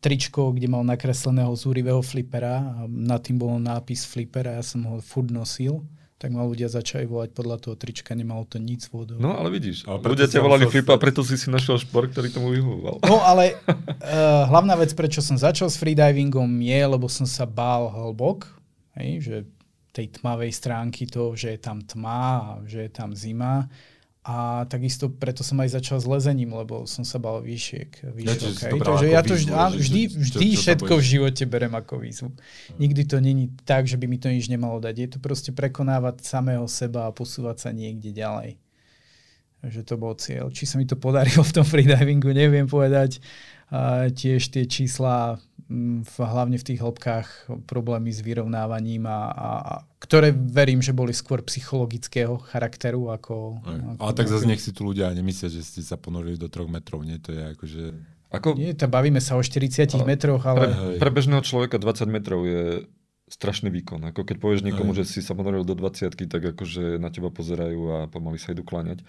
tričko, 0.02 0.50
kde 0.50 0.66
mal 0.66 0.82
nakresleného 0.82 1.54
zúrivého 1.54 2.02
flipera 2.02 2.82
a 2.82 2.90
nad 2.90 3.22
tým 3.22 3.38
bol 3.38 3.62
nápis 3.62 4.10
flipper 4.10 4.50
a 4.50 4.58
ja 4.58 4.64
som 4.66 4.82
ho 4.90 4.98
furt 4.98 5.30
nosil 5.30 5.86
tak 6.18 6.34
ma 6.34 6.42
ľudia 6.42 6.66
začali 6.66 7.06
volať 7.06 7.30
podľa 7.30 7.58
toho 7.62 7.76
trička, 7.78 8.18
nemalo 8.18 8.42
to 8.50 8.58
nic 8.58 8.82
vodou. 8.90 9.22
No 9.22 9.38
ale 9.38 9.54
vidíš, 9.54 9.86
ale 9.86 10.02
ľudia 10.02 10.26
ťa 10.26 10.42
volali 10.42 10.66
flip 10.66 10.90
a 10.90 10.98
preto 10.98 11.22
si 11.22 11.38
si 11.38 11.46
našiel 11.54 11.78
šport, 11.78 12.10
ktorý 12.10 12.34
tomu 12.34 12.58
vyhovoval. 12.58 13.06
No 13.06 13.22
ale 13.30 13.54
uh, 13.54 14.50
hlavná 14.50 14.74
vec, 14.82 14.98
prečo 14.98 15.22
som 15.22 15.38
začal 15.38 15.70
s 15.70 15.78
freedivingom 15.78 16.50
je, 16.58 16.80
lebo 16.90 17.06
som 17.06 17.30
sa 17.30 17.46
bál 17.46 17.94
hlbok, 17.94 18.50
hej, 18.98 19.10
že 19.22 19.36
tej 19.94 20.10
tmavej 20.18 20.50
stránky 20.58 21.06
to, 21.06 21.38
že 21.38 21.54
je 21.54 21.60
tam 21.62 21.86
tma 21.86 22.22
a 22.42 22.50
že 22.66 22.90
je 22.90 22.92
tam 22.94 23.14
zima 23.14 23.70
a 24.28 24.68
takisto 24.68 25.08
preto 25.08 25.40
som 25.40 25.56
aj 25.64 25.80
začal 25.80 26.04
s 26.04 26.08
lezením, 26.08 26.52
lebo 26.52 26.84
som 26.84 27.08
sa 27.08 27.16
bal 27.16 27.40
výšiek. 27.40 28.12
výšiek 28.12 28.60
ja, 28.60 28.76
okay. 28.76 28.76
Takže 28.76 29.08
ja 29.08 29.22
to 29.24 29.40
vždy, 29.40 29.52
výzvu, 29.56 29.80
vždy, 29.80 30.02
vždy 30.20 30.48
čo, 30.52 30.52
čo 30.52 30.60
všetko 30.68 30.94
v 31.00 31.04
živote 31.08 31.44
berem 31.48 31.72
ako 31.72 32.04
výzvu. 32.04 32.30
Nikdy 32.76 33.02
to 33.08 33.24
není 33.24 33.56
tak, 33.64 33.88
že 33.88 33.96
by 33.96 34.04
mi 34.04 34.20
to 34.20 34.28
nič 34.28 34.52
nemalo 34.52 34.84
dať. 34.84 34.96
Je 35.00 35.10
to 35.16 35.20
proste 35.24 35.56
prekonávať 35.56 36.28
samého 36.28 36.68
seba 36.68 37.08
a 37.08 37.16
posúvať 37.16 37.56
sa 37.64 37.70
niekde 37.72 38.12
ďalej. 38.12 38.60
Takže 39.64 39.82
to 39.88 39.96
bol 39.96 40.12
cieľ. 40.20 40.52
Či 40.52 40.64
sa 40.68 40.76
mi 40.76 40.84
to 40.84 41.00
podarilo 41.00 41.40
v 41.48 41.56
tom 41.56 41.64
freedivingu, 41.64 42.36
neviem 42.36 42.68
povedať. 42.68 43.24
A 43.72 44.12
tiež 44.12 44.52
tie 44.52 44.68
čísla 44.68 45.40
v, 46.04 46.16
hlavne 46.24 46.56
v 46.56 46.68
tých 46.74 46.80
hĺbkách 46.80 47.52
problémy 47.68 48.08
s 48.08 48.24
vyrovnávaním 48.24 49.04
a, 49.04 49.20
a, 49.32 49.50
a 49.60 49.74
ktoré 50.00 50.32
verím, 50.32 50.80
že 50.80 50.96
boli 50.96 51.12
skôr 51.12 51.44
psychologického 51.44 52.40
charakteru 52.40 53.12
ako... 53.12 53.60
ako 53.68 54.00
ale 54.00 54.14
tak 54.16 54.32
zase 54.32 54.48
nech 54.48 54.64
si 54.64 54.72
tu 54.72 54.88
ľudia 54.88 55.12
nemyslia, 55.12 55.52
že 55.52 55.68
ste 55.68 55.84
sa 55.84 56.00
ponorili 56.00 56.40
do 56.40 56.48
troch 56.48 56.72
metrov, 56.72 57.04
nie? 57.04 57.20
To 57.20 57.36
je 57.36 57.42
akože... 57.52 57.84
Ako... 58.32 58.56
Nie, 58.56 58.76
to 58.76 58.88
bavíme 58.88 59.20
sa 59.20 59.36
o 59.36 59.44
40 59.44 59.92
ale 59.92 60.08
metroch, 60.08 60.44
ale... 60.48 60.72
Pre, 60.72 61.04
pre 61.04 61.12
bežného 61.12 61.44
človeka 61.44 61.80
20 61.80 62.08
metrov 62.08 62.48
je 62.48 62.88
strašný 63.28 63.68
výkon. 63.68 64.08
Ako 64.08 64.24
keď 64.24 64.40
povieš 64.40 64.64
niekomu, 64.64 64.96
Aj. 64.96 65.04
že 65.04 65.20
si 65.20 65.20
sa 65.20 65.36
ponoril 65.36 65.68
do 65.68 65.76
20 65.76 66.16
tak 66.16 66.44
akože 66.56 66.96
na 66.96 67.12
teba 67.12 67.28
pozerajú 67.28 67.82
a 67.92 67.98
pomaly 68.08 68.40
sa 68.40 68.56
idú 68.56 68.64
kláňať. 68.64 69.04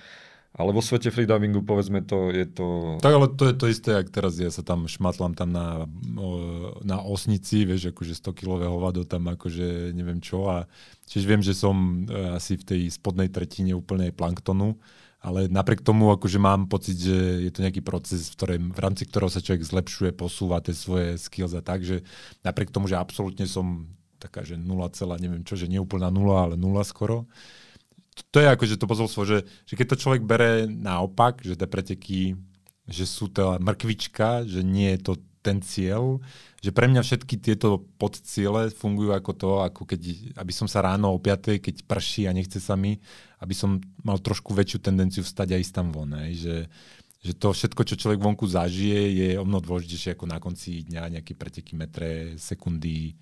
Ale 0.57 0.73
vo 0.73 0.81
svete 0.81 1.13
freedivingu, 1.13 1.61
povedzme 1.61 2.01
to, 2.03 2.33
je 2.33 2.49
to... 2.49 2.97
Tak 3.05 3.15
ale 3.15 3.29
to 3.29 3.45
je 3.47 3.55
to 3.55 3.67
isté, 3.69 3.91
ak 3.93 4.09
teraz 4.09 4.41
ja 4.41 4.49
sa 4.49 4.65
tam 4.65 4.89
šmatlam 4.89 5.37
tam 5.37 5.53
na, 5.53 5.85
na 6.83 6.99
osnici, 7.05 7.69
vieš, 7.69 7.93
akože 7.93 8.17
100 8.17 8.33
kilové 8.33 8.65
hovado 8.65 9.05
tam 9.05 9.29
akože 9.29 9.93
neviem 9.93 10.25
čo 10.25 10.49
a 10.49 10.65
čiže 11.05 11.29
viem, 11.29 11.45
že 11.45 11.53
som 11.53 12.09
e, 12.09 12.33
asi 12.33 12.57
v 12.57 12.65
tej 12.65 12.81
spodnej 12.89 13.29
tretine 13.29 13.77
úplne 13.77 14.09
planktonu, 14.09 14.81
ale 15.21 15.53
napriek 15.53 15.85
tomu 15.85 16.15
akože 16.17 16.41
mám 16.41 16.65
pocit, 16.65 16.97
že 16.97 17.45
je 17.45 17.51
to 17.53 17.63
nejaký 17.63 17.85
proces, 17.85 18.33
v, 18.33 18.35
ktorém, 18.41 18.65
v 18.73 18.81
rámci 18.81 19.05
ktorého 19.05 19.29
sa 19.29 19.45
človek 19.45 19.63
zlepšuje, 19.63 20.11
posúva 20.17 20.65
tie 20.65 20.73
svoje 20.73 21.21
skills 21.21 21.55
a 21.55 21.63
tak, 21.63 21.85
že 21.85 22.07
napriek 22.41 22.73
tomu, 22.73 22.89
že 22.89 22.97
absolútne 22.97 23.45
som 23.45 23.85
taká, 24.19 24.43
že 24.43 24.59
0, 24.59 24.65
neviem 25.23 25.47
čo, 25.47 25.55
že 25.55 25.71
nie 25.71 25.79
úplná 25.79 26.11
nula, 26.11 26.51
ale 26.51 26.55
nula 26.59 26.83
skoro, 26.83 27.31
to 28.31 28.39
je 28.43 28.49
ako, 28.49 28.65
že 28.67 28.81
to 28.81 28.91
posolstvo, 28.91 29.23
že, 29.25 29.39
že 29.65 29.75
keď 29.75 29.95
to 29.95 30.01
človek 30.01 30.23
bere 30.25 30.67
naopak, 30.67 31.43
že 31.43 31.59
tie 31.59 31.69
preteky, 31.69 32.21
že 32.89 33.05
sú 33.05 33.29
to 33.29 33.61
mrkvička, 33.61 34.49
že 34.49 34.65
nie 34.65 34.97
je 34.97 35.01
to 35.05 35.13
ten 35.45 35.63
cieľ, 35.63 36.19
že 36.59 36.75
pre 36.75 36.91
mňa 36.91 37.01
všetky 37.07 37.39
tieto 37.39 37.87
podciele 37.97 38.75
fungujú 38.75 39.15
ako 39.15 39.33
to, 39.33 39.51
ako 39.63 39.83
keď, 39.87 40.35
aby 40.35 40.53
som 40.53 40.67
sa 40.67 40.83
ráno 40.83 41.15
o 41.15 41.19
5, 41.23 41.63
keď 41.63 41.87
prší 41.87 42.27
a 42.27 42.35
nechce 42.35 42.59
sa 42.59 42.75
mi, 42.75 42.99
aby 43.39 43.55
som 43.55 43.79
mal 44.03 44.19
trošku 44.19 44.51
väčšiu 44.53 44.83
tendenciu 44.83 45.23
vstať 45.23 45.55
a 45.55 45.61
ísť 45.63 45.73
tam 45.73 45.89
von. 45.95 46.11
Že, 46.11 46.67
že 47.23 47.33
to 47.39 47.55
všetko, 47.55 47.83
čo 47.87 47.95
človek 47.97 48.19
vonku 48.19 48.45
zažije, 48.51 49.01
je 49.15 49.29
o 49.39 49.47
mnoho 49.47 49.63
dôležitejšie 49.63 50.19
ako 50.19 50.27
na 50.27 50.43
konci 50.43 50.83
dňa 50.91 51.19
nejaké 51.19 51.39
preteky 51.39 51.79
metre, 51.79 52.35
sekundy, 52.35 53.15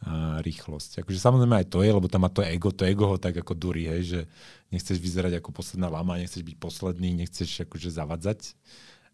a 0.00 0.40
rýchlosť. 0.40 1.04
Akože 1.04 1.20
samozrejme 1.20 1.60
aj 1.60 1.66
to 1.68 1.84
je, 1.84 1.92
lebo 1.92 2.08
tam 2.08 2.24
má 2.24 2.32
to 2.32 2.40
ego, 2.40 2.72
to 2.72 2.88
ego 2.88 3.04
ho 3.04 3.16
tak 3.20 3.36
ako 3.36 3.52
durí, 3.52 3.84
hej, 3.84 4.02
že 4.04 4.20
nechceš 4.72 4.96
vyzerať 4.96 5.36
ako 5.36 5.52
posledná 5.52 5.92
lama, 5.92 6.16
nechceš 6.16 6.40
byť 6.40 6.56
posledný, 6.56 7.12
nechceš 7.20 7.68
akože 7.68 7.92
zavadzať, 7.92 8.56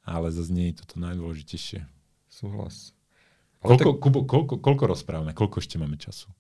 ale 0.07 0.31
zase 0.31 0.55
nie 0.55 0.71
je 0.71 0.87
toto 0.87 1.03
najdôležitejšie. 1.03 1.83
Súhlas. 2.31 2.95
koľko, 3.59 3.99
tak... 3.99 3.99
Kubo, 3.99 4.19
koľko, 4.31 4.55
koľko 4.63 4.85
rozprávame? 4.87 5.35
Koľko 5.35 5.59
ešte 5.59 5.75
máme 5.75 5.99
času? 5.99 6.31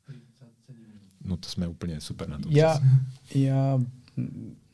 No 1.26 1.34
to 1.34 1.50
sme 1.50 1.66
úplne 1.66 1.98
super 1.98 2.30
na 2.30 2.38
tom. 2.38 2.46
Ja, 2.54 2.78
ja 3.34 3.82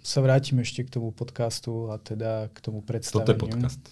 sa 0.05 0.19
vrátim 0.21 0.61
ešte 0.61 0.85
k 0.85 1.01
tomu 1.01 1.17
podcastu 1.17 1.89
a 1.89 1.97
teda 1.97 2.53
k 2.53 2.59
tomu 2.61 2.85
predstaveniu. 2.85 3.25
Toto 3.25 3.33
je 3.33 3.41
podcast. 3.41 3.83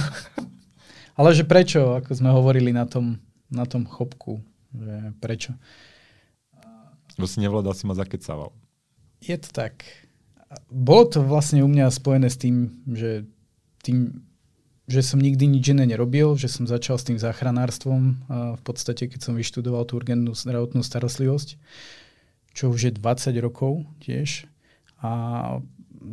ale 1.18 1.30
že 1.30 1.46
prečo, 1.46 1.94
ako 1.94 2.10
sme 2.10 2.34
hovorili 2.34 2.74
na 2.74 2.90
tom, 2.90 3.22
na 3.46 3.62
tom 3.62 3.86
chopku, 3.86 4.42
že 4.74 5.14
prečo? 5.18 5.54
Lebo 7.18 7.26
si 7.26 7.42
nevládal, 7.42 7.74
si 7.74 7.84
ma 7.84 7.94
zakecával. 7.98 8.54
Je 9.20 9.36
to 9.36 9.50
tak. 9.52 9.84
Bolo 10.70 11.06
to 11.06 11.18
vlastne 11.22 11.62
u 11.62 11.68
mňa 11.68 11.92
spojené 11.92 12.32
s 12.32 12.38
tým, 12.40 12.82
že 12.88 13.28
tým, 13.84 14.24
že 14.90 15.00
som 15.06 15.22
nikdy 15.22 15.46
nič 15.46 15.70
iné 15.70 15.86
nerobil, 15.86 16.34
že 16.34 16.50
som 16.50 16.66
začal 16.66 16.98
s 16.98 17.06
tým 17.06 17.18
záchranárstvom 17.20 18.26
v 18.58 18.62
podstate, 18.66 19.06
keď 19.06 19.20
som 19.30 19.38
vyštudoval 19.38 19.86
tú 19.86 20.00
urgentnú 20.00 20.34
zdravotnú 20.34 20.82
starostlivosť, 20.82 21.60
čo 22.50 22.72
už 22.72 22.90
je 22.90 22.92
20 22.98 23.46
rokov 23.46 23.86
tiež. 24.02 24.50
A 25.00 25.12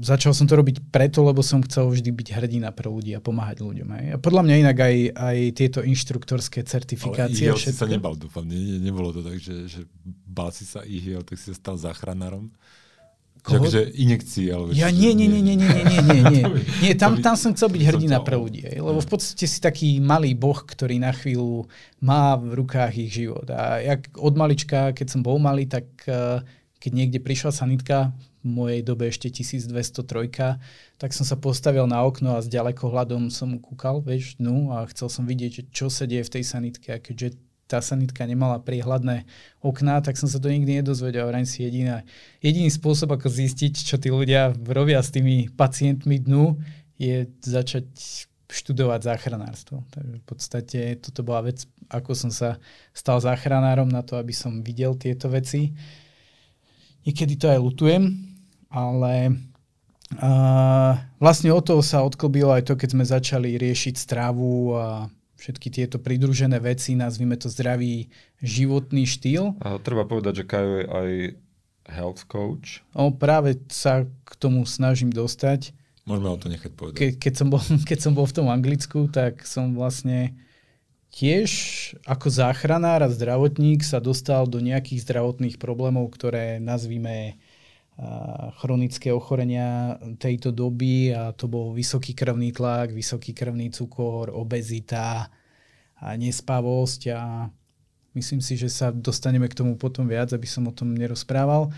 začal 0.01 0.33
som 0.33 0.45
to 0.45 0.57
robiť 0.57 0.91
preto, 0.93 1.23
lebo 1.25 1.41
som 1.45 1.61
chcel 1.63 1.89
vždy 1.89 2.09
byť 2.13 2.27
hrdina 2.33 2.69
pre 2.73 2.89
ľudí 2.89 3.13
a 3.13 3.21
pomáhať 3.21 3.61
ľuďom. 3.63 3.89
Hej. 3.93 4.05
A 4.13 4.17
podľa 4.17 4.41
mňa 4.47 4.55
inak 4.67 4.77
aj, 4.77 4.95
aj 5.13 5.37
tieto 5.57 5.79
inštruktorské 5.81 6.65
certifikácie. 6.65 7.49
Ale 7.49 7.59
všetko... 7.59 7.73
si 7.73 7.79
sa 7.79 7.87
nebal, 7.87 8.13
dúfam. 8.17 8.45
Ne, 8.45 8.57
ne, 8.57 8.77
nebolo 8.81 9.13
to 9.13 9.21
tak, 9.21 9.37
že, 9.37 9.69
že 9.69 9.81
bál 10.05 10.53
si 10.53 10.67
sa 10.67 10.83
ihiel, 10.83 11.21
tak 11.23 11.39
si 11.39 11.49
sa 11.51 11.55
stal 11.55 11.75
záchranárom. 11.77 12.51
Takže 13.47 13.95
injekcie. 13.95 14.51
Alebo 14.51 14.75
ja 14.75 14.91
nie, 14.91 15.15
nie, 15.15 15.31
nie, 15.31 15.39
nie, 15.39 15.55
nie, 15.55 15.71
nie, 15.71 15.99
nie, 16.03 16.21
nie. 16.35 16.43
nie 16.83 16.91
tam, 16.99 17.23
tam 17.23 17.39
som 17.39 17.55
chcel 17.55 17.71
byť 17.71 17.83
hrdina 17.95 18.19
pre 18.19 18.35
ľudí. 18.35 18.65
Lebo 18.75 18.99
v 18.99 19.07
mhm. 19.07 19.13
podstate 19.13 19.45
si 19.47 19.59
taký 19.63 20.03
malý 20.03 20.35
boh, 20.35 20.57
ktorý 20.57 20.99
na 20.99 21.15
chvíľu 21.15 21.65
má 22.03 22.35
v 22.35 22.59
rukách 22.59 22.91
ich 22.99 23.11
život. 23.15 23.47
A 23.49 23.79
ja 23.79 23.95
od 24.19 24.33
malička, 24.35 24.91
keď 24.91 25.07
som 25.07 25.21
bol 25.23 25.39
malý, 25.39 25.63
tak 25.63 25.87
eh, 26.05 26.43
keď 26.77 26.91
niekde 26.93 27.19
prišla 27.23 27.51
sanitka, 27.55 28.13
mojej 28.47 28.79
dobe 28.81 29.11
ešte 29.11 29.27
1203, 29.27 30.57
tak 30.95 31.11
som 31.11 31.27
sa 31.27 31.35
postavil 31.35 31.83
na 31.85 32.01
okno 32.07 32.39
a 32.39 32.43
s 32.43 32.47
ďalekohľadom 32.47 33.27
som 33.27 33.59
kúkal, 33.59 33.99
vieš, 33.99 34.39
dnu 34.39 34.71
a 34.71 34.87
chcel 34.87 35.11
som 35.11 35.27
vidieť, 35.27 35.67
čo 35.75 35.91
sa 35.91 36.07
deje 36.07 36.23
v 36.23 36.33
tej 36.39 36.43
sanitke. 36.47 36.95
A 36.95 37.03
keďže 37.03 37.35
tá 37.67 37.83
sanitka 37.83 38.23
nemala 38.23 38.63
priehľadné 38.63 39.27
okná, 39.59 39.99
tak 39.99 40.15
som 40.15 40.31
sa 40.31 40.39
to 40.39 40.47
nikdy 40.47 40.79
nedozvedel. 40.79 41.27
Vrajím 41.27 41.45
si 41.45 41.67
jediná, 41.67 42.07
jediný 42.39 42.71
spôsob, 42.71 43.11
ako 43.11 43.27
zistiť, 43.27 43.73
čo 43.75 43.99
tí 43.99 44.07
ľudia 44.07 44.55
robia 44.71 45.03
s 45.03 45.11
tými 45.11 45.51
pacientmi 45.51 46.23
dnu, 46.23 46.55
je 46.95 47.27
začať 47.43 47.85
študovať 48.47 49.03
záchranárstvo. 49.03 49.83
Takže 49.91 50.15
v 50.23 50.25
podstate 50.25 50.79
toto 51.03 51.21
bola 51.27 51.51
vec, 51.51 51.67
ako 51.91 52.15
som 52.15 52.31
sa 52.31 52.55
stal 52.95 53.19
záchranárom 53.19 53.91
na 53.91 54.01
to, 54.01 54.15
aby 54.15 54.31
som 54.31 54.63
videl 54.63 54.95
tieto 54.95 55.27
veci. 55.27 55.75
Niekedy 57.03 57.35
to 57.35 57.51
aj 57.51 57.59
lutujem, 57.59 58.03
ale 58.67 59.35
uh, 60.17 60.93
vlastne 61.19 61.51
o 61.51 61.61
toho 61.63 61.79
sa 61.83 62.03
odklbilo 62.03 62.51
aj 62.51 62.67
to, 62.67 62.73
keď 62.75 62.89
sme 62.93 63.05
začali 63.05 63.55
riešiť 63.55 63.95
stravu 63.95 64.75
a 64.75 65.07
všetky 65.37 65.69
tieto 65.69 66.01
pridružené 66.01 66.57
veci, 66.57 66.97
nazvime 66.97 67.37
to 67.37 67.47
zdravý 67.47 68.09
životný 68.41 69.05
štýl. 69.05 69.53
A 69.61 69.77
treba 69.77 70.03
povedať, 70.03 70.43
že 70.43 70.49
Kajo 70.49 70.73
je 70.81 70.85
aj 70.89 71.09
health 71.87 72.25
coach. 72.27 72.83
O, 72.91 73.13
práve 73.13 73.61
sa 73.71 74.03
k 74.03 74.31
tomu 74.35 74.65
snažím 74.67 75.13
dostať. 75.13 75.71
Môžeme 76.03 76.29
o 76.31 76.39
to 76.39 76.47
nechať 76.51 76.71
povedať. 76.73 76.97
Ke, 76.97 77.07
keď, 77.15 77.33
som 77.37 77.47
bol, 77.47 77.61
keď 77.89 77.99
som 78.01 78.13
bol 78.17 78.25
v 78.27 78.35
tom 78.35 78.47
Anglicku, 78.49 79.07
tak 79.07 79.45
som 79.47 79.77
vlastne 79.77 80.35
tiež 81.13 81.49
ako 82.03 82.27
záchranár 82.27 83.05
a 83.05 83.09
zdravotník 83.09 83.81
sa 83.81 84.03
dostal 84.03 84.45
do 84.45 84.59
nejakých 84.59 85.07
zdravotných 85.07 85.55
problémov, 85.57 86.11
ktoré 86.11 86.59
nazvime 86.59 87.39
chronické 88.61 89.09
ochorenia 89.09 89.97
tejto 90.21 90.53
doby 90.53 91.09
a 91.09 91.33
to 91.33 91.49
bol 91.49 91.73
vysoký 91.73 92.13
krvný 92.13 92.53
tlak, 92.53 92.93
vysoký 92.93 93.33
krvný 93.33 93.73
cukor, 93.73 94.29
obezita 94.29 95.25
a 95.97 96.07
nespavosť 96.13 97.01
a 97.09 97.49
myslím 98.13 98.37
si, 98.37 98.53
že 98.53 98.69
sa 98.69 98.93
dostaneme 98.93 99.49
k 99.49 99.57
tomu 99.57 99.73
potom 99.81 100.05
viac, 100.05 100.29
aby 100.29 100.45
som 100.45 100.69
o 100.69 100.73
tom 100.73 100.93
nerozprával. 100.93 101.73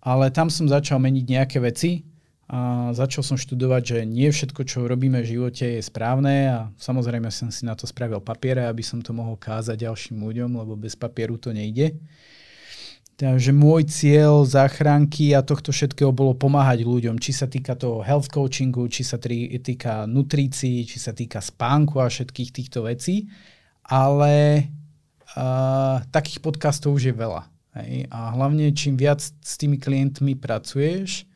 Ale 0.00 0.32
tam 0.32 0.48
som 0.48 0.64
začal 0.64 0.96
meniť 1.04 1.24
nejaké 1.28 1.58
veci, 1.60 2.08
a 2.48 2.88
začal 2.96 3.20
som 3.20 3.36
študovať, 3.36 3.82
že 3.84 3.98
nie 4.08 4.32
všetko, 4.32 4.64
čo 4.64 4.88
robíme 4.88 5.20
v 5.20 5.36
živote 5.36 5.68
je 5.68 5.84
správne 5.84 6.48
a 6.48 6.58
samozrejme 6.80 7.28
som 7.28 7.52
si 7.52 7.68
na 7.68 7.76
to 7.76 7.84
spravil 7.84 8.24
papiere, 8.24 8.64
aby 8.64 8.80
som 8.80 9.04
to 9.04 9.12
mohol 9.12 9.36
kázať 9.36 9.84
ďalším 9.84 10.24
ľuďom, 10.24 10.56
lebo 10.56 10.72
bez 10.72 10.96
papieru 10.96 11.36
to 11.36 11.52
nejde. 11.52 11.92
Takže 13.18 13.50
môj 13.50 13.90
cieľ 13.90 14.46
záchranky 14.46 15.34
a 15.34 15.42
tohto 15.42 15.74
všetkého 15.74 16.14
bolo 16.14 16.38
pomáhať 16.38 16.86
ľuďom, 16.86 17.18
či 17.18 17.34
sa 17.34 17.50
týka 17.50 17.74
toho 17.74 17.98
health 17.98 18.30
coachingu, 18.30 18.86
či 18.86 19.02
sa 19.02 19.18
týka 19.18 20.06
nutrícií, 20.06 20.86
či 20.86 21.02
sa 21.02 21.10
týka 21.10 21.42
spánku 21.42 21.98
a 21.98 22.06
všetkých 22.06 22.54
týchto 22.54 22.86
vecí. 22.86 23.26
Ale 23.82 24.70
uh, 25.34 25.98
takých 26.14 26.38
podcastov 26.46 26.94
už 26.94 27.10
je 27.10 27.14
veľa. 27.18 27.42
Hej? 27.82 28.06
A 28.06 28.38
hlavne 28.38 28.70
čím 28.70 28.94
viac 28.94 29.18
s 29.18 29.52
tými 29.58 29.82
klientmi 29.82 30.38
pracuješ, 30.38 31.26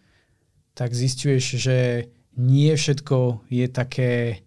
tak 0.78 0.94
zistuješ, 0.94 1.58
že 1.58 2.06
nie 2.38 2.70
všetko 2.78 3.42
je 3.50 3.66
také 3.66 4.46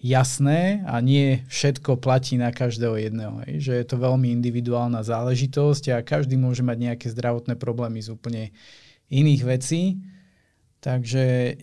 jasné 0.00 0.80
a 0.88 0.96
nie 1.04 1.44
všetko 1.52 2.00
platí 2.00 2.40
na 2.40 2.48
každého 2.50 2.96
jedného. 2.96 3.44
Že 3.44 3.72
je 3.76 3.86
to 3.86 3.96
veľmi 4.00 4.32
individuálna 4.32 5.04
záležitosť 5.04 5.92
a 5.92 6.00
každý 6.00 6.40
môže 6.40 6.64
mať 6.64 6.78
nejaké 6.80 7.06
zdravotné 7.12 7.60
problémy 7.60 8.00
z 8.00 8.16
úplne 8.16 8.50
iných 9.12 9.42
vecí. 9.44 10.00
Takže 10.80 11.56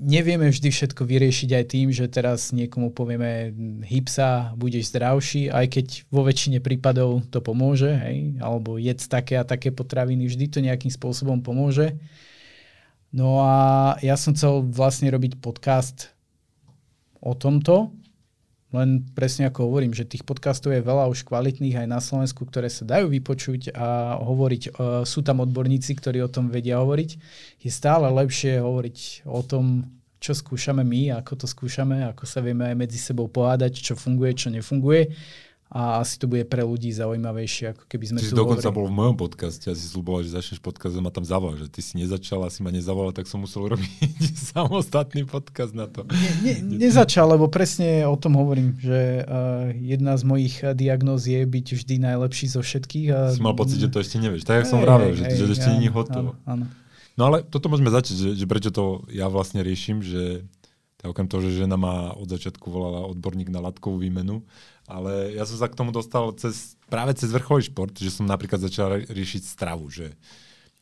nevieme 0.00 0.48
vždy 0.48 0.72
všetko 0.72 1.04
vyriešiť 1.04 1.50
aj 1.52 1.64
tým, 1.68 1.92
že 1.92 2.08
teraz 2.08 2.56
niekomu 2.56 2.88
povieme 2.96 3.52
hypsa, 3.84 4.56
budeš 4.56 4.88
zdravší, 4.88 5.52
aj 5.52 5.66
keď 5.68 5.86
vo 6.08 6.24
väčšine 6.24 6.64
prípadov 6.64 7.28
to 7.28 7.44
pomôže, 7.44 7.92
hej? 7.92 8.40
alebo 8.40 8.80
jedz 8.80 9.04
také 9.12 9.36
a 9.36 9.44
také 9.44 9.68
potraviny, 9.68 10.24
vždy 10.24 10.46
to 10.48 10.58
nejakým 10.64 10.88
spôsobom 10.88 11.44
pomôže. 11.44 11.92
No 13.12 13.44
a 13.44 13.54
ja 14.00 14.16
som 14.16 14.32
chcel 14.32 14.64
vlastne 14.64 15.12
robiť 15.12 15.36
podcast 15.36 16.08
o 17.22 17.32
tomto, 17.38 17.94
len 18.72 19.04
presne 19.12 19.52
ako 19.52 19.68
hovorím, 19.68 19.92
že 19.92 20.08
tých 20.08 20.24
podcastov 20.24 20.72
je 20.72 20.80
veľa 20.80 21.04
už 21.12 21.28
kvalitných 21.28 21.84
aj 21.84 21.88
na 21.92 22.00
Slovensku, 22.00 22.48
ktoré 22.48 22.72
sa 22.72 22.88
dajú 22.88 23.12
vypočuť 23.12 23.76
a 23.76 24.16
hovoriť. 24.16 24.62
E, 24.64 24.70
sú 25.04 25.20
tam 25.20 25.44
odborníci, 25.44 25.92
ktorí 25.92 26.24
o 26.24 26.32
tom 26.32 26.48
vedia 26.48 26.80
hovoriť. 26.80 27.10
Je 27.60 27.70
stále 27.70 28.08
lepšie 28.08 28.64
hovoriť 28.64 29.28
o 29.28 29.44
tom, 29.44 29.92
čo 30.24 30.32
skúšame 30.32 30.80
my, 30.88 31.20
ako 31.20 31.44
to 31.44 31.46
skúšame, 31.46 32.00
ako 32.08 32.24
sa 32.24 32.40
vieme 32.40 32.64
aj 32.64 32.76
medzi 32.80 32.96
sebou 32.96 33.28
pohádať, 33.28 33.76
čo 33.76 33.92
funguje, 33.92 34.32
čo 34.32 34.48
nefunguje 34.48 35.12
a 35.72 36.04
asi 36.04 36.20
to 36.20 36.28
bude 36.28 36.44
pre 36.52 36.60
ľudí 36.60 36.92
zaujímavejšie, 36.92 37.72
ako 37.72 37.88
keby 37.88 38.04
sme 38.12 38.18
ty 38.20 38.28
tu 38.28 38.36
dokonca 38.36 38.68
hovorili. 38.68 38.76
bol 38.76 38.86
v 38.92 38.94
mojom 39.00 39.16
podcaste 39.16 39.72
a 39.72 39.74
si 39.74 39.88
slúboval, 39.88 40.20
že 40.20 40.36
začneš 40.36 40.60
podcast 40.60 40.92
a 40.92 41.00
ma 41.00 41.08
tam 41.08 41.24
zavolal, 41.24 41.64
že 41.64 41.72
ty 41.72 41.80
si 41.80 41.96
nezačal 41.96 42.44
a 42.44 42.52
si 42.52 42.60
ma 42.60 42.68
nezavolal, 42.68 43.16
tak 43.16 43.24
som 43.24 43.40
musel 43.40 43.72
robiť 43.72 44.20
samostatný 44.52 45.24
podcast 45.24 45.72
na 45.72 45.88
to. 45.88 46.04
Nie, 46.12 46.60
nie, 46.60 46.76
nezačal, 46.76 47.24
lebo 47.24 47.48
presne 47.48 48.04
o 48.04 48.12
tom 48.20 48.36
hovorím, 48.36 48.76
že 48.76 49.24
uh, 49.24 49.72
jedna 49.72 50.20
z 50.20 50.22
mojich 50.28 50.60
diagnóz 50.76 51.24
je 51.24 51.40
byť 51.40 51.66
vždy 51.80 51.94
najlepší 52.04 52.52
zo 52.52 52.60
všetkých. 52.60 53.06
A... 53.08 53.18
Si 53.32 53.40
mal 53.40 53.56
pocit, 53.56 53.80
že 53.80 53.88
to 53.88 54.04
ešte 54.04 54.20
nevieš. 54.20 54.44
Tak, 54.44 54.62
jak 54.62 54.68
som 54.68 54.84
vravel, 54.84 55.16
že, 55.16 55.24
že 55.24 55.56
ešte 55.56 55.72
nie 55.72 55.88
je 55.88 55.92
hotovo. 55.96 56.36
Áno, 56.44 56.68
áno. 56.68 56.82
No 57.16 57.32
ale 57.32 57.44
toto 57.48 57.72
môžeme 57.72 57.88
začať, 57.88 58.16
že, 58.20 58.30
že 58.36 58.44
prečo 58.44 58.68
to 58.68 59.08
ja 59.08 59.32
vlastne 59.32 59.64
riešim, 59.64 60.04
že 60.04 60.44
okrem 61.02 61.26
toho, 61.26 61.42
že 61.42 61.66
žena 61.66 61.74
ma 61.74 62.14
od 62.14 62.30
začiatku 62.30 62.70
volala 62.70 63.02
odborník 63.10 63.50
na 63.50 63.58
látkovú 63.58 63.98
výmenu, 63.98 64.46
ale 64.86 65.36
ja 65.38 65.46
som 65.46 65.56
sa 65.58 65.70
k 65.70 65.78
tomu 65.78 65.94
dostal 65.94 66.34
cez, 66.34 66.74
práve 66.90 67.14
cez 67.14 67.30
vrcholový 67.30 67.70
šport, 67.70 67.94
že 67.94 68.10
som 68.10 68.26
napríklad 68.26 68.62
začal 68.62 69.06
riešiť 69.06 69.42
stravu, 69.42 69.88
že 69.88 70.14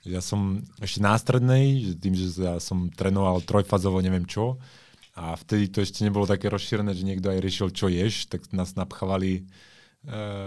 ja 0.09 0.25
som 0.25 0.65
ešte 0.81 1.05
nástrednej, 1.05 1.85
že 1.85 1.93
tým, 2.01 2.15
že 2.17 2.33
ja 2.41 2.57
som 2.57 2.89
trénoval 2.89 3.45
trojfazovo 3.45 4.01
neviem 4.01 4.25
čo, 4.25 4.57
a 5.21 5.37
vtedy 5.37 5.69
to 5.69 5.85
ešte 5.85 6.01
nebolo 6.07 6.25
také 6.25 6.49
rozšírené, 6.49 6.97
že 6.97 7.05
niekto 7.05 7.29
aj 7.29 7.43
riešil, 7.43 7.69
čo 7.77 7.93
ješ, 7.93 8.31
tak 8.31 8.47
nás 8.57 8.79
napchávali 8.79 9.43
e, 9.43 9.43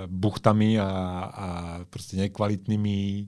buchtami 0.10 0.82
a, 0.82 0.90
a 1.30 1.48
proste 1.92 2.18
nekvalitnými 2.18 3.28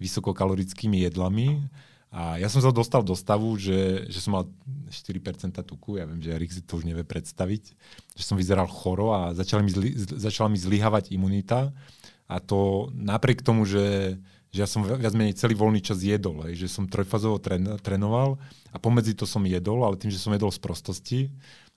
vysokokalorickými 0.00 1.04
jedlami 1.04 1.68
a 2.16 2.40
ja 2.40 2.48
som 2.48 2.64
sa 2.64 2.72
dostal 2.72 3.04
do 3.04 3.12
stavu, 3.12 3.60
že, 3.60 4.08
že 4.08 4.24
som 4.24 4.40
mal 4.40 4.48
4% 4.88 5.52
tuku, 5.68 6.00
ja 6.00 6.08
viem, 6.08 6.24
že 6.24 6.32
si 6.48 6.64
to 6.64 6.80
už 6.80 6.88
nevie 6.88 7.04
predstaviť, 7.04 7.76
že 8.16 8.24
som 8.24 8.40
vyzeral 8.40 8.64
choro 8.64 9.12
a 9.12 9.36
začala 9.36 9.60
mi, 9.60 9.68
zli, 9.68 9.92
začala 9.92 10.48
mi 10.48 10.56
zlyhavať 10.56 11.12
imunita. 11.12 11.76
A 12.24 12.40
to 12.40 12.88
napriek 12.96 13.44
tomu, 13.44 13.68
že, 13.68 14.16
že 14.48 14.64
ja 14.64 14.68
som 14.68 14.80
viac 14.80 15.12
menej 15.12 15.36
celý 15.36 15.60
voľný 15.60 15.84
čas 15.84 16.00
jedol, 16.00 16.40
hej, 16.48 16.64
že 16.64 16.72
som 16.72 16.88
trojfazovo 16.88 17.36
tren, 17.36 17.76
trénoval 17.84 18.40
a 18.72 18.80
pomedzi 18.80 19.12
to 19.12 19.28
som 19.28 19.44
jedol, 19.44 19.84
ale 19.84 20.00
tým, 20.00 20.08
že 20.08 20.16
som 20.16 20.32
jedol 20.32 20.48
z 20.48 20.60
prostosti, 20.64 21.20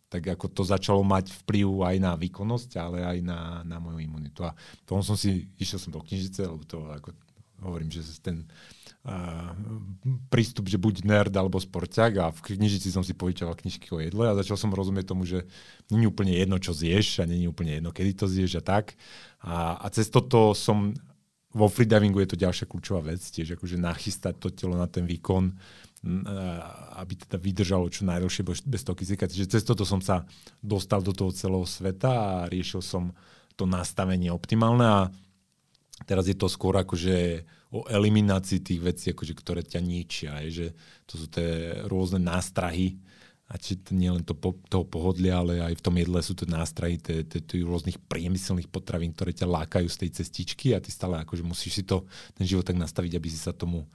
tak 0.08 0.24
ako 0.24 0.48
to 0.56 0.64
začalo 0.64 1.04
mať 1.04 1.36
vplyv 1.44 1.84
aj 1.84 1.96
na 2.00 2.16
výkonnosť, 2.16 2.80
ale 2.80 3.04
aj 3.04 3.18
na, 3.28 3.68
na 3.68 3.78
moju 3.84 4.00
imunitu. 4.00 4.48
A 4.48 4.56
tomu 4.88 5.04
som 5.04 5.20
si, 5.20 5.52
išiel 5.60 5.84
som 5.84 5.92
do 5.92 6.00
knižice, 6.00 6.48
lebo 6.48 6.64
to 6.64 6.80
ako 6.96 7.12
hovorím, 7.62 7.92
že 7.92 8.04
ten 8.24 8.48
prístup, 10.30 10.70
že 10.70 10.78
buď 10.78 11.06
nerd 11.06 11.34
alebo 11.34 11.58
sporťak 11.58 12.12
a 12.22 12.26
v 12.30 12.56
knižici 12.56 12.94
som 12.94 13.02
si 13.02 13.18
povyčoval 13.18 13.58
knižky 13.58 13.90
o 13.92 14.00
jedle 14.00 14.30
a 14.30 14.38
začal 14.38 14.58
som 14.58 14.74
rozumieť 14.74 15.12
tomu, 15.12 15.26
že 15.26 15.50
není 15.90 16.06
úplne 16.06 16.34
jedno, 16.34 16.62
čo 16.62 16.72
zješ 16.72 17.22
a 17.22 17.30
není 17.30 17.50
úplne 17.50 17.82
jedno, 17.82 17.90
kedy 17.90 18.12
to 18.14 18.26
zješ 18.30 18.62
a 18.62 18.64
tak. 18.64 18.94
A, 19.42 19.82
a 19.82 19.88
cez 19.90 20.08
toto 20.08 20.54
som 20.54 20.94
vo 21.50 21.66
freedivingu 21.66 22.22
je 22.22 22.30
to 22.30 22.42
ďalšia 22.42 22.70
kľúčová 22.70 23.02
vec, 23.02 23.26
tiež 23.26 23.58
akože 23.58 23.82
nachystať 23.82 24.38
to 24.38 24.54
telo 24.54 24.78
na 24.78 24.86
ten 24.86 25.10
výkon, 25.10 25.58
aby 26.96 27.14
teda 27.26 27.36
vydržalo 27.42 27.90
čo 27.90 28.06
najdlhšie 28.06 28.46
bez 28.46 28.82
toho 28.86 28.96
kyslíka. 28.96 29.28
Čiže 29.28 29.58
cez 29.58 29.64
toto 29.66 29.84
som 29.84 30.00
sa 30.00 30.30
dostal 30.62 31.02
do 31.02 31.12
toho 31.12 31.34
celého 31.34 31.66
sveta 31.66 32.46
a 32.46 32.48
riešil 32.48 32.86
som 32.86 33.12
to 33.58 33.66
nastavenie 33.66 34.32
optimálne 34.32 34.86
a 34.86 35.00
teraz 36.08 36.30
je 36.30 36.38
to 36.38 36.48
skôr 36.48 36.80
akože 36.80 37.44
o 37.70 37.86
eliminácii 37.86 38.66
tých 38.66 38.82
vecí, 38.82 39.06
akože, 39.14 39.34
ktoré 39.38 39.62
ťa 39.62 39.82
ničia. 39.82 40.42
Je, 40.46 40.50
že 40.50 40.68
to 41.06 41.22
sú 41.22 41.26
tie 41.30 41.86
rôzne 41.86 42.18
nástrahy, 42.18 42.98
a 43.50 43.58
či 43.58 43.82
to 43.82 43.98
nie 43.98 44.14
len 44.14 44.22
to 44.22 44.38
po, 44.38 44.54
toho 44.70 44.86
pohodlia, 44.86 45.42
ale 45.42 45.58
aj 45.58 45.82
v 45.82 45.86
tom 45.86 45.98
jedle 45.98 46.22
sú 46.22 46.38
to 46.38 46.46
nástrahy 46.46 47.02
rôznych 47.66 47.98
priemyselných 48.06 48.70
potravín, 48.70 49.10
ktoré 49.10 49.34
ťa 49.34 49.50
lákajú 49.50 49.90
z 49.90 50.06
tej 50.06 50.10
cestičky 50.22 50.78
a 50.78 50.82
ty 50.82 50.94
stále 50.94 51.18
akože 51.26 51.42
musíš 51.42 51.82
si 51.82 51.84
to, 51.84 52.06
ten 52.38 52.46
život 52.46 52.62
tak 52.62 52.78
nastaviť, 52.78 53.18
aby 53.18 53.26
si 53.26 53.42
sa 53.42 53.50
tomu 53.50 53.90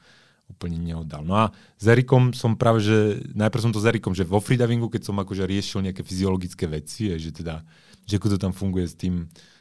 úplne 0.51 0.75
neoddal. 0.83 1.22
No 1.22 1.39
a 1.39 1.55
s 1.79 1.87
Erikom 1.87 2.35
som 2.35 2.59
práve, 2.59 2.83
že 2.83 3.22
najprv 3.31 3.62
som 3.62 3.72
to 3.72 3.79
s 3.79 3.87
Erikom, 3.87 4.11
že 4.11 4.27
vo 4.27 4.43
freedivingu, 4.43 4.91
keď 4.91 5.07
som 5.07 5.16
akože 5.22 5.47
riešil 5.47 5.87
nejaké 5.87 6.03
fyziologické 6.03 6.66
veci, 6.66 7.14
že 7.14 7.31
teda, 7.31 7.62
že 8.11 8.18
ako 8.18 8.35
to 8.35 8.39
tam 8.43 8.51
funguje 8.51 8.91
s 8.91 8.99
tým, 8.99 9.25
uh, 9.25 9.54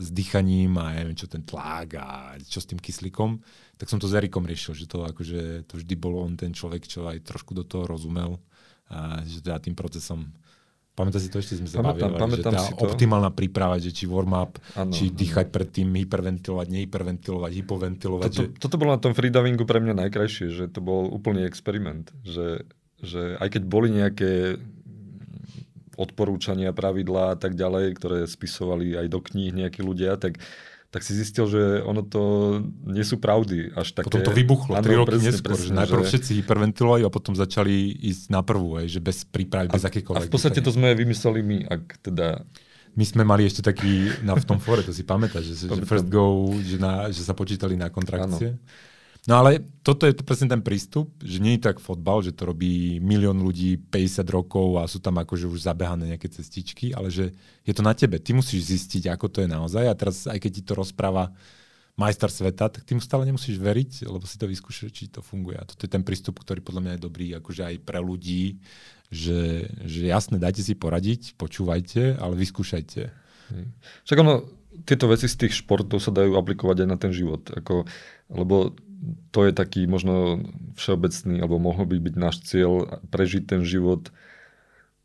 s 0.00 0.08
dýchaním 0.08 0.80
a 0.80 0.96
neviem 0.96 1.12
čo, 1.12 1.28
ten 1.28 1.44
tlak 1.44 1.88
a 2.00 2.40
čo 2.40 2.56
s 2.56 2.68
tým 2.68 2.80
kyslíkom, 2.80 3.36
tak 3.76 3.92
som 3.92 4.00
to 4.00 4.08
s 4.08 4.16
Erikom 4.16 4.48
riešil, 4.48 4.72
že 4.72 4.88
to 4.88 5.04
akože 5.04 5.68
to 5.68 5.76
vždy 5.76 5.94
bol 6.00 6.24
on 6.24 6.40
ten 6.40 6.56
človek, 6.56 6.88
čo 6.88 7.04
aj 7.04 7.20
trošku 7.20 7.52
do 7.52 7.68
toho 7.68 7.84
rozumel 7.84 8.40
a 8.88 9.20
že 9.28 9.44
teda 9.44 9.60
tým 9.60 9.76
procesom 9.76 10.32
Pamätáš 10.94 11.26
si 11.26 11.30
to 11.30 11.42
ešte 11.42 11.58
sme 11.58 11.66
sa 11.66 11.82
pamätám, 11.82 12.14
bavili, 12.14 12.22
pamätám 12.22 12.52
že 12.54 12.58
tá 12.62 12.66
si 12.70 12.72
to. 12.78 12.86
optimálna 12.86 13.30
príprava, 13.34 13.82
že 13.82 13.90
či 13.90 14.06
warm-up, 14.06 14.62
ano, 14.78 14.94
či 14.94 15.10
dýchať 15.10 15.50
ano. 15.50 15.54
predtým, 15.58 15.88
hyperventilovať, 15.90 16.66
nehyperventilovať, 16.70 17.50
hypoventilovať. 17.50 18.30
Toto, 18.30 18.42
že... 18.46 18.54
toto 18.62 18.76
bolo 18.78 18.94
na 18.94 19.02
tom 19.02 19.10
freedivingu 19.10 19.66
pre 19.66 19.82
mňa 19.82 20.06
najkrajšie, 20.06 20.54
že 20.54 20.64
to 20.70 20.78
bol 20.78 21.10
úplný 21.10 21.50
experiment. 21.50 22.14
Že, 22.22 22.62
že 23.02 23.34
aj 23.42 23.58
keď 23.58 23.62
boli 23.66 23.90
nejaké 23.90 24.62
odporúčania, 25.96 26.74
pravidlá 26.74 27.34
a 27.34 27.38
tak 27.38 27.54
ďalej, 27.58 27.96
ktoré 27.98 28.18
spisovali 28.26 28.98
aj 28.98 29.06
do 29.10 29.20
kníh 29.22 29.54
nejakí 29.54 29.80
ľudia, 29.80 30.18
tak 30.18 30.42
tak 30.94 31.02
si 31.02 31.10
zistil, 31.10 31.50
že 31.50 31.82
ono 31.82 32.06
to 32.06 32.22
nie 32.86 33.02
sú 33.02 33.18
pravdy 33.18 33.74
až 33.74 33.98
také. 33.98 34.06
Potom 34.06 34.22
to 34.22 34.30
vybuchlo, 34.30 34.78
tri 34.78 34.94
roky 34.94 35.18
presne, 35.18 35.34
neskôr, 35.34 35.58
presne, 35.58 35.66
že 35.66 35.74
najprv 35.74 36.02
že... 36.06 36.08
všetci 36.14 36.30
hyperventilovali 36.38 37.02
a 37.02 37.10
potom 37.10 37.34
začali 37.34 37.98
ísť 37.98 38.30
na 38.30 38.46
prvú, 38.46 38.78
aj, 38.78 38.86
že 38.86 39.00
bez 39.02 39.26
prípravy, 39.26 39.74
bez 39.74 39.82
akékoľvek. 39.82 40.22
A 40.22 40.30
v 40.30 40.34
podstate 40.38 40.62
to 40.62 40.70
sme 40.70 40.94
vymysleli 40.94 41.42
my, 41.42 41.56
ak 41.66 41.98
teda 41.98 42.46
my 42.94 43.02
sme 43.02 43.26
mali 43.26 43.42
ešte 43.42 43.66
taký 43.66 44.22
na, 44.22 44.38
v 44.38 44.46
tom 44.46 44.62
fore, 44.62 44.86
to 44.86 44.94
si 44.94 45.02
pamätáš, 45.02 45.50
že, 45.50 45.66
že 45.66 45.82
first 45.82 46.06
go, 46.06 46.54
že, 46.62 46.78
na, 46.78 47.10
že 47.10 47.26
sa 47.26 47.34
počítali 47.34 47.74
na 47.74 47.90
kontrakcie. 47.90 48.54
Ano. 48.54 48.62
No 49.24 49.40
ale 49.40 49.64
toto 49.80 50.04
je 50.04 50.12
presne 50.20 50.52
ten 50.52 50.60
prístup, 50.60 51.08
že 51.24 51.40
nie 51.40 51.56
je 51.56 51.64
tak 51.64 51.80
fotbal, 51.80 52.20
že 52.20 52.36
to 52.36 52.44
robí 52.44 53.00
milión 53.00 53.40
ľudí 53.40 53.80
50 53.88 54.20
rokov 54.28 54.76
a 54.76 54.84
sú 54.84 55.00
tam 55.00 55.16
akože 55.16 55.48
už 55.48 55.64
zabehané 55.64 56.12
nejaké 56.12 56.28
cestičky, 56.28 56.92
ale 56.92 57.08
že 57.08 57.32
je 57.64 57.72
to 57.72 57.80
na 57.80 57.96
tebe. 57.96 58.20
Ty 58.20 58.36
musíš 58.36 58.68
zistiť, 58.68 59.08
ako 59.08 59.32
to 59.32 59.38
je 59.40 59.48
naozaj 59.48 59.88
a 59.88 59.96
teraz 59.96 60.28
aj 60.28 60.36
keď 60.36 60.50
ti 60.60 60.62
to 60.68 60.76
rozpráva 60.76 61.32
majster 61.96 62.28
sveta, 62.28 62.68
tak 62.68 62.84
ty 62.84 62.92
mu 62.92 63.00
stále 63.00 63.24
nemusíš 63.24 63.56
veriť, 63.56 64.04
lebo 64.04 64.28
si 64.28 64.36
to 64.36 64.44
vyskúšať, 64.44 64.90
či 64.92 65.04
to 65.08 65.24
funguje. 65.24 65.56
A 65.56 65.64
toto 65.64 65.88
je 65.88 65.94
ten 65.94 66.04
prístup, 66.04 66.36
ktorý 66.42 66.60
podľa 66.60 66.82
mňa 66.84 66.92
je 66.98 67.06
dobrý 67.06 67.26
akože 67.38 67.62
aj 67.64 67.76
pre 67.86 68.02
ľudí, 68.04 68.60
že, 69.08 69.72
že 69.88 70.10
jasne, 70.10 70.36
dajte 70.36 70.60
si 70.60 70.74
poradiť, 70.76 71.38
počúvajte, 71.40 72.18
ale 72.18 72.34
vyskúšajte. 72.34 73.00
Však 74.04 74.18
ono, 74.20 74.42
tieto 74.82 75.06
veci 75.06 75.30
z 75.30 75.46
tých 75.46 75.54
športov 75.62 76.02
sa 76.02 76.10
dajú 76.10 76.34
aplikovať 76.34 76.82
aj 76.82 76.88
na 76.90 76.98
ten 76.98 77.14
život. 77.14 77.46
Ako, 77.54 77.86
lebo 78.34 78.74
to 79.30 79.40
je 79.44 79.52
taký 79.52 79.86
možno 79.86 80.42
všeobecný, 80.78 81.42
alebo 81.42 81.62
mohol 81.62 81.84
by 81.86 81.96
byť 81.98 82.14
náš 82.16 82.36
cieľ 82.46 83.00
prežiť 83.10 83.44
ten 83.50 83.60
život 83.66 84.14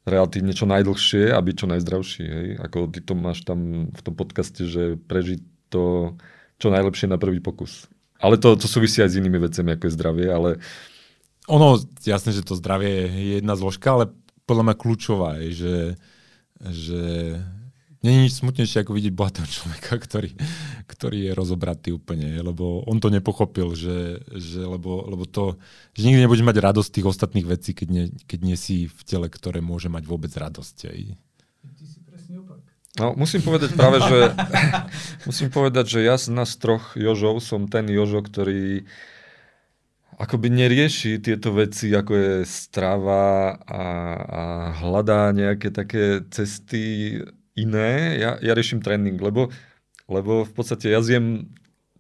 relatívne 0.08 0.54
čo 0.56 0.66
najdlhšie 0.66 1.34
a 1.34 1.40
byť 1.40 1.56
čo 1.56 1.68
najzdravší. 1.70 2.24
Hej? 2.26 2.48
Ako 2.66 2.90
ty 2.90 3.00
to 3.04 3.14
máš 3.14 3.46
tam 3.46 3.92
v 3.94 4.02
tom 4.02 4.14
podcaste, 4.18 4.66
že 4.66 4.98
prežiť 4.98 5.42
to 5.70 6.16
čo 6.60 6.68
najlepšie 6.74 7.08
na 7.08 7.22
prvý 7.22 7.40
pokus. 7.40 7.88
Ale 8.20 8.36
to, 8.36 8.58
to 8.60 8.68
súvisí 8.68 9.00
aj 9.00 9.16
s 9.16 9.20
inými 9.20 9.40
vecami, 9.40 9.76
ako 9.76 9.88
je 9.88 9.96
zdravie, 9.96 10.28
ale... 10.28 10.50
Ono, 11.48 11.80
jasné, 12.04 12.36
že 12.36 12.46
to 12.46 12.60
zdravie 12.60 13.08
je 13.10 13.42
jedna 13.42 13.56
zložka, 13.56 13.96
ale 13.96 14.06
podľa 14.44 14.70
mňa 14.70 14.76
kľúčová 14.76 15.30
je, 15.42 15.50
že, 15.56 15.78
že 16.62 17.04
Není 18.00 18.32
nič 18.32 18.40
smutnejšie, 18.40 18.88
ako 18.88 18.96
vidieť 18.96 19.12
bohatého 19.12 19.44
človeka, 19.44 20.00
ktorý, 20.00 20.32
ktorý 20.88 21.20
je 21.28 21.32
rozobratý 21.36 21.90
úplne, 21.92 22.32
lebo 22.40 22.88
on 22.88 22.96
to 23.04 23.12
nepochopil, 23.12 23.76
že, 23.76 24.24
že 24.32 24.64
lebo, 24.64 25.04
lebo 25.04 25.28
to, 25.28 25.60
že 25.92 26.08
nikdy 26.08 26.24
nebudeš 26.24 26.48
mať 26.48 26.58
radosť 26.64 26.90
tých 26.96 27.10
ostatných 27.12 27.48
vecí, 27.48 27.76
keď 27.76 27.88
nie, 27.92 28.06
keď 28.24 28.40
nie 28.40 28.56
si 28.56 28.88
v 28.88 29.02
tele, 29.04 29.28
ktoré 29.28 29.60
môže 29.60 29.92
mať 29.92 30.08
vôbec 30.08 30.32
radosť. 30.32 30.78
Aj. 30.88 31.00
Ty 31.76 31.84
si 31.84 32.00
presne 32.08 32.40
opak. 32.40 32.64
No, 32.96 33.20
musím 33.20 33.44
povedať 33.44 33.76
práve, 33.76 34.00
že 34.00 34.32
musím 35.28 35.52
povedať, 35.52 35.86
že 35.92 36.00
ja 36.08 36.16
z 36.16 36.32
nás 36.32 36.56
troch 36.56 36.96
Jožov 36.96 37.44
som 37.44 37.68
ten 37.68 37.84
Jožo, 37.92 38.24
ktorý 38.24 38.88
akoby 40.20 40.48
nerieši 40.52 41.20
tieto 41.20 41.52
veci, 41.52 41.92
ako 41.92 42.12
je 42.16 42.34
strava 42.48 43.56
a, 43.60 43.84
a 44.24 44.42
hľadá 44.84 45.32
nejaké 45.36 45.72
také 45.72 46.24
cesty 46.28 47.20
iné, 47.60 48.16
ja, 48.20 48.32
ja 48.40 48.54
riešim 48.56 48.80
tréning, 48.80 49.20
lebo, 49.20 49.52
lebo 50.08 50.48
v 50.48 50.52
podstate 50.56 50.88
ja 50.88 51.04
zjem 51.04 51.52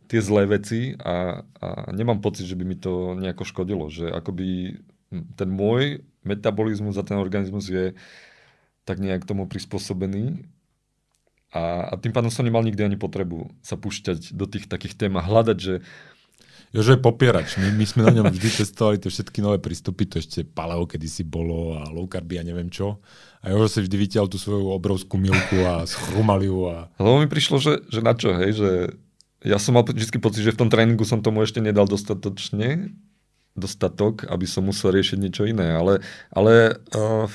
tie 0.09 0.23
zlé 0.23 0.49
veci 0.49 0.97
a, 0.97 1.45
a 1.61 1.67
nemám 1.93 2.23
pocit, 2.23 2.49
že 2.49 2.57
by 2.57 2.65
mi 2.65 2.77
to 2.79 3.13
nejako 3.19 3.45
škodilo, 3.45 3.85
že 3.93 4.09
akoby 4.09 4.79
ten 5.37 5.49
môj 5.49 6.01
metabolizmus 6.25 6.97
a 6.97 7.05
ten 7.05 7.21
organizmus 7.21 7.69
je 7.69 7.93
tak 8.89 8.97
nejak 8.97 9.25
tomu 9.29 9.45
prispôsobený. 9.45 10.49
A, 11.53 11.93
a 11.93 11.93
tým 11.97 12.13
pádom 12.13 12.29
som 12.33 12.45
nemal 12.45 12.65
nikdy 12.65 12.81
ani 12.81 12.97
potrebu 12.97 13.53
sa 13.61 13.77
púšťať 13.77 14.33
do 14.33 14.45
tých 14.49 14.65
takých 14.69 14.97
tém 14.97 15.13
a 15.17 15.21
hľadať, 15.21 15.57
že 15.57 15.75
Jožo 16.69 16.93
je 16.93 17.01
popierač. 17.01 17.57
My, 17.57 17.73
my 17.73 17.85
sme 17.85 18.05
na 18.05 18.13
ňom 18.13 18.29
vždy 18.29 18.61
testovali 18.61 19.01
tie 19.01 19.09
všetky 19.09 19.41
nové 19.41 19.57
prístupy, 19.57 20.05
to 20.05 20.21
ešte 20.21 20.45
paleo 20.45 20.85
kedysi 20.85 21.25
bolo 21.25 21.73
a 21.73 21.89
low 21.89 22.05
carby 22.05 22.37
a 22.37 22.45
neviem 22.45 22.69
čo. 22.69 23.01
A 23.41 23.49
Jožo 23.49 23.67
si 23.73 23.79
vždy 23.89 23.95
vytiaľ 23.97 24.29
tú 24.29 24.37
svoju 24.37 24.69
obrovskú 24.69 25.17
milku 25.17 25.57
a 25.65 25.89
schrumal 25.89 26.37
ju. 26.45 26.69
A... 26.69 26.93
Lebo 27.01 27.17
mi 27.17 27.25
prišlo, 27.25 27.57
že, 27.57 27.81
že 27.89 28.05
na 28.05 28.13
čo, 28.13 28.37
hej, 28.37 28.53
že 28.53 28.69
ja 29.41 29.57
som 29.57 29.73
mal 29.73 29.87
vždy 29.87 30.19
pocit, 30.21 30.45
že 30.45 30.53
v 30.53 30.61
tom 30.61 30.69
tréningu 30.69 31.07
som 31.07 31.25
tomu 31.25 31.41
ešte 31.41 31.57
nedal 31.57 31.89
dostatočne, 31.89 32.93
dostatok, 33.57 34.29
aby 34.29 34.45
som 34.45 34.67
musel 34.67 34.93
riešiť 34.93 35.17
niečo 35.17 35.49
iné. 35.49 35.73
Ale, 35.73 36.05
ale 36.29 36.77
uh, 36.93 37.25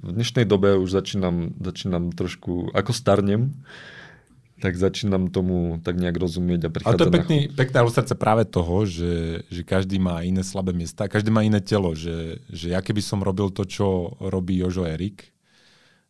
v 0.00 0.10
dnešnej 0.16 0.46
dobe 0.48 0.78
už 0.78 0.96
začínam, 0.96 1.52
začínam 1.58 2.14
trošku, 2.14 2.72
ako 2.72 2.92
starnem, 2.94 3.52
tak 4.56 4.72
začínam 4.76 5.28
tomu 5.28 5.76
tak 5.84 6.00
nejak 6.00 6.16
rozumieť 6.16 6.68
a 6.68 6.72
prichádzať 6.72 6.96
Ale 6.96 7.00
to 7.00 7.06
je 7.08 7.16
pekný, 7.20 7.38
pekná 7.52 7.84
ilustrácia 7.84 8.16
práve 8.16 8.48
toho, 8.48 8.88
že, 8.88 9.44
že 9.52 9.62
každý 9.62 10.00
má 10.00 10.24
iné 10.24 10.40
slabé 10.40 10.72
miesta, 10.72 11.12
každý 11.12 11.28
má 11.28 11.44
iné 11.44 11.60
telo, 11.60 11.92
že, 11.92 12.40
že 12.48 12.72
ja 12.72 12.80
keby 12.80 13.04
som 13.04 13.20
robil 13.20 13.52
to, 13.52 13.68
čo 13.68 14.16
robí 14.16 14.56
Jožo 14.56 14.88
Erik, 14.88 15.28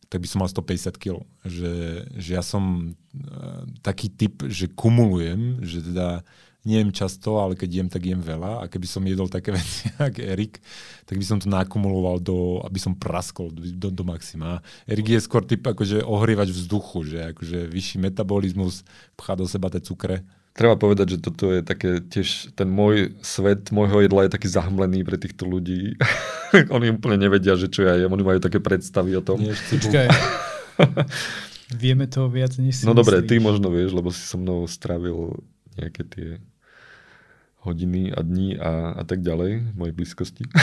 tak 0.07 0.23
by 0.23 0.27
som 0.27 0.39
mal 0.39 0.47
150 0.47 0.95
kg. 0.95 1.19
Že, 1.43 1.73
že 2.15 2.29
ja 2.31 2.43
som 2.43 2.95
uh, 2.95 3.67
taký 3.83 4.07
typ, 4.07 4.47
že 4.47 4.71
kumulujem, 4.71 5.59
že 5.67 5.83
teda 5.83 6.23
nejem 6.67 6.91
často, 6.91 7.39
ale 7.39 7.55
keď 7.55 7.69
jem, 7.71 7.87
tak 7.87 8.03
jem 8.03 8.19
veľa. 8.19 8.61
A 8.61 8.63
keby 8.67 8.83
som 8.83 9.07
jedol 9.07 9.31
také 9.31 9.55
veci, 9.57 9.87
ako 9.95 10.19
Erik, 10.19 10.59
tak 11.07 11.15
by 11.15 11.25
som 11.25 11.39
to 11.39 11.47
nakumuloval, 11.47 12.19
do, 12.19 12.59
aby 12.67 12.75
som 12.75 12.91
praskol 12.91 13.55
do, 13.55 13.87
do 13.87 14.03
maxima. 14.03 14.59
Erik 14.83 15.15
je 15.15 15.23
skôr 15.23 15.47
typ 15.47 15.63
akože 15.63 16.03
ohrievač 16.03 16.51
vzduchu, 16.51 17.07
že 17.07 17.19
akože 17.31 17.71
vyšší 17.71 17.97
metabolizmus 18.03 18.83
pchá 19.15 19.39
do 19.39 19.47
seba 19.47 19.71
tie 19.71 19.79
cukre. 19.79 20.27
Treba 20.57 20.73
povedať, 20.73 21.15
že 21.15 21.17
toto 21.21 21.53
je 21.53 21.61
také 21.61 22.01
tiež, 22.01 22.57
ten 22.57 22.65
môj 22.65 23.13
svet 23.21 23.69
môjho 23.69 24.01
jedla 24.01 24.25
je 24.25 24.33
taký 24.33 24.49
zahmlený 24.49 25.05
pre 25.05 25.21
týchto 25.21 25.45
ľudí. 25.45 25.93
Oni 26.75 26.97
úplne 26.97 27.21
nevedia, 27.21 27.53
že 27.53 27.69
čo 27.69 27.85
ja 27.85 27.93
jem, 27.93 28.09
oni 28.09 28.25
majú 28.25 28.39
také 28.41 28.57
predstavy 28.57 29.13
o 29.13 29.21
tom. 29.21 29.37
Nie, 29.37 29.53
Vieme 31.67 32.07
to 32.07 32.31
viac, 32.31 32.55
než 32.57 32.79
si 32.79 32.83
No 32.87 32.95
dobre, 32.95 33.19
ty 33.27 33.43
možno 33.43 33.67
vieš, 33.67 33.91
lebo 33.91 34.07
si 34.07 34.23
so 34.23 34.39
mnou 34.39 34.63
strávil 34.71 35.35
nejaké 35.75 36.01
tie 36.07 36.27
hodiny 37.67 38.15
a 38.15 38.23
dní 38.23 38.55
a, 38.55 38.95
a 38.95 39.03
tak 39.03 39.19
ďalej 39.19 39.71
v 39.71 39.75
mojej 39.75 39.95
blízkosti. 39.95 40.43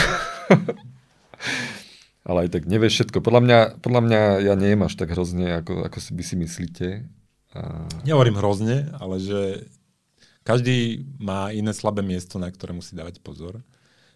Ale 2.25 2.49
aj 2.49 2.57
tak 2.57 2.65
nevieš 2.65 3.05
všetko. 3.05 3.21
Podľa 3.21 3.41
mňa, 3.45 3.59
podľa 3.85 4.01
mňa 4.01 4.21
ja 4.49 4.53
nejem 4.57 4.81
až 4.81 4.97
tak 4.97 5.13
hrozne, 5.13 5.61
ako, 5.61 5.85
ako 5.85 5.97
si 6.01 6.11
by 6.17 6.23
si 6.25 6.35
myslíte. 6.41 6.87
A... 7.53 7.85
Nehovorím 8.01 8.41
hrozne, 8.41 8.89
ale 8.97 9.21
že 9.21 9.69
každý 10.41 11.05
má 11.21 11.53
iné 11.53 11.69
slabé 11.69 12.01
miesto, 12.01 12.41
na 12.41 12.49
ktoré 12.49 12.73
musí 12.73 12.97
dávať 12.97 13.21
pozor. 13.21 13.61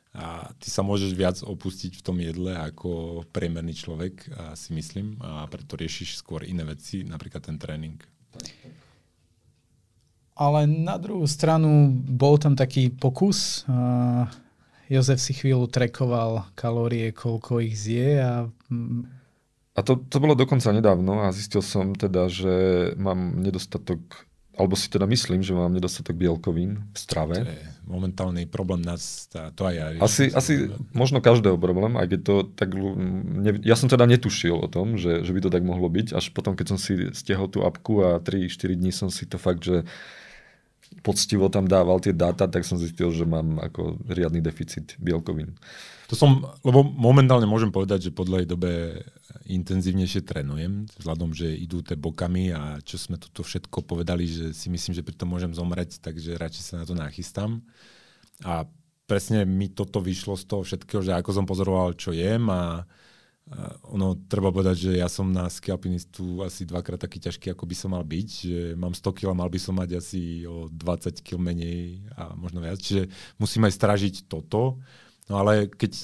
A 0.10 0.50
ty 0.58 0.74
sa 0.74 0.82
môžeš 0.82 1.14
viac 1.14 1.38
opustiť 1.46 1.94
v 1.94 2.02
tom 2.02 2.18
jedle 2.18 2.58
ako 2.58 3.22
priemerný 3.30 3.78
človek, 3.78 4.26
si 4.58 4.74
myslím, 4.74 5.22
a 5.22 5.46
preto 5.46 5.78
riešiš 5.78 6.18
skôr 6.18 6.42
iné 6.50 6.66
veci, 6.66 7.06
napríklad 7.06 7.46
ten 7.46 7.62
tréning. 7.62 8.02
Ale 10.40 10.64
na 10.64 10.96
druhú 10.96 11.28
stranu 11.28 11.92
bol 11.92 12.40
tam 12.40 12.56
taký 12.56 12.88
pokus. 12.88 13.68
Uh, 13.68 14.24
Jozef 14.88 15.20
si 15.20 15.36
chvíľu 15.36 15.68
trekoval 15.68 16.48
kalórie, 16.56 17.12
koľko 17.12 17.60
ich 17.60 17.76
zje 17.76 18.24
a 18.24 18.48
mm, 18.72 19.20
A 19.76 19.80
to, 19.84 20.00
to 20.00 20.18
bolo 20.24 20.40
dokonca 20.40 20.72
nedávno 20.72 21.28
a 21.28 21.36
zistil 21.36 21.60
som 21.60 21.92
teda, 21.92 22.32
že 22.32 22.56
mám 22.96 23.38
nedostatok, 23.38 24.00
alebo 24.58 24.74
si 24.74 24.88
teda 24.88 25.08
myslím, 25.08 25.44
že 25.44 25.54
mám 25.56 25.72
nedostatok 25.72 26.16
bielkovín 26.18 26.88
v 26.92 26.98
strave. 26.98 27.38
To 27.44 27.54
je 27.54 27.68
momentálny 27.86 28.44
problém 28.50 28.82
nás, 28.82 29.30
tá, 29.30 29.54
to 29.56 29.70
aj 29.70 29.76
ja. 29.76 29.86
Asi, 30.02 30.32
asi 30.34 30.74
možno 30.92 31.22
každého 31.22 31.56
problém, 31.62 31.96
aj 31.96 32.16
keď 32.16 32.20
to 32.26 32.36
tak... 32.58 32.74
Ne, 32.74 33.62
ja 33.62 33.80
som 33.80 33.88
teda 33.88 34.10
netušil 34.10 34.58
o 34.58 34.68
tom, 34.68 34.98
že, 34.98 35.22
že 35.22 35.32
by 35.32 35.40
to 35.44 35.54
tak 35.54 35.64
mohlo 35.64 35.88
byť, 35.88 36.18
až 36.18 36.32
potom, 36.32 36.60
keď 36.60 36.76
som 36.76 36.80
si 36.82 37.14
stiahol 37.14 37.48
tú 37.48 37.62
apku 37.62 38.04
a 38.04 38.20
3-4 38.20 38.74
dní 38.74 38.92
som 38.92 39.08
si 39.14 39.30
to 39.30 39.38
fakt, 39.38 39.64
že 39.64 39.86
poctivo 41.02 41.48
tam 41.48 41.66
dával 41.70 42.02
tie 42.04 42.12
dáta, 42.12 42.50
tak 42.50 42.68
som 42.68 42.76
zistil, 42.76 43.14
že 43.14 43.24
mám 43.24 43.62
ako 43.62 43.98
riadny 44.10 44.44
deficit 44.44 45.00
bielkovín. 45.00 45.56
To 46.10 46.18
som, 46.18 46.42
lebo 46.66 46.82
momentálne 46.82 47.46
môžem 47.46 47.70
povedať, 47.70 48.10
že 48.10 48.16
po 48.16 48.26
dlhej 48.26 48.50
dobe 48.50 49.06
intenzívnejšie 49.46 50.26
trénujem, 50.26 50.90
vzhľadom, 50.98 51.38
že 51.38 51.54
idú 51.54 51.86
tie 51.86 51.94
bokami 51.94 52.50
a 52.50 52.82
čo 52.82 52.98
sme 52.98 53.22
toto 53.22 53.46
všetko 53.46 53.86
povedali, 53.86 54.26
že 54.26 54.46
si 54.58 54.74
myslím, 54.74 54.98
že 54.98 55.06
pri 55.06 55.14
tom 55.14 55.30
môžem 55.30 55.54
zomrieť, 55.54 56.02
takže 56.02 56.38
radšej 56.38 56.64
sa 56.66 56.82
na 56.82 56.86
to 56.90 56.98
nachystám. 56.98 57.62
A 58.42 58.66
presne 59.06 59.46
mi 59.46 59.70
toto 59.70 60.02
vyšlo 60.02 60.34
z 60.38 60.44
toho 60.50 60.62
všetkého, 60.66 61.02
že 61.06 61.14
ako 61.14 61.30
som 61.34 61.46
pozoroval, 61.46 61.94
čo 61.94 62.10
jem 62.10 62.50
a 62.50 62.90
ono, 63.90 64.14
treba 64.30 64.54
povedať, 64.54 64.78
že 64.78 64.92
ja 65.02 65.10
som 65.10 65.26
na 65.34 65.50
ski 65.50 65.74
alpinistu 65.74 66.46
asi 66.46 66.70
dvakrát 66.70 67.02
taký 67.02 67.18
ťažký, 67.18 67.58
ako 67.58 67.66
by 67.66 67.76
som 67.76 67.90
mal 67.98 68.06
byť. 68.06 68.30
Že 68.46 68.62
mám 68.78 68.94
100 68.94 69.18
kg, 69.18 69.34
mal 69.34 69.50
by 69.50 69.60
som 69.60 69.74
mať 69.82 69.90
asi 69.98 70.46
o 70.46 70.70
20 70.70 71.26
kg 71.26 71.42
menej 71.42 72.06
a 72.14 72.38
možno 72.38 72.62
viac. 72.62 72.78
Čiže 72.78 73.10
musím 73.42 73.66
aj 73.66 73.74
stražiť 73.74 74.16
toto. 74.30 74.78
No 75.26 75.42
ale 75.42 75.66
keď 75.66 75.98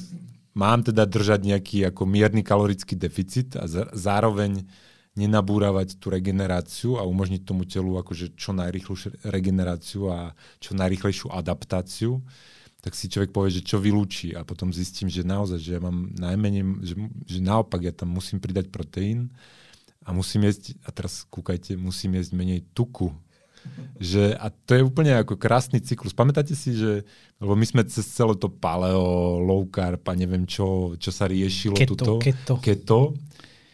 mám 0.57 0.81
teda 0.81 1.05
držať 1.05 1.45
nejaký 1.45 1.77
ako 1.93 2.03
mierny 2.09 2.41
kalorický 2.41 2.97
deficit 2.97 3.53
a 3.59 3.69
zároveň 3.93 4.65
nenabúravať 5.15 5.95
tú 5.95 6.11
regeneráciu 6.11 6.99
a 6.99 7.07
umožniť 7.07 7.41
tomu 7.47 7.63
telu 7.63 7.95
akože 8.01 8.35
čo 8.35 8.51
najrýchlejšiu 8.51 9.23
regeneráciu 9.31 10.11
a 10.11 10.35
čo 10.59 10.75
najrýchlejšiu 10.75 11.31
adaptáciu, 11.31 12.19
tak 12.85 12.93
si 12.93 13.09
človek 13.09 13.33
povie, 13.33 13.49
že 13.49 13.65
čo 13.65 13.81
vylúči 13.81 14.37
a 14.37 14.45
potom 14.45 14.69
zistím, 14.69 15.09
že 15.09 15.25
naozaj, 15.25 15.57
že 15.57 15.71
ja 15.73 15.81
mám 15.81 16.13
najmenej, 16.13 16.85
že, 16.85 16.93
že 17.25 17.39
naopak 17.41 17.81
ja 17.81 17.89
tam 17.89 18.13
musím 18.13 18.37
pridať 18.37 18.69
proteín 18.69 19.33
a 20.05 20.13
musím 20.13 20.45
jesť, 20.45 20.77
a 20.85 20.93
teraz 20.93 21.25
kúkajte, 21.33 21.73
musím 21.81 22.21
jesť 22.21 22.37
menej 22.37 22.61
tuku. 22.77 23.09
Že, 23.97 24.37
a 24.37 24.53
to 24.53 24.77
je 24.77 24.85
úplne 24.85 25.17
ako 25.17 25.41
krásny 25.41 25.81
cyklus. 25.81 26.13
Pamätáte 26.13 26.53
si, 26.53 26.77
že 26.77 27.01
lebo 27.41 27.57
my 27.57 27.65
sme 27.65 27.81
cez 27.89 28.05
celé 28.05 28.37
to 28.37 28.53
paleo, 28.53 29.41
low 29.41 29.65
carb 29.65 30.05
a 30.05 30.13
neviem 30.13 30.45
čo, 30.45 30.93
čo 31.01 31.09
sa 31.09 31.25
riešilo 31.25 31.73
Keto, 31.73 31.97
tuto, 31.97 32.13
keto. 32.21 32.61
keto, 32.61 33.01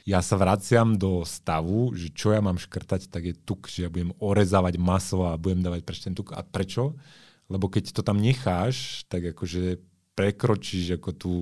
ja 0.08 0.24
sa 0.24 0.40
vraciam 0.40 0.96
do 0.96 1.28
stavu, 1.28 1.92
že 2.00 2.16
čo 2.16 2.32
ja 2.32 2.40
mám 2.40 2.56
škrtať, 2.56 3.12
tak 3.12 3.28
je 3.28 3.36
tuk, 3.36 3.68
že 3.68 3.84
ja 3.84 3.90
budem 3.92 4.16
orezávať 4.24 4.80
maso 4.80 5.28
a 5.28 5.36
budem 5.36 5.60
dávať 5.60 5.84
preč 5.84 6.00
ten 6.00 6.16
tuk. 6.16 6.32
A 6.32 6.40
prečo? 6.48 6.96
Lebo 7.52 7.68
keď 7.68 7.92
to 7.92 8.02
tam 8.02 8.24
necháš, 8.24 9.04
tak 9.12 9.36
akože 9.36 9.84
prekročíš 10.16 11.00
ako 11.00 11.10
tú, 11.16 11.36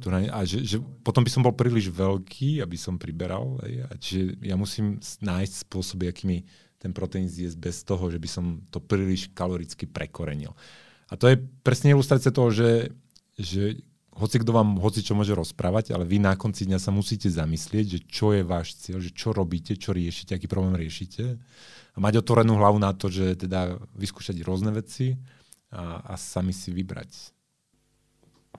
tú 0.00 0.08
a 0.12 0.40
že, 0.44 0.64
že 0.64 0.76
potom 1.04 1.20
by 1.24 1.30
som 1.32 1.44
bol 1.44 1.52
príliš 1.52 1.92
veľký, 1.92 2.60
aby 2.60 2.76
som 2.76 3.00
priberal. 3.00 3.60
Hej, 3.64 3.74
a 3.88 3.92
čiže 3.96 4.20
ja 4.44 4.56
musím 4.56 5.00
nájsť 5.00 5.54
spôsoby, 5.64 6.08
akými 6.08 6.44
ten 6.80 6.96
proteín 6.96 7.28
zjesť 7.28 7.56
bez 7.60 7.76
toho, 7.84 8.08
že 8.08 8.16
by 8.16 8.28
som 8.28 8.44
to 8.72 8.80
príliš 8.80 9.28
kaloricky 9.36 9.84
prekorenil. 9.84 10.56
A 11.12 11.18
to 11.18 11.28
je 11.28 11.36
presne 11.60 11.92
ilustrácia 11.92 12.32
toho, 12.32 12.48
že, 12.48 12.94
že 13.36 13.84
hoci 14.20 14.36
kto 14.38 14.52
vám 14.52 14.76
hoci 14.76 15.00
čo 15.00 15.16
môže 15.16 15.32
rozprávať, 15.32 15.96
ale 15.96 16.04
vy 16.04 16.20
na 16.20 16.36
konci 16.36 16.68
dňa 16.68 16.76
sa 16.76 16.92
musíte 16.92 17.32
zamyslieť, 17.32 17.86
že 17.88 18.00
čo 18.04 18.36
je 18.36 18.44
váš 18.44 18.76
cieľ, 18.76 19.00
že 19.00 19.16
čo 19.16 19.32
robíte, 19.32 19.74
čo 19.80 19.96
riešite, 19.96 20.36
aký 20.36 20.44
problém 20.44 20.76
riešite 20.76 21.40
a 21.94 21.98
mať 21.98 22.22
otvorenú 22.22 22.60
hlavu 22.60 22.78
na 22.78 22.92
to, 22.94 23.10
že 23.10 23.40
teda 23.40 23.80
vyskúšať 23.98 24.36
rôzne 24.46 24.70
veci 24.70 25.18
a, 25.72 26.04
a 26.04 26.14
sami 26.14 26.54
si 26.54 26.70
vybrať. 26.70 27.34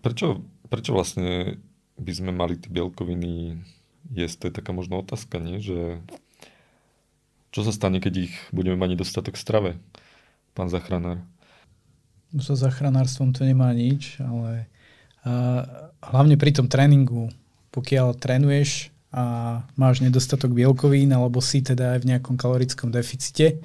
Prečo, 0.02 0.42
prečo 0.68 0.92
vlastne 0.98 1.62
by 1.96 2.12
sme 2.12 2.32
mali 2.34 2.58
tie 2.58 2.74
bielkoviny 2.74 3.62
jesť? 4.10 4.36
To 4.42 4.46
je 4.50 4.58
taká 4.58 4.72
možno 4.74 5.00
otázka, 5.00 5.38
nie? 5.38 5.62
Že 5.62 6.02
čo 7.52 7.62
sa 7.68 7.76
stane, 7.76 8.00
keď 8.00 8.32
ich 8.32 8.34
budeme 8.56 8.80
mať 8.80 8.96
nedostatok 8.96 9.36
strave, 9.36 9.78
pán 10.56 10.72
zachránár? 10.72 11.22
No 12.32 12.40
so 12.40 12.56
záchranárstvom 12.56 13.36
to 13.36 13.44
nemá 13.44 13.76
nič, 13.76 14.16
ale 14.24 14.71
hlavne 16.02 16.36
pri 16.36 16.52
tom 16.56 16.68
tréningu, 16.68 17.30
pokiaľ 17.72 18.18
trénuješ 18.18 18.90
a 19.12 19.60
máš 19.76 20.00
nedostatok 20.00 20.56
bielkovín 20.56 21.12
alebo 21.12 21.44
si 21.44 21.60
teda 21.60 21.98
aj 21.98 22.00
v 22.02 22.10
nejakom 22.16 22.36
kalorickom 22.40 22.90
deficite, 22.90 23.60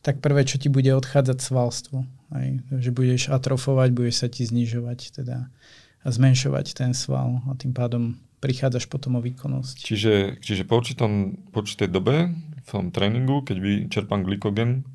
tak 0.00 0.24
prvé, 0.24 0.48
čo 0.48 0.56
ti 0.56 0.72
bude 0.72 0.88
odchádzať 0.96 1.38
svalstvo. 1.38 2.08
Aj, 2.32 2.48
že 2.80 2.90
budeš 2.94 3.28
atrofovať, 3.28 3.88
budeš 3.92 4.24
sa 4.24 4.28
ti 4.32 4.46
znižovať 4.46 5.20
teda 5.20 5.50
a 6.00 6.08
zmenšovať 6.08 6.66
ten 6.72 6.96
sval 6.96 7.44
a 7.44 7.52
tým 7.60 7.76
pádom 7.76 8.16
prichádzaš 8.40 8.88
potom 8.88 9.20
o 9.20 9.24
výkonnosť. 9.24 9.76
Čiže, 9.84 10.14
čiže 10.40 10.64
po, 10.64 10.80
určitom, 10.80 11.36
po 11.52 11.60
určitej 11.60 11.92
dobe 11.92 12.32
v 12.32 12.68
tom 12.72 12.88
tréningu, 12.88 13.44
keď 13.44 13.56
vyčerpám 13.60 14.24
glykogen 14.24 14.88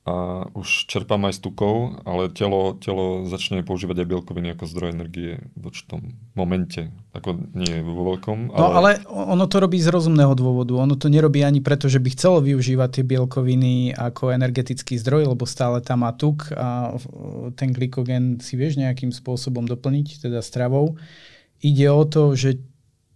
a 0.00 0.48
už 0.56 0.88
čerpám 0.88 1.28
aj 1.28 1.36
z 1.36 1.40
tukov, 1.44 2.00
ale 2.08 2.32
telo, 2.32 2.72
telo 2.80 3.28
začne 3.28 3.60
používať 3.60 4.00
aj 4.00 4.08
bielkoviny 4.08 4.48
ako 4.56 4.64
zdroj 4.64 4.96
energie 4.96 5.44
v 5.52 5.62
určitom 5.68 6.16
momente. 6.32 6.88
Ako 7.12 7.36
nie 7.52 7.84
vo 7.84 8.08
veľkom, 8.08 8.48
ale... 8.48 8.56
No 8.56 8.66
ale 8.72 8.90
ono 9.06 9.44
to 9.44 9.60
robí 9.60 9.76
z 9.76 9.92
rozumného 9.92 10.32
dôvodu. 10.32 10.72
Ono 10.72 10.96
to 10.96 11.12
nerobí 11.12 11.44
ani 11.44 11.60
preto, 11.60 11.84
že 11.92 12.00
by 12.00 12.16
chcelo 12.16 12.40
využívať 12.40 12.88
tie 12.96 13.04
bielkoviny 13.04 13.92
ako 13.92 14.32
energetický 14.32 14.96
zdroj, 14.96 15.36
lebo 15.36 15.44
stále 15.44 15.84
tam 15.84 16.00
má 16.00 16.16
tuk 16.16 16.48
a 16.56 16.96
ten 17.60 17.68
glykogen 17.68 18.40
si 18.40 18.56
vieš 18.56 18.80
nejakým 18.80 19.12
spôsobom 19.12 19.68
doplniť, 19.68 20.24
teda 20.24 20.40
stravou. 20.40 20.96
Ide 21.60 21.92
o 21.92 22.08
to, 22.08 22.32
že 22.32 22.56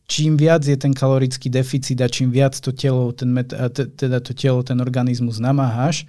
čím 0.04 0.36
viac 0.36 0.60
je 0.68 0.76
ten 0.76 0.92
kalorický 0.92 1.48
deficit 1.48 1.96
a 2.04 2.12
čím 2.12 2.28
viac 2.28 2.60
to 2.60 2.76
telo, 2.76 3.08
ten 3.16 3.32
met, 3.32 3.56
teda 3.72 4.20
to 4.20 4.36
telo, 4.36 4.60
ten 4.60 4.84
organizmus 4.84 5.40
namáhaš, 5.40 6.04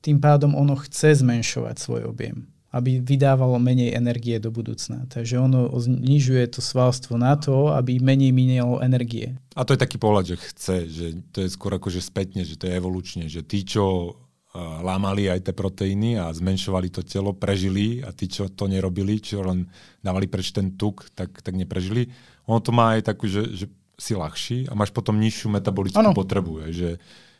tým 0.00 0.22
pádom 0.22 0.54
ono 0.54 0.78
chce 0.78 1.20
zmenšovať 1.22 1.76
svoj 1.78 2.02
objem, 2.10 2.46
aby 2.70 3.02
vydávalo 3.02 3.58
menej 3.58 3.96
energie 3.96 4.38
do 4.38 4.52
budúcna. 4.54 5.08
Takže 5.10 5.40
ono 5.40 5.72
znižuje 5.72 6.44
to 6.54 6.60
svalstvo 6.62 7.18
na 7.18 7.34
to, 7.34 7.72
aby 7.74 7.98
menej 7.98 8.30
minelo 8.30 8.78
energie. 8.78 9.34
A 9.58 9.66
to 9.66 9.74
je 9.74 9.82
taký 9.82 9.98
pohľad, 9.98 10.34
že 10.34 10.36
chce, 10.38 10.76
že 10.86 11.06
to 11.34 11.42
je 11.42 11.48
skôr 11.50 11.74
ako 11.74 11.90
že 11.90 12.04
spätne, 12.04 12.46
že 12.46 12.54
to 12.54 12.70
je 12.70 12.76
evolučne, 12.78 13.26
že 13.26 13.42
tí, 13.42 13.66
čo 13.66 14.14
lámali 14.58 15.28
aj 15.28 15.44
tie 15.44 15.54
proteíny 15.54 16.18
a 16.18 16.32
zmenšovali 16.32 16.88
to 16.90 17.04
telo, 17.04 17.36
prežili 17.36 18.00
a 18.02 18.10
tí, 18.10 18.26
čo 18.26 18.48
to 18.48 18.66
nerobili, 18.66 19.20
čo 19.20 19.44
len 19.44 19.68
dávali 20.02 20.26
preč 20.26 20.50
ten 20.50 20.74
tuk, 20.74 21.06
tak, 21.14 21.44
tak 21.44 21.54
neprežili. 21.54 22.08
Ono 22.48 22.58
to 22.58 22.72
má 22.72 22.96
aj 22.96 23.12
takú, 23.12 23.28
že, 23.28 23.44
že 23.54 23.66
si 23.98 24.16
ľahší 24.16 24.70
a 24.70 24.72
máš 24.72 24.94
potom 24.94 25.18
nižšiu 25.20 25.52
metabolickú 25.52 26.00
Áno. 26.00 26.16
potrebu. 26.16 26.64
hej, 26.64 26.72
Že, 26.74 26.90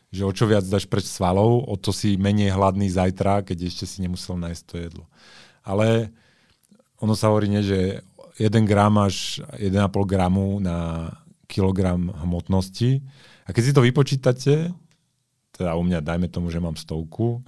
že 0.09 0.25
o 0.25 0.31
čo 0.33 0.49
viac 0.49 0.65
dáš 0.65 0.89
preč 0.89 1.05
svalov, 1.05 1.69
o 1.69 1.75
to 1.77 1.93
si 1.93 2.17
menej 2.17 2.53
hladný 2.53 2.89
zajtra, 2.89 3.45
keď 3.45 3.69
ešte 3.69 3.85
si 3.85 4.01
nemusel 4.01 4.41
nájsť 4.41 4.63
to 4.65 4.75
jedlo. 4.81 5.05
Ale 5.61 6.09
ono 6.97 7.13
sa 7.13 7.29
hovorí, 7.29 7.47
nie, 7.47 7.61
že 7.61 8.01
1 8.41 8.65
gram 8.65 8.95
až 8.97 9.43
1,5 9.59 9.75
gramu 10.07 10.57
na 10.57 11.09
kilogram 11.45 12.09
hmotnosti. 12.23 13.03
A 13.45 13.53
keď 13.53 13.63
si 13.65 13.75
to 13.75 13.85
vypočítate, 13.85 14.53
teda 15.53 15.75
u 15.75 15.83
mňa 15.83 15.99
dajme 15.99 16.27
tomu, 16.31 16.47
že 16.49 16.61
mám 16.61 16.79
stovku, 16.79 17.43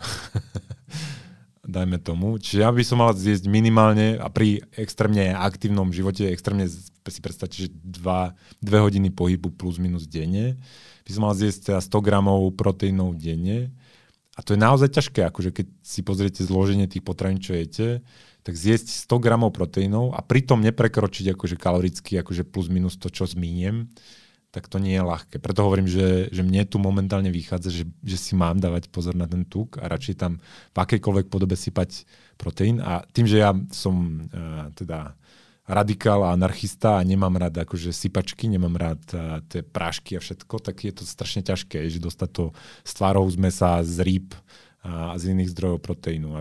dajme 1.76 2.02
tomu, 2.02 2.36
čiže 2.42 2.66
ja 2.66 2.70
by 2.74 2.84
som 2.84 3.00
mal 3.00 3.16
zjesť 3.16 3.48
minimálne 3.48 4.20
a 4.20 4.28
pri 4.28 4.66
extrémne 4.76 5.32
aktívnom 5.32 5.94
živote, 5.94 6.28
extrémne 6.28 6.68
si 6.68 7.20
predstavte, 7.24 7.66
že 7.66 7.70
2, 7.72 8.02
2 8.02 8.86
hodiny 8.86 9.10
pohybu 9.14 9.54
plus 9.56 9.80
minus 9.80 10.10
denne, 10.10 10.60
by 11.06 11.12
som 11.12 11.24
mal 11.28 11.36
zjesť 11.36 11.74
teda 11.74 11.80
100 11.82 12.08
gramov 12.08 12.42
proteínov 12.56 13.18
denne. 13.18 13.74
A 14.36 14.40
to 14.40 14.56
je 14.56 14.60
naozaj 14.64 14.90
ťažké, 14.96 15.28
akože 15.28 15.52
keď 15.52 15.66
si 15.84 16.02
pozriete 16.02 16.42
zloženie 16.42 16.88
tých 16.88 17.04
potravín, 17.04 17.44
čo 17.44 17.52
jete, 17.52 18.00
tak 18.42 18.58
zjesť 18.58 19.06
100 19.06 19.22
gramov 19.22 19.54
proteínov 19.54 20.18
a 20.18 20.24
pritom 20.26 20.64
neprekročiť 20.66 21.38
akože 21.38 21.56
kaloricky 21.62 22.18
akože 22.18 22.48
plus 22.48 22.72
minus 22.72 22.98
to, 22.98 23.14
čo 23.14 23.30
zmíniem, 23.30 23.92
tak 24.52 24.68
to 24.68 24.84
nie 24.84 25.00
je 25.00 25.04
ľahké. 25.04 25.40
Preto 25.40 25.64
hovorím, 25.64 25.88
že, 25.88 26.28
že 26.28 26.44
mne 26.44 26.68
tu 26.68 26.76
momentálne 26.76 27.32
vychádza, 27.32 27.72
že, 27.72 27.86
že 28.04 28.18
si 28.20 28.36
mám 28.36 28.60
dávať 28.60 28.92
pozor 28.92 29.16
na 29.16 29.24
ten 29.24 29.48
tuk 29.48 29.80
a 29.80 29.88
radšej 29.88 30.16
tam 30.20 30.44
v 30.76 30.78
akejkoľvek 30.78 31.32
podobe 31.32 31.56
sypať 31.56 32.04
proteín. 32.36 32.84
A 32.84 33.08
tým, 33.16 33.32
že 33.32 33.40
ja 33.40 33.56
som 33.72 34.28
uh, 34.28 34.68
teda 34.76 35.16
radikál 35.72 36.28
a 36.28 36.36
anarchista 36.36 37.00
a 37.00 37.06
nemám 37.08 37.40
rád 37.40 37.64
akože 37.64 37.96
sypačky, 37.96 38.52
nemám 38.52 38.76
rád 38.76 39.02
uh, 39.16 39.40
tie 39.48 39.64
prášky 39.64 40.20
a 40.20 40.24
všetko, 40.24 40.60
tak 40.60 40.84
je 40.84 40.92
to 40.92 41.08
strašne 41.08 41.42
ťažké, 41.48 41.88
že 41.88 42.04
dostať 42.04 42.30
to 42.36 42.46
z 42.84 42.92
tvárov 42.92 43.26
z 43.32 43.38
mesa, 43.40 43.80
z 43.88 44.04
rýb 44.04 44.36
a 44.82 45.14
z 45.14 45.38
iných 45.38 45.54
zdrojov 45.54 45.80
proteínu. 45.86 46.34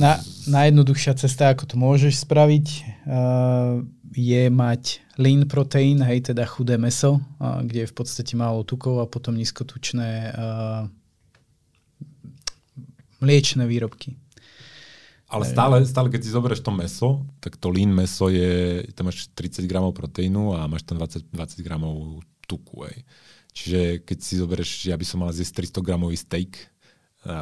Na, 0.00 0.16
najjednoduchšia 0.48 1.20
cesta, 1.20 1.52
ako 1.52 1.68
to 1.68 1.76
môžeš 1.76 2.24
spraviť, 2.24 2.66
uh, 3.06 3.84
je 4.12 4.48
mať 4.48 5.04
lean 5.20 5.44
proteín, 5.44 6.00
hej, 6.00 6.32
teda 6.32 6.48
chudé 6.48 6.80
meso, 6.80 7.20
uh, 7.20 7.60
kde 7.60 7.84
je 7.84 7.90
v 7.92 7.94
podstate 7.94 8.32
málo 8.40 8.64
tukov 8.64 9.04
a 9.04 9.06
potom 9.06 9.36
nízkotučné 9.36 10.32
uh, 10.32 10.88
mliečne 13.20 13.68
výrobky. 13.68 14.21
Ale 15.32 15.48
stále, 15.48 15.80
stále, 15.88 16.12
keď 16.12 16.20
si 16.20 16.30
zoberieš 16.36 16.60
to 16.60 16.68
meso, 16.76 17.24
tak 17.40 17.56
to 17.56 17.72
lean 17.72 17.88
meso 17.88 18.28
je, 18.28 18.84
tam 18.92 19.08
máš 19.08 19.32
30 19.32 19.64
gramov 19.64 19.96
proteínu 19.96 20.52
a 20.52 20.68
máš 20.68 20.84
tam 20.84 21.00
20, 21.00 21.32
20 21.32 21.64
gramov 21.64 22.20
tuku. 22.44 22.84
Hej. 22.84 23.08
Čiže 23.56 23.80
keď 24.04 24.18
si 24.20 24.32
zoberieš, 24.36 24.70
že 24.84 24.92
ja 24.92 24.96
by 25.00 25.06
som 25.08 25.24
mal 25.24 25.32
zjesť 25.32 25.72
300 25.72 25.88
gramový 25.88 26.20
steak, 26.20 26.68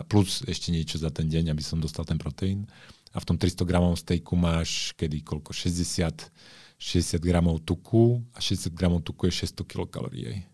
plus 0.07 0.47
ešte 0.47 0.71
niečo 0.71 1.03
za 1.03 1.11
ten 1.11 1.27
deň, 1.27 1.51
aby 1.51 1.63
som 1.67 1.83
dostal 1.83 2.07
ten 2.07 2.21
proteín. 2.21 2.71
A 3.11 3.19
v 3.19 3.27
tom 3.27 3.35
300 3.35 3.67
gramov 3.67 3.99
steaku 3.99 4.39
máš 4.39 4.95
kedy 4.95 5.27
koľko? 5.27 5.51
60, 5.51 6.31
60 6.79 7.19
gramov 7.19 7.59
tuku 7.67 8.23
a 8.31 8.39
60 8.39 8.71
gramov 8.71 9.03
tuku 9.03 9.27
je 9.27 9.51
600 9.51 9.67
kilokalórií. 9.67 10.47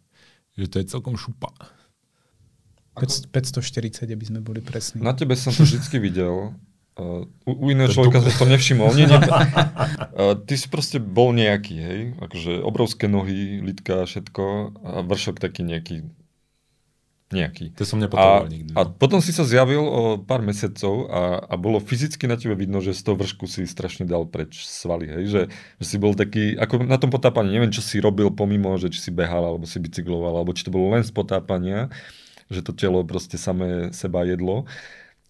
Že 0.56 0.66
to 0.72 0.76
je 0.80 0.86
celkom 0.88 1.20
šupa. 1.20 1.52
540, 2.96 4.08
aby 4.08 4.24
sme 4.24 4.40
boli 4.40 4.64
presní. 4.64 5.04
Na 5.04 5.12
tebe 5.12 5.36
som 5.36 5.52
to 5.52 5.68
vždy 5.68 6.00
videl, 6.00 6.56
Uh, 6.96 7.28
u, 7.44 7.68
iného 7.68 7.92
človeka 7.92 8.24
som 8.24 8.32
to 8.32 8.46
nevšimol. 8.48 8.88
Nie, 8.96 9.04
nie, 9.04 9.20
uh, 9.20 10.32
ty 10.48 10.56
si 10.56 10.64
proste 10.72 10.96
bol 10.96 11.36
nejaký, 11.36 11.76
hej? 11.76 12.00
Akože 12.24 12.64
obrovské 12.64 13.04
nohy, 13.04 13.60
litka, 13.60 14.08
všetko 14.08 14.44
a 14.80 15.04
vršok 15.04 15.36
taký 15.36 15.60
nejaký 15.60 16.08
nejaký. 17.26 17.74
To 17.74 17.82
som 17.82 17.98
nepotreboval 17.98 18.46
nikdy. 18.46 18.70
A 18.78 18.86
potom 18.86 19.18
si 19.18 19.34
sa 19.34 19.42
zjavil 19.42 19.82
o 19.82 20.16
pár 20.16 20.46
mesiacov 20.46 21.10
a, 21.10 21.42
a 21.42 21.54
bolo 21.58 21.82
fyzicky 21.82 22.24
na 22.30 22.38
tebe 22.38 22.54
vidno, 22.54 22.78
že 22.78 22.94
z 22.94 23.02
toho 23.02 23.18
vršku 23.18 23.50
si 23.50 23.66
strašne 23.66 24.06
dal 24.06 24.30
preč 24.30 24.62
svaly, 24.62 25.10
hej? 25.10 25.24
Že, 25.26 25.42
že 25.52 25.84
si 25.84 25.96
bol 25.98 26.14
taký, 26.14 26.54
ako 26.54 26.86
na 26.86 26.96
tom 27.02 27.10
potápaní, 27.10 27.50
neviem, 27.50 27.74
čo 27.74 27.82
si 27.82 27.98
robil 27.98 28.30
pomimo, 28.30 28.78
že 28.78 28.94
či 28.94 29.02
si 29.02 29.10
behal, 29.10 29.42
alebo 29.42 29.66
si 29.66 29.82
bicykloval, 29.82 30.38
alebo 30.38 30.54
či 30.54 30.64
to 30.64 30.70
bolo 30.70 30.94
len 30.94 31.02
z 31.02 31.10
potápania, 31.10 31.90
že 32.46 32.62
to 32.62 32.70
telo 32.70 33.02
proste 33.02 33.34
samé 33.36 33.90
seba 33.90 34.22
jedlo 34.22 34.70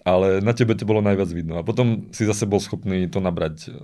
ale 0.06 0.38
na 0.38 0.54
tebe 0.54 0.78
to 0.78 0.86
bolo 0.86 1.02
najviac 1.02 1.26
vidno. 1.34 1.58
A 1.58 1.66
potom 1.66 2.06
si 2.14 2.22
zase 2.22 2.46
bol 2.46 2.62
schopný 2.62 3.10
to 3.10 3.18
nabrať. 3.18 3.74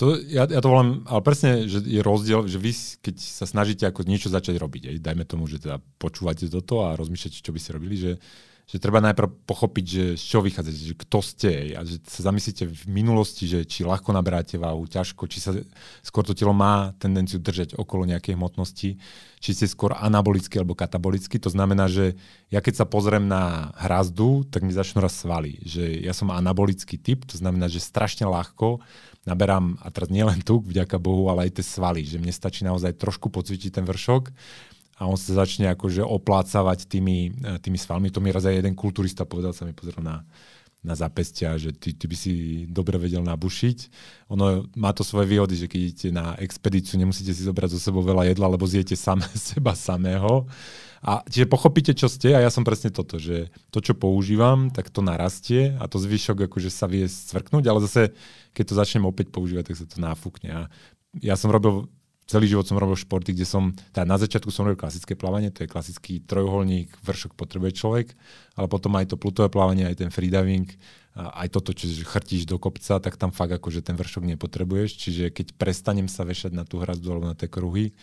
To, 0.00 0.16
ja, 0.16 0.48
ja 0.48 0.60
to 0.62 0.72
volám, 0.72 1.04
ale 1.04 1.20
presne, 1.20 1.68
že 1.68 1.84
je 1.84 2.00
rozdiel, 2.00 2.48
že 2.48 2.56
vy, 2.56 2.72
keď 3.04 3.18
sa 3.18 3.44
snažíte 3.44 3.84
ako 3.84 4.08
niečo 4.08 4.32
začať 4.32 4.56
robiť, 4.56 4.88
aj, 4.88 4.96
dajme 5.04 5.24
tomu, 5.28 5.44
že 5.50 5.60
teda 5.60 5.82
počúvate 6.00 6.48
toto 6.48 6.86
a 6.86 6.96
rozmýšľate, 6.96 7.44
čo 7.44 7.52
by 7.52 7.60
ste 7.60 7.74
robili, 7.76 7.96
že 7.98 8.12
že 8.68 8.76
treba 8.76 9.00
najprv 9.00 9.48
pochopiť, 9.48 9.84
že 9.88 10.04
z 10.20 10.24
čoho 10.28 10.44
vychádzate, 10.44 10.76
že 10.76 10.92
kto 10.92 11.18
ste 11.24 11.72
a 11.72 11.80
že 11.88 12.04
sa 12.04 12.28
zamyslíte 12.28 12.68
v 12.68 12.82
minulosti, 12.84 13.48
že 13.48 13.64
či 13.64 13.80
ľahko 13.80 14.12
naberáte 14.12 14.60
váhu, 14.60 14.84
ťažko, 14.84 15.24
či 15.24 15.40
sa 15.40 15.56
skôr 16.04 16.20
to 16.20 16.36
telo 16.36 16.52
má 16.52 16.92
tendenciu 17.00 17.40
držať 17.40 17.80
okolo 17.80 18.04
nejakej 18.04 18.36
hmotnosti, 18.36 19.00
či 19.40 19.50
ste 19.56 19.64
skôr 19.64 19.96
anabolicky 19.96 20.60
alebo 20.60 20.76
katabolicky. 20.76 21.40
To 21.40 21.48
znamená, 21.48 21.88
že 21.88 22.20
ja 22.52 22.60
keď 22.60 22.84
sa 22.84 22.86
pozriem 22.86 23.24
na 23.24 23.72
hrazdu, 23.80 24.44
tak 24.52 24.60
mi 24.68 24.76
začnú 24.76 25.00
raz 25.00 25.16
svaly. 25.16 25.56
Že 25.64 26.04
ja 26.04 26.12
som 26.12 26.28
anabolický 26.28 27.00
typ, 27.00 27.24
to 27.24 27.40
znamená, 27.40 27.72
že 27.72 27.80
strašne 27.80 28.28
ľahko 28.28 28.84
naberám, 29.24 29.80
a 29.80 29.88
teraz 29.88 30.12
nielen 30.12 30.44
tuk, 30.44 30.68
vďaka 30.68 31.00
Bohu, 31.00 31.32
ale 31.32 31.48
aj 31.48 31.60
tie 31.60 31.64
svaly, 31.64 32.04
že 32.04 32.20
mne 32.20 32.36
stačí 32.36 32.68
naozaj 32.68 33.00
trošku 33.00 33.32
pocvičiť 33.32 33.80
ten 33.80 33.84
vršok 33.88 34.28
a 34.98 35.06
on 35.06 35.14
sa 35.14 35.46
začne 35.46 35.70
akože 35.70 36.02
oplácavať 36.02 36.90
tými, 36.90 37.30
e, 37.38 37.56
tými 37.62 37.78
svalmi. 37.78 38.10
To 38.10 38.18
mi 38.18 38.34
raz 38.34 38.44
aj 38.50 38.58
jeden 38.58 38.74
kulturista 38.74 39.22
povedal, 39.22 39.54
sa 39.54 39.62
mi 39.62 39.70
pozrel 39.70 40.02
na, 40.02 40.26
na 40.82 40.94
zapestia, 40.98 41.54
že 41.54 41.74
ty, 41.74 41.94
ty 41.94 42.10
by 42.10 42.16
si 42.18 42.32
dobre 42.66 42.98
vedel 42.98 43.22
nabušiť. 43.22 43.78
Ono 44.34 44.66
má 44.74 44.90
to 44.94 45.02
svoje 45.02 45.30
výhody, 45.30 45.54
že 45.54 45.66
keď 45.70 45.80
idete 45.80 46.08
na 46.10 46.34
expedíciu, 46.38 46.98
nemusíte 46.98 47.30
si 47.30 47.46
zobrať 47.46 47.78
zo 47.78 47.80
sebou 47.82 48.02
veľa 48.02 48.30
jedla, 48.30 48.50
lebo 48.50 48.66
zjete 48.66 48.98
same 48.98 49.22
seba 49.50 49.78
samého. 49.78 50.46
A 50.98 51.22
čiže 51.30 51.46
pochopíte, 51.46 51.94
čo 51.94 52.10
ste 52.10 52.34
a 52.34 52.42
ja 52.42 52.50
som 52.50 52.66
presne 52.66 52.90
toto, 52.90 53.22
že 53.22 53.54
to, 53.70 53.78
čo 53.78 53.94
používam, 53.94 54.70
tak 54.74 54.90
to 54.90 54.98
narastie 54.98 55.78
a 55.78 55.86
to 55.86 56.02
zvyšok 56.02 56.50
akože 56.50 56.74
sa 56.74 56.90
vie 56.90 57.06
stvrknúť, 57.06 57.64
ale 57.70 57.86
zase, 57.86 58.10
keď 58.50 58.64
to 58.66 58.74
začnem 58.74 59.06
opäť 59.06 59.30
používať, 59.30 59.70
tak 59.70 59.78
sa 59.78 59.86
to 59.86 60.02
náfukne. 60.02 60.50
A 60.50 60.60
ja 61.22 61.38
som 61.38 61.54
robil 61.54 61.86
celý 62.28 62.44
život 62.44 62.68
som 62.68 62.76
robil 62.76 62.94
športy, 62.94 63.32
kde 63.32 63.48
som, 63.48 63.72
teda 63.96 64.04
na 64.04 64.20
začiatku 64.20 64.52
som 64.52 64.68
robil 64.68 64.76
klasické 64.76 65.16
plávanie, 65.16 65.48
to 65.48 65.64
je 65.64 65.72
klasický 65.72 66.20
trojuholník, 66.28 66.92
vršok 67.00 67.32
potrebuje 67.32 67.80
človek, 67.80 68.12
ale 68.60 68.68
potom 68.68 68.92
aj 69.00 69.10
to 69.10 69.16
plutové 69.16 69.48
plávanie, 69.48 69.88
aj 69.88 70.04
ten 70.04 70.10
freediving, 70.12 70.68
aj 71.16 71.48
toto, 71.50 71.72
čo 71.72 71.88
chrtíš 72.06 72.46
do 72.46 72.60
kopca, 72.60 73.00
tak 73.00 73.16
tam 73.16 73.32
fakt 73.32 73.56
akože 73.56 73.82
ten 73.82 73.96
vršok 73.96 74.28
nepotrebuješ, 74.36 74.90
čiže 75.00 75.24
keď 75.32 75.56
prestanem 75.56 76.06
sa 76.06 76.22
vešať 76.22 76.52
na 76.52 76.62
tú 76.68 76.78
hrazdu 76.78 77.10
alebo 77.10 77.32
na 77.32 77.34
tie 77.34 77.48
kruhy, 77.48 77.96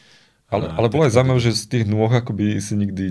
ale, 0.45 0.69
ale 0.69 0.87
bolo 0.93 1.09
aj 1.09 1.17
zaujímavé, 1.17 1.41
že 1.41 1.57
z 1.57 1.65
tých 1.65 1.85
nôh 1.89 2.05
akoby 2.05 2.61
si 2.61 2.77
nikdy. 2.77 3.09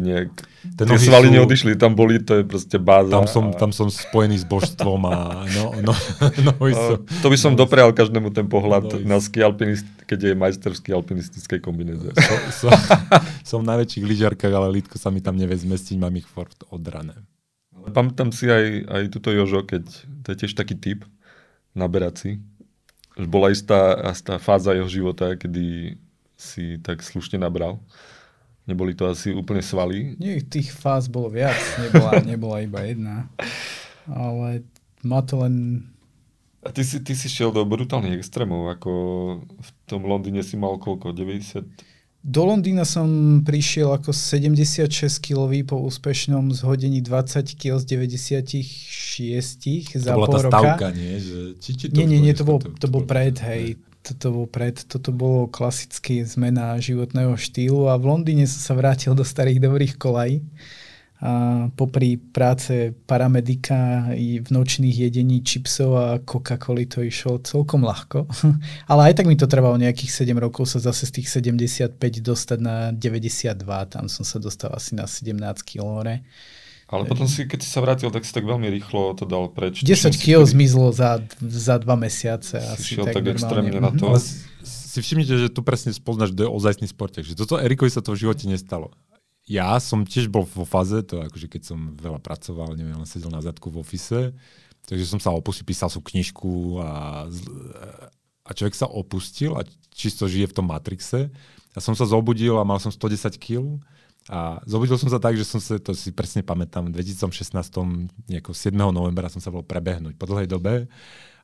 Ten 0.78 0.86
tie 0.86 1.02
svaly 1.02 1.28
sú... 1.28 1.34
neodišli, 1.34 1.74
tam 1.74 1.98
boli, 1.98 2.22
to 2.22 2.38
je 2.38 2.44
proste 2.46 2.78
báza. 2.78 3.10
Tam 3.10 3.26
som, 3.26 3.44
a... 3.50 3.58
tam 3.58 3.70
som 3.74 3.90
spojený 3.90 4.38
s 4.38 4.46
božstvom 4.46 5.02
a 5.10 5.42
no, 5.50 5.74
no, 5.82 5.92
no, 6.46 6.52
no, 6.54 6.82
To 7.02 7.26
by 7.26 7.34
som 7.34 7.58
no, 7.58 7.66
doprial 7.66 7.90
každému 7.90 8.30
ten 8.30 8.46
pohľad 8.46 8.86
no, 8.86 9.18
na 9.18 9.18
ski 9.18 9.42
alpinist, 9.42 9.82
keď 10.06 10.30
je 10.30 10.32
majsterský 10.38 10.94
alpinistickej 10.94 11.58
kombinéze. 11.58 12.06
So, 12.14 12.34
so, 12.54 12.68
som 13.50 13.58
v 13.66 13.66
najväčších 13.66 14.06
lyžiarkách, 14.06 14.54
ale 14.54 14.70
lítko 14.70 14.94
sa 15.02 15.10
mi 15.10 15.18
tam 15.18 15.34
nevie 15.34 15.58
zmestiť, 15.58 15.98
mám 15.98 16.14
ich 16.14 16.30
fort 16.30 16.62
odrané. 16.70 17.18
Pamätám 17.74 18.30
si 18.30 18.46
aj, 18.46 18.86
aj 18.86 19.02
túto 19.10 19.34
Jožo, 19.34 19.66
keď 19.66 19.82
to 20.22 20.26
je 20.30 20.36
tiež 20.46 20.54
taký 20.54 20.78
typ 20.78 21.02
naberací. 21.74 22.38
Bola 23.18 23.50
istá, 23.50 23.98
istá 24.14 24.38
fáza 24.38 24.70
jeho 24.78 24.86
života, 24.86 25.34
kedy 25.34 25.98
si 26.34 26.78
tak 26.82 27.02
slušne 27.02 27.38
nabral. 27.38 27.78
Neboli 28.64 28.96
to 28.96 29.04
asi 29.04 29.36
úplne 29.36 29.60
svaly? 29.60 30.16
Nie, 30.16 30.40
tých 30.40 30.72
fáz 30.72 31.12
bolo 31.12 31.28
viac, 31.28 31.60
nebola, 31.76 32.10
nebola 32.32 32.56
iba 32.64 32.80
jedna. 32.80 33.28
Ale 34.08 34.64
má 35.04 35.20
to 35.20 35.44
len... 35.44 35.84
A 36.64 36.72
ty 36.72 36.80
si, 36.80 36.96
ty 37.04 37.12
si 37.12 37.28
šiel 37.28 37.52
do 37.52 37.60
brutálnych 37.68 38.24
extrémov, 38.24 38.72
ako 38.72 38.92
v 39.44 39.70
tom 39.84 40.08
Londýne 40.08 40.40
si 40.40 40.56
mal 40.56 40.80
koľko? 40.80 41.12
90? 41.12 41.60
Do 42.24 42.48
Londýna 42.48 42.88
som 42.88 43.04
prišiel 43.44 43.92
ako 43.92 44.16
76 44.16 44.88
kilový 45.20 45.60
po 45.60 45.76
úspešnom 45.84 46.48
zhodení 46.56 47.04
20 47.04 47.44
kg 47.52 47.76
z 47.76 47.84
96 47.84 50.00
za 50.00 50.08
to 50.08 50.16
bola 50.16 50.28
pol 50.32 50.32
tá 50.32 50.40
roka. 50.40 50.48
stavka, 50.48 50.88
nie? 50.96 51.20
Že, 51.20 51.60
či, 51.60 51.70
či 51.76 51.92
to 51.92 52.00
nie, 52.00 52.08
nie, 52.08 52.24
nie, 52.24 52.32
to, 52.32 52.48
bol, 52.48 52.64
to, 52.64 52.72
to 52.80 52.88
bol 52.88 53.04
pred, 53.04 53.36
hej 53.44 53.76
toto 54.04 54.28
bol 54.36 54.46
pred, 54.46 54.76
toto 54.84 55.08
bolo 55.16 55.48
klasické 55.48 56.20
zmena 56.28 56.76
životného 56.76 57.32
štýlu 57.40 57.88
a 57.88 57.96
v 57.96 58.12
Londýne 58.12 58.44
som 58.44 58.60
sa 58.60 58.74
vrátil 58.76 59.16
do 59.16 59.24
starých 59.24 59.64
dobrých 59.64 59.96
kolají. 59.96 60.44
A 61.24 61.72
popri 61.72 62.20
práce 62.20 62.92
paramedika 63.08 64.12
i 64.12 64.44
v 64.44 64.48
nočných 64.52 65.08
jedení 65.08 65.40
čipsov 65.40 65.90
a 65.96 66.06
Coca-Coli 66.20 66.84
to 66.84 67.00
išlo 67.00 67.40
celkom 67.40 67.80
ľahko. 67.80 68.28
Ale 68.92 69.08
aj 69.08 69.24
tak 69.24 69.26
mi 69.32 69.32
to 69.32 69.48
trvalo 69.48 69.80
nejakých 69.80 70.28
7 70.28 70.36
rokov 70.36 70.68
sa 70.68 70.84
zase 70.84 71.08
z 71.08 71.24
tých 71.24 71.28
75 71.32 71.96
dostať 72.20 72.58
na 72.60 72.92
92. 72.92 73.56
Tam 73.88 74.04
som 74.12 74.20
sa 74.20 74.36
dostal 74.36 74.76
asi 74.76 74.92
na 74.92 75.08
17 75.08 75.32
kg. 75.64 76.20
Ale 76.84 77.08
potom 77.08 77.24
si, 77.24 77.48
keď 77.48 77.64
si 77.64 77.70
sa 77.72 77.80
vrátil, 77.80 78.12
tak 78.12 78.28
si 78.28 78.32
tak 78.32 78.44
veľmi 78.44 78.68
rýchlo 78.68 79.16
to 79.16 79.24
dal 79.24 79.48
preč. 79.48 79.80
10 79.80 80.14
kg 80.20 80.44
zmizlo 80.44 80.92
za, 80.92 81.24
za 81.40 81.80
dva 81.80 81.96
mesiace. 81.96 82.60
Si 82.60 82.68
asi 82.68 82.88
šiel 83.00 83.08
tak, 83.08 83.24
tak 83.24 83.32
extrémne 83.32 83.80
na 83.80 83.88
to. 83.88 84.12
Ale 84.12 84.20
si 84.20 84.98
všimnite, 85.00 85.34
že 85.34 85.48
tu 85.48 85.64
presne 85.64 85.96
spoznáš, 85.96 86.36
kto 86.36 86.44
je 86.44 86.50
ozajstný 86.52 86.86
sportek. 86.86 87.24
Že 87.24 87.40
toto 87.40 87.56
Erikovi 87.56 87.88
sa 87.88 88.04
to 88.04 88.12
v 88.12 88.28
živote 88.28 88.44
nestalo. 88.46 88.92
Ja 89.44 89.76
som 89.80 90.08
tiež 90.08 90.28
bol 90.32 90.48
vo 90.48 90.64
fáze, 90.64 91.04
to 91.04 91.20
akože 91.20 91.52
keď 91.52 91.62
som 91.72 91.98
veľa 92.00 92.20
pracoval, 92.20 92.76
neviem, 92.76 92.96
len 92.96 93.08
sedel 93.08 93.28
na 93.28 93.44
zadku 93.44 93.68
v 93.68 93.84
ofise, 93.84 94.32
takže 94.88 95.04
som 95.04 95.20
sa 95.20 95.36
opustil, 95.36 95.68
písal 95.68 95.92
som 95.92 96.00
knižku 96.00 96.80
a, 96.80 97.28
a 98.40 98.50
človek 98.56 98.72
sa 98.72 98.88
opustil 98.88 99.52
a 99.52 99.68
čisto 99.92 100.24
žije 100.24 100.48
v 100.48 100.56
tom 100.56 100.72
Matrixe. 100.72 101.28
Ja 101.76 101.80
som 101.84 101.92
sa 101.92 102.08
zobudil 102.08 102.56
a 102.56 102.64
mal 102.64 102.80
som 102.80 102.88
110 102.88 103.36
kg 103.36 103.84
A 104.32 104.64
zobudil 104.64 104.96
som 104.96 105.12
sa 105.12 105.20
tak, 105.20 105.36
že 105.36 105.44
som 105.44 105.60
sa, 105.60 105.76
to 105.76 105.92
si 105.92 106.08
presne 106.08 106.40
pamätám, 106.40 106.88
v 106.88 106.96
2016, 106.96 107.52
7. 107.52 108.72
novembra 108.72 109.28
som 109.28 109.42
sa 109.42 109.52
bol 109.52 109.60
prebehnúť 109.60 110.16
po 110.16 110.24
dlhej 110.24 110.48
dobe 110.48 110.88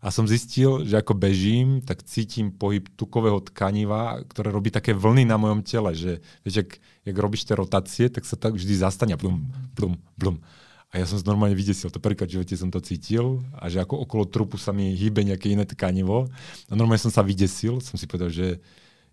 a 0.00 0.08
som 0.08 0.24
zistil, 0.24 0.88
že 0.88 0.96
ako 0.96 1.12
bežím, 1.12 1.84
tak 1.84 2.00
cítim 2.08 2.48
pohyb 2.48 2.88
tukového 2.96 3.44
tkaniva, 3.52 4.24
ktoré 4.32 4.48
robí 4.48 4.72
také 4.72 4.96
vlny 4.96 5.28
na 5.28 5.36
mojom 5.36 5.60
tele, 5.60 5.92
že 5.92 6.24
vieš, 6.40 6.64
jak, 6.64 6.70
jak 7.04 7.16
robíš 7.20 7.44
tie 7.44 7.52
rotácie, 7.52 8.08
tak 8.08 8.24
sa 8.24 8.40
tak 8.40 8.56
vždy 8.56 8.80
zastane 8.80 9.12
blum, 9.20 9.44
blum, 9.76 10.00
blum. 10.16 10.40
A 10.90 10.98
ja 10.98 11.06
som 11.06 11.20
normálne 11.22 11.54
vydesil, 11.54 11.92
to 11.92 12.00
prvýkrát 12.00 12.26
v 12.32 12.40
živote 12.40 12.56
som 12.56 12.72
to 12.72 12.80
cítil 12.80 13.44
a 13.60 13.68
že 13.68 13.78
ako 13.78 14.08
okolo 14.08 14.24
trupu 14.26 14.56
sa 14.56 14.72
mi 14.72 14.96
hýbe 14.96 15.22
nejaké 15.22 15.52
iné 15.52 15.62
tkanivo. 15.62 16.26
A 16.66 16.72
normálne 16.74 16.98
som 16.98 17.12
sa 17.12 17.22
vydesil, 17.22 17.78
som 17.84 17.94
si 17.94 18.08
povedal, 18.10 18.32
že 18.32 18.58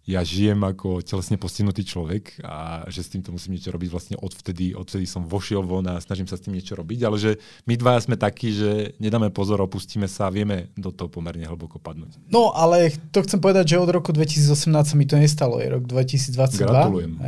ja 0.08 0.24
žijem 0.24 0.64
ako 0.64 1.04
telesne 1.04 1.36
postihnutý 1.36 1.84
človek 1.84 2.40
a 2.40 2.88
že 2.88 3.04
s 3.04 3.12
týmto 3.12 3.36
musím 3.36 3.60
niečo 3.60 3.76
robiť 3.76 3.90
vlastne 3.92 4.16
odvtedy, 4.16 4.72
odvtedy 4.72 5.04
som 5.04 5.28
vošiel 5.28 5.68
von 5.68 5.84
a 5.84 6.00
snažím 6.00 6.32
sa 6.32 6.40
s 6.40 6.48
tým 6.48 6.56
niečo 6.56 6.80
robiť, 6.80 7.00
ale 7.04 7.20
že 7.20 7.32
my 7.68 7.76
dvaja 7.76 8.08
sme 8.08 8.16
takí, 8.16 8.56
že 8.56 8.96
nedáme 9.04 9.36
pozor, 9.36 9.60
opustíme 9.60 10.08
sa 10.08 10.32
a 10.32 10.34
vieme 10.34 10.72
do 10.80 10.96
toho 10.96 11.12
pomerne 11.12 11.44
hlboko 11.44 11.76
padnúť. 11.76 12.24
No, 12.32 12.56
ale 12.56 12.96
to 13.12 13.20
chcem 13.20 13.44
povedať, 13.44 13.76
že 13.76 13.84
od 13.84 13.92
roku 13.92 14.16
2018 14.16 14.72
sa 14.72 14.96
mi 14.96 15.04
to 15.04 15.20
nestalo, 15.20 15.60
je 15.60 15.76
rok 15.76 15.84
2022. 15.84 16.56
Gratulujem. 16.64 17.12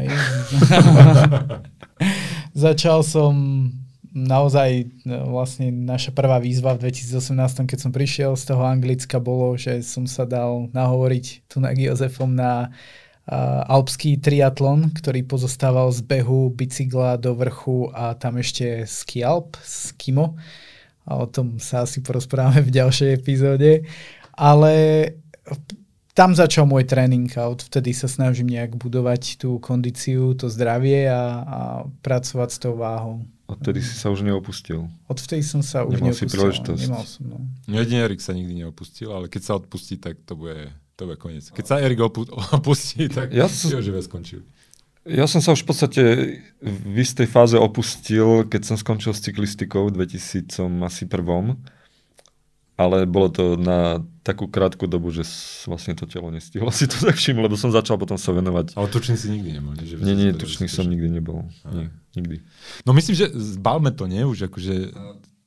Začal 2.56 3.04
som 3.04 3.36
naozaj 4.14 4.90
no, 5.06 5.38
vlastne 5.38 5.70
naša 5.70 6.10
prvá 6.12 6.42
výzva 6.42 6.74
v 6.76 6.90
2018, 6.90 7.70
keď 7.70 7.80
som 7.80 7.92
prišiel 7.94 8.32
z 8.34 8.44
toho 8.50 8.64
Anglicka, 8.66 9.22
bolo, 9.22 9.54
že 9.56 9.82
som 9.86 10.10
sa 10.10 10.26
dal 10.26 10.70
nahovoriť 10.74 11.50
tu 11.50 11.62
na 11.62 11.72
Jozefom 11.74 12.34
na 12.34 12.70
uh, 12.70 13.70
alpský 13.70 14.18
triatlon, 14.18 14.90
ktorý 14.94 15.26
pozostával 15.26 15.94
z 15.94 16.02
behu, 16.02 16.50
bicykla 16.50 17.22
do 17.22 17.38
vrchu 17.38 17.94
a 17.94 18.18
tam 18.18 18.42
ešte 18.42 18.86
ski 18.90 19.22
alp, 19.22 19.58
skimo. 19.62 20.38
A 21.10 21.22
o 21.22 21.26
tom 21.26 21.58
sa 21.58 21.86
asi 21.86 22.02
porozprávame 22.06 22.62
v 22.62 22.74
ďalšej 22.74 23.10
epizóde. 23.18 23.86
Ale 24.38 24.74
tam 26.20 26.36
začal 26.36 26.68
môj 26.68 26.84
tréning 26.84 27.32
a 27.40 27.48
odvtedy 27.48 27.96
sa 27.96 28.12
snažím 28.12 28.52
nejak 28.52 28.76
budovať 28.76 29.40
tú 29.40 29.56
kondíciu, 29.64 30.36
to 30.36 30.52
zdravie 30.52 31.08
a, 31.08 31.24
a 31.42 31.60
pracovať 32.04 32.50
s 32.52 32.60
tou 32.60 32.76
váhou. 32.76 33.24
Odtedy 33.50 33.82
si 33.82 33.94
sa 33.94 34.08
už 34.08 34.22
neopustil. 34.22 34.86
Odvtedy 35.06 35.42
som 35.42 35.60
sa 35.60 35.82
už 35.82 35.98
Nemal 35.98 36.14
neopustil. 36.14 36.30
si 36.30 36.32
príležitosť. 36.32 36.82
Nemal 36.86 37.04
som, 37.04 37.24
no. 37.26 37.38
Jedine 37.66 38.02
Erik 38.04 38.22
sa 38.22 38.32
nikdy 38.32 38.54
neopustil, 38.56 39.10
ale 39.10 39.26
keď 39.26 39.42
sa 39.42 39.54
odpustí, 39.58 39.98
tak 39.98 40.22
to 40.22 40.34
bude, 40.34 40.70
to 40.94 41.04
bude 41.04 41.18
koniec. 41.18 41.50
Keď 41.50 41.66
sa 41.66 41.76
Erik 41.78 41.98
opu- 42.00 42.30
opustí, 42.54 43.10
tak 43.10 43.34
Ja 43.34 43.50
som- 43.50 43.74
som... 43.74 43.82
život 43.82 44.06
skončil. 44.06 44.46
Ja 45.04 45.26
som 45.26 45.42
sa 45.42 45.52
už 45.52 45.64
v 45.64 45.68
podstate 45.68 46.02
v 46.62 46.96
istej 46.96 47.26
fáze 47.26 47.58
opustil, 47.58 48.46
keď 48.46 48.62
som 48.64 48.78
skončil 48.78 49.10
s 49.10 49.24
cyklistikou 49.24 49.90
v 49.90 50.06
2000 50.06 50.54
asi 50.86 51.10
prvom. 51.10 51.58
Ale 52.80 53.04
bolo 53.04 53.28
to 53.28 53.60
na 53.60 54.00
takú 54.24 54.48
krátku 54.48 54.88
dobu, 54.88 55.12
že 55.12 55.28
vlastne 55.68 56.00
to 56.00 56.08
telo 56.08 56.32
nestihlo 56.32 56.72
si 56.72 56.88
to 56.88 56.96
tak 56.96 57.20
všimnúť, 57.20 57.44
lebo 57.52 57.60
som 57.60 57.76
začal 57.76 58.00
potom 58.00 58.16
sa 58.16 58.32
venovať. 58.32 58.80
Ale 58.80 58.88
tučný 58.88 59.20
si 59.20 59.28
nikdy 59.28 59.60
nemal. 59.60 59.76
Nie, 59.76 59.84
že 59.84 60.00
Nie, 60.00 60.16
nie, 60.16 60.32
tučný 60.32 60.72
som 60.72 60.88
nikdy 60.88 61.12
nebol. 61.12 61.44
Nie, 61.68 61.92
nikdy. 62.16 62.40
No 62.88 62.96
myslím, 62.96 63.20
že 63.20 63.28
zbalme 63.36 63.92
to, 63.92 64.08
nie? 64.08 64.24
Už 64.24 64.48
akože 64.48 64.96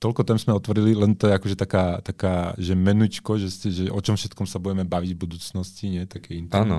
toľko 0.03 0.29
tém 0.29 0.37
sme 0.37 0.53
otvorili, 0.53 0.93
len 0.93 1.17
to 1.17 1.31
je 1.31 1.33
akože 1.39 1.57
taká, 1.57 2.05
taká 2.05 2.53
že 2.59 2.75
menučko, 2.75 3.39
že, 3.39 3.49
ste, 3.49 3.73
že 3.73 3.85
o 3.89 4.01
čom 4.03 4.19
všetkom 4.19 4.45
sa 4.45 4.59
budeme 4.59 4.85
baviť 4.85 5.17
v 5.17 5.23
budúcnosti, 5.23 5.89
nie? 5.89 6.05
Také 6.05 6.37
intimné. 6.37 6.59
Áno. 6.59 6.79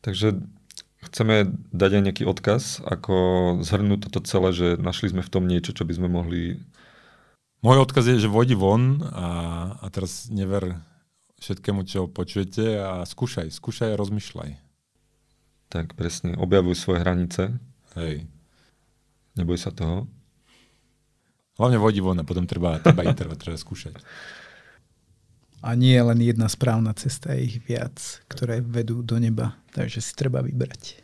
Takže 0.00 0.38
chceme 1.10 1.50
dať 1.74 1.90
aj 1.98 2.02
nejaký 2.08 2.24
odkaz, 2.24 2.80
ako 2.86 3.14
zhrnúť 3.66 4.06
toto 4.08 4.22
celé, 4.22 4.54
že 4.54 4.68
našli 4.78 5.10
sme 5.10 5.20
v 5.20 5.32
tom 5.34 5.44
niečo, 5.44 5.74
čo 5.74 5.82
by 5.82 5.92
sme 5.98 6.08
mohli... 6.08 6.62
Môj 7.64 7.82
odkaz 7.82 8.04
je, 8.08 8.20
že 8.20 8.28
vodi 8.28 8.52
von 8.52 9.00
a, 9.00 9.28
a 9.80 9.86
teraz 9.88 10.28
never 10.28 10.76
všetkému, 11.40 11.84
čo 11.88 12.08
počujete 12.08 12.80
a 12.80 12.92
skúšaj, 13.04 13.52
skúšaj 13.52 13.96
a 13.96 14.00
rozmýšľaj. 14.00 14.50
Tak 15.72 15.96
presne, 15.98 16.36
objavuj 16.36 16.78
svoje 16.78 17.02
hranice, 17.02 17.42
Hej. 17.98 18.28
neboj 19.34 19.58
sa 19.58 19.72
toho. 19.72 20.06
Hlavne 21.56 21.80
vodi 21.80 22.04
von 22.04 22.20
a 22.20 22.28
potom 22.28 22.44
treba, 22.44 22.76
treba 22.84 23.02
intervať, 23.08 23.36
treba 23.40 23.56
skúšať. 23.56 23.96
A 25.64 25.72
nie 25.72 25.96
je 25.96 26.04
len 26.04 26.20
jedna 26.20 26.46
správna 26.52 26.92
cesta, 26.92 27.32
je 27.32 27.48
ich 27.48 27.58
viac, 27.64 27.96
ktoré 28.28 28.60
vedú 28.60 29.00
do 29.00 29.16
neba. 29.16 29.56
Takže 29.72 30.04
si 30.04 30.12
treba 30.12 30.44
vybrať. 30.44 31.00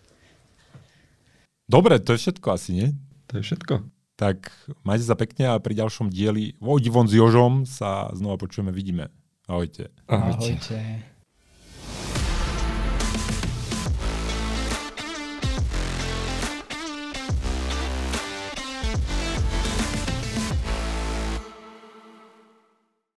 Dobre, 1.64 1.96
to 1.98 2.12
je 2.12 2.28
všetko 2.28 2.46
asi, 2.53 2.70
nie? 2.76 2.88
To 3.32 3.40
je 3.40 3.42
všetko. 3.48 3.74
Tak 4.23 4.55
majte 4.87 5.03
sa 5.03 5.18
pekne 5.18 5.51
a 5.51 5.59
pri 5.59 5.75
ďalšom 5.83 6.07
dieli 6.07 6.55
Vodi 6.62 6.87
von 6.95 7.11
s 7.11 7.18
Jožom 7.18 7.66
sa 7.66 8.07
znova 8.14 8.39
počujeme, 8.39 8.70
vidíme. 8.70 9.11
Ahojte. 9.51 9.91
Ahojte. 10.07 10.62
Ahojte. 10.62 11.12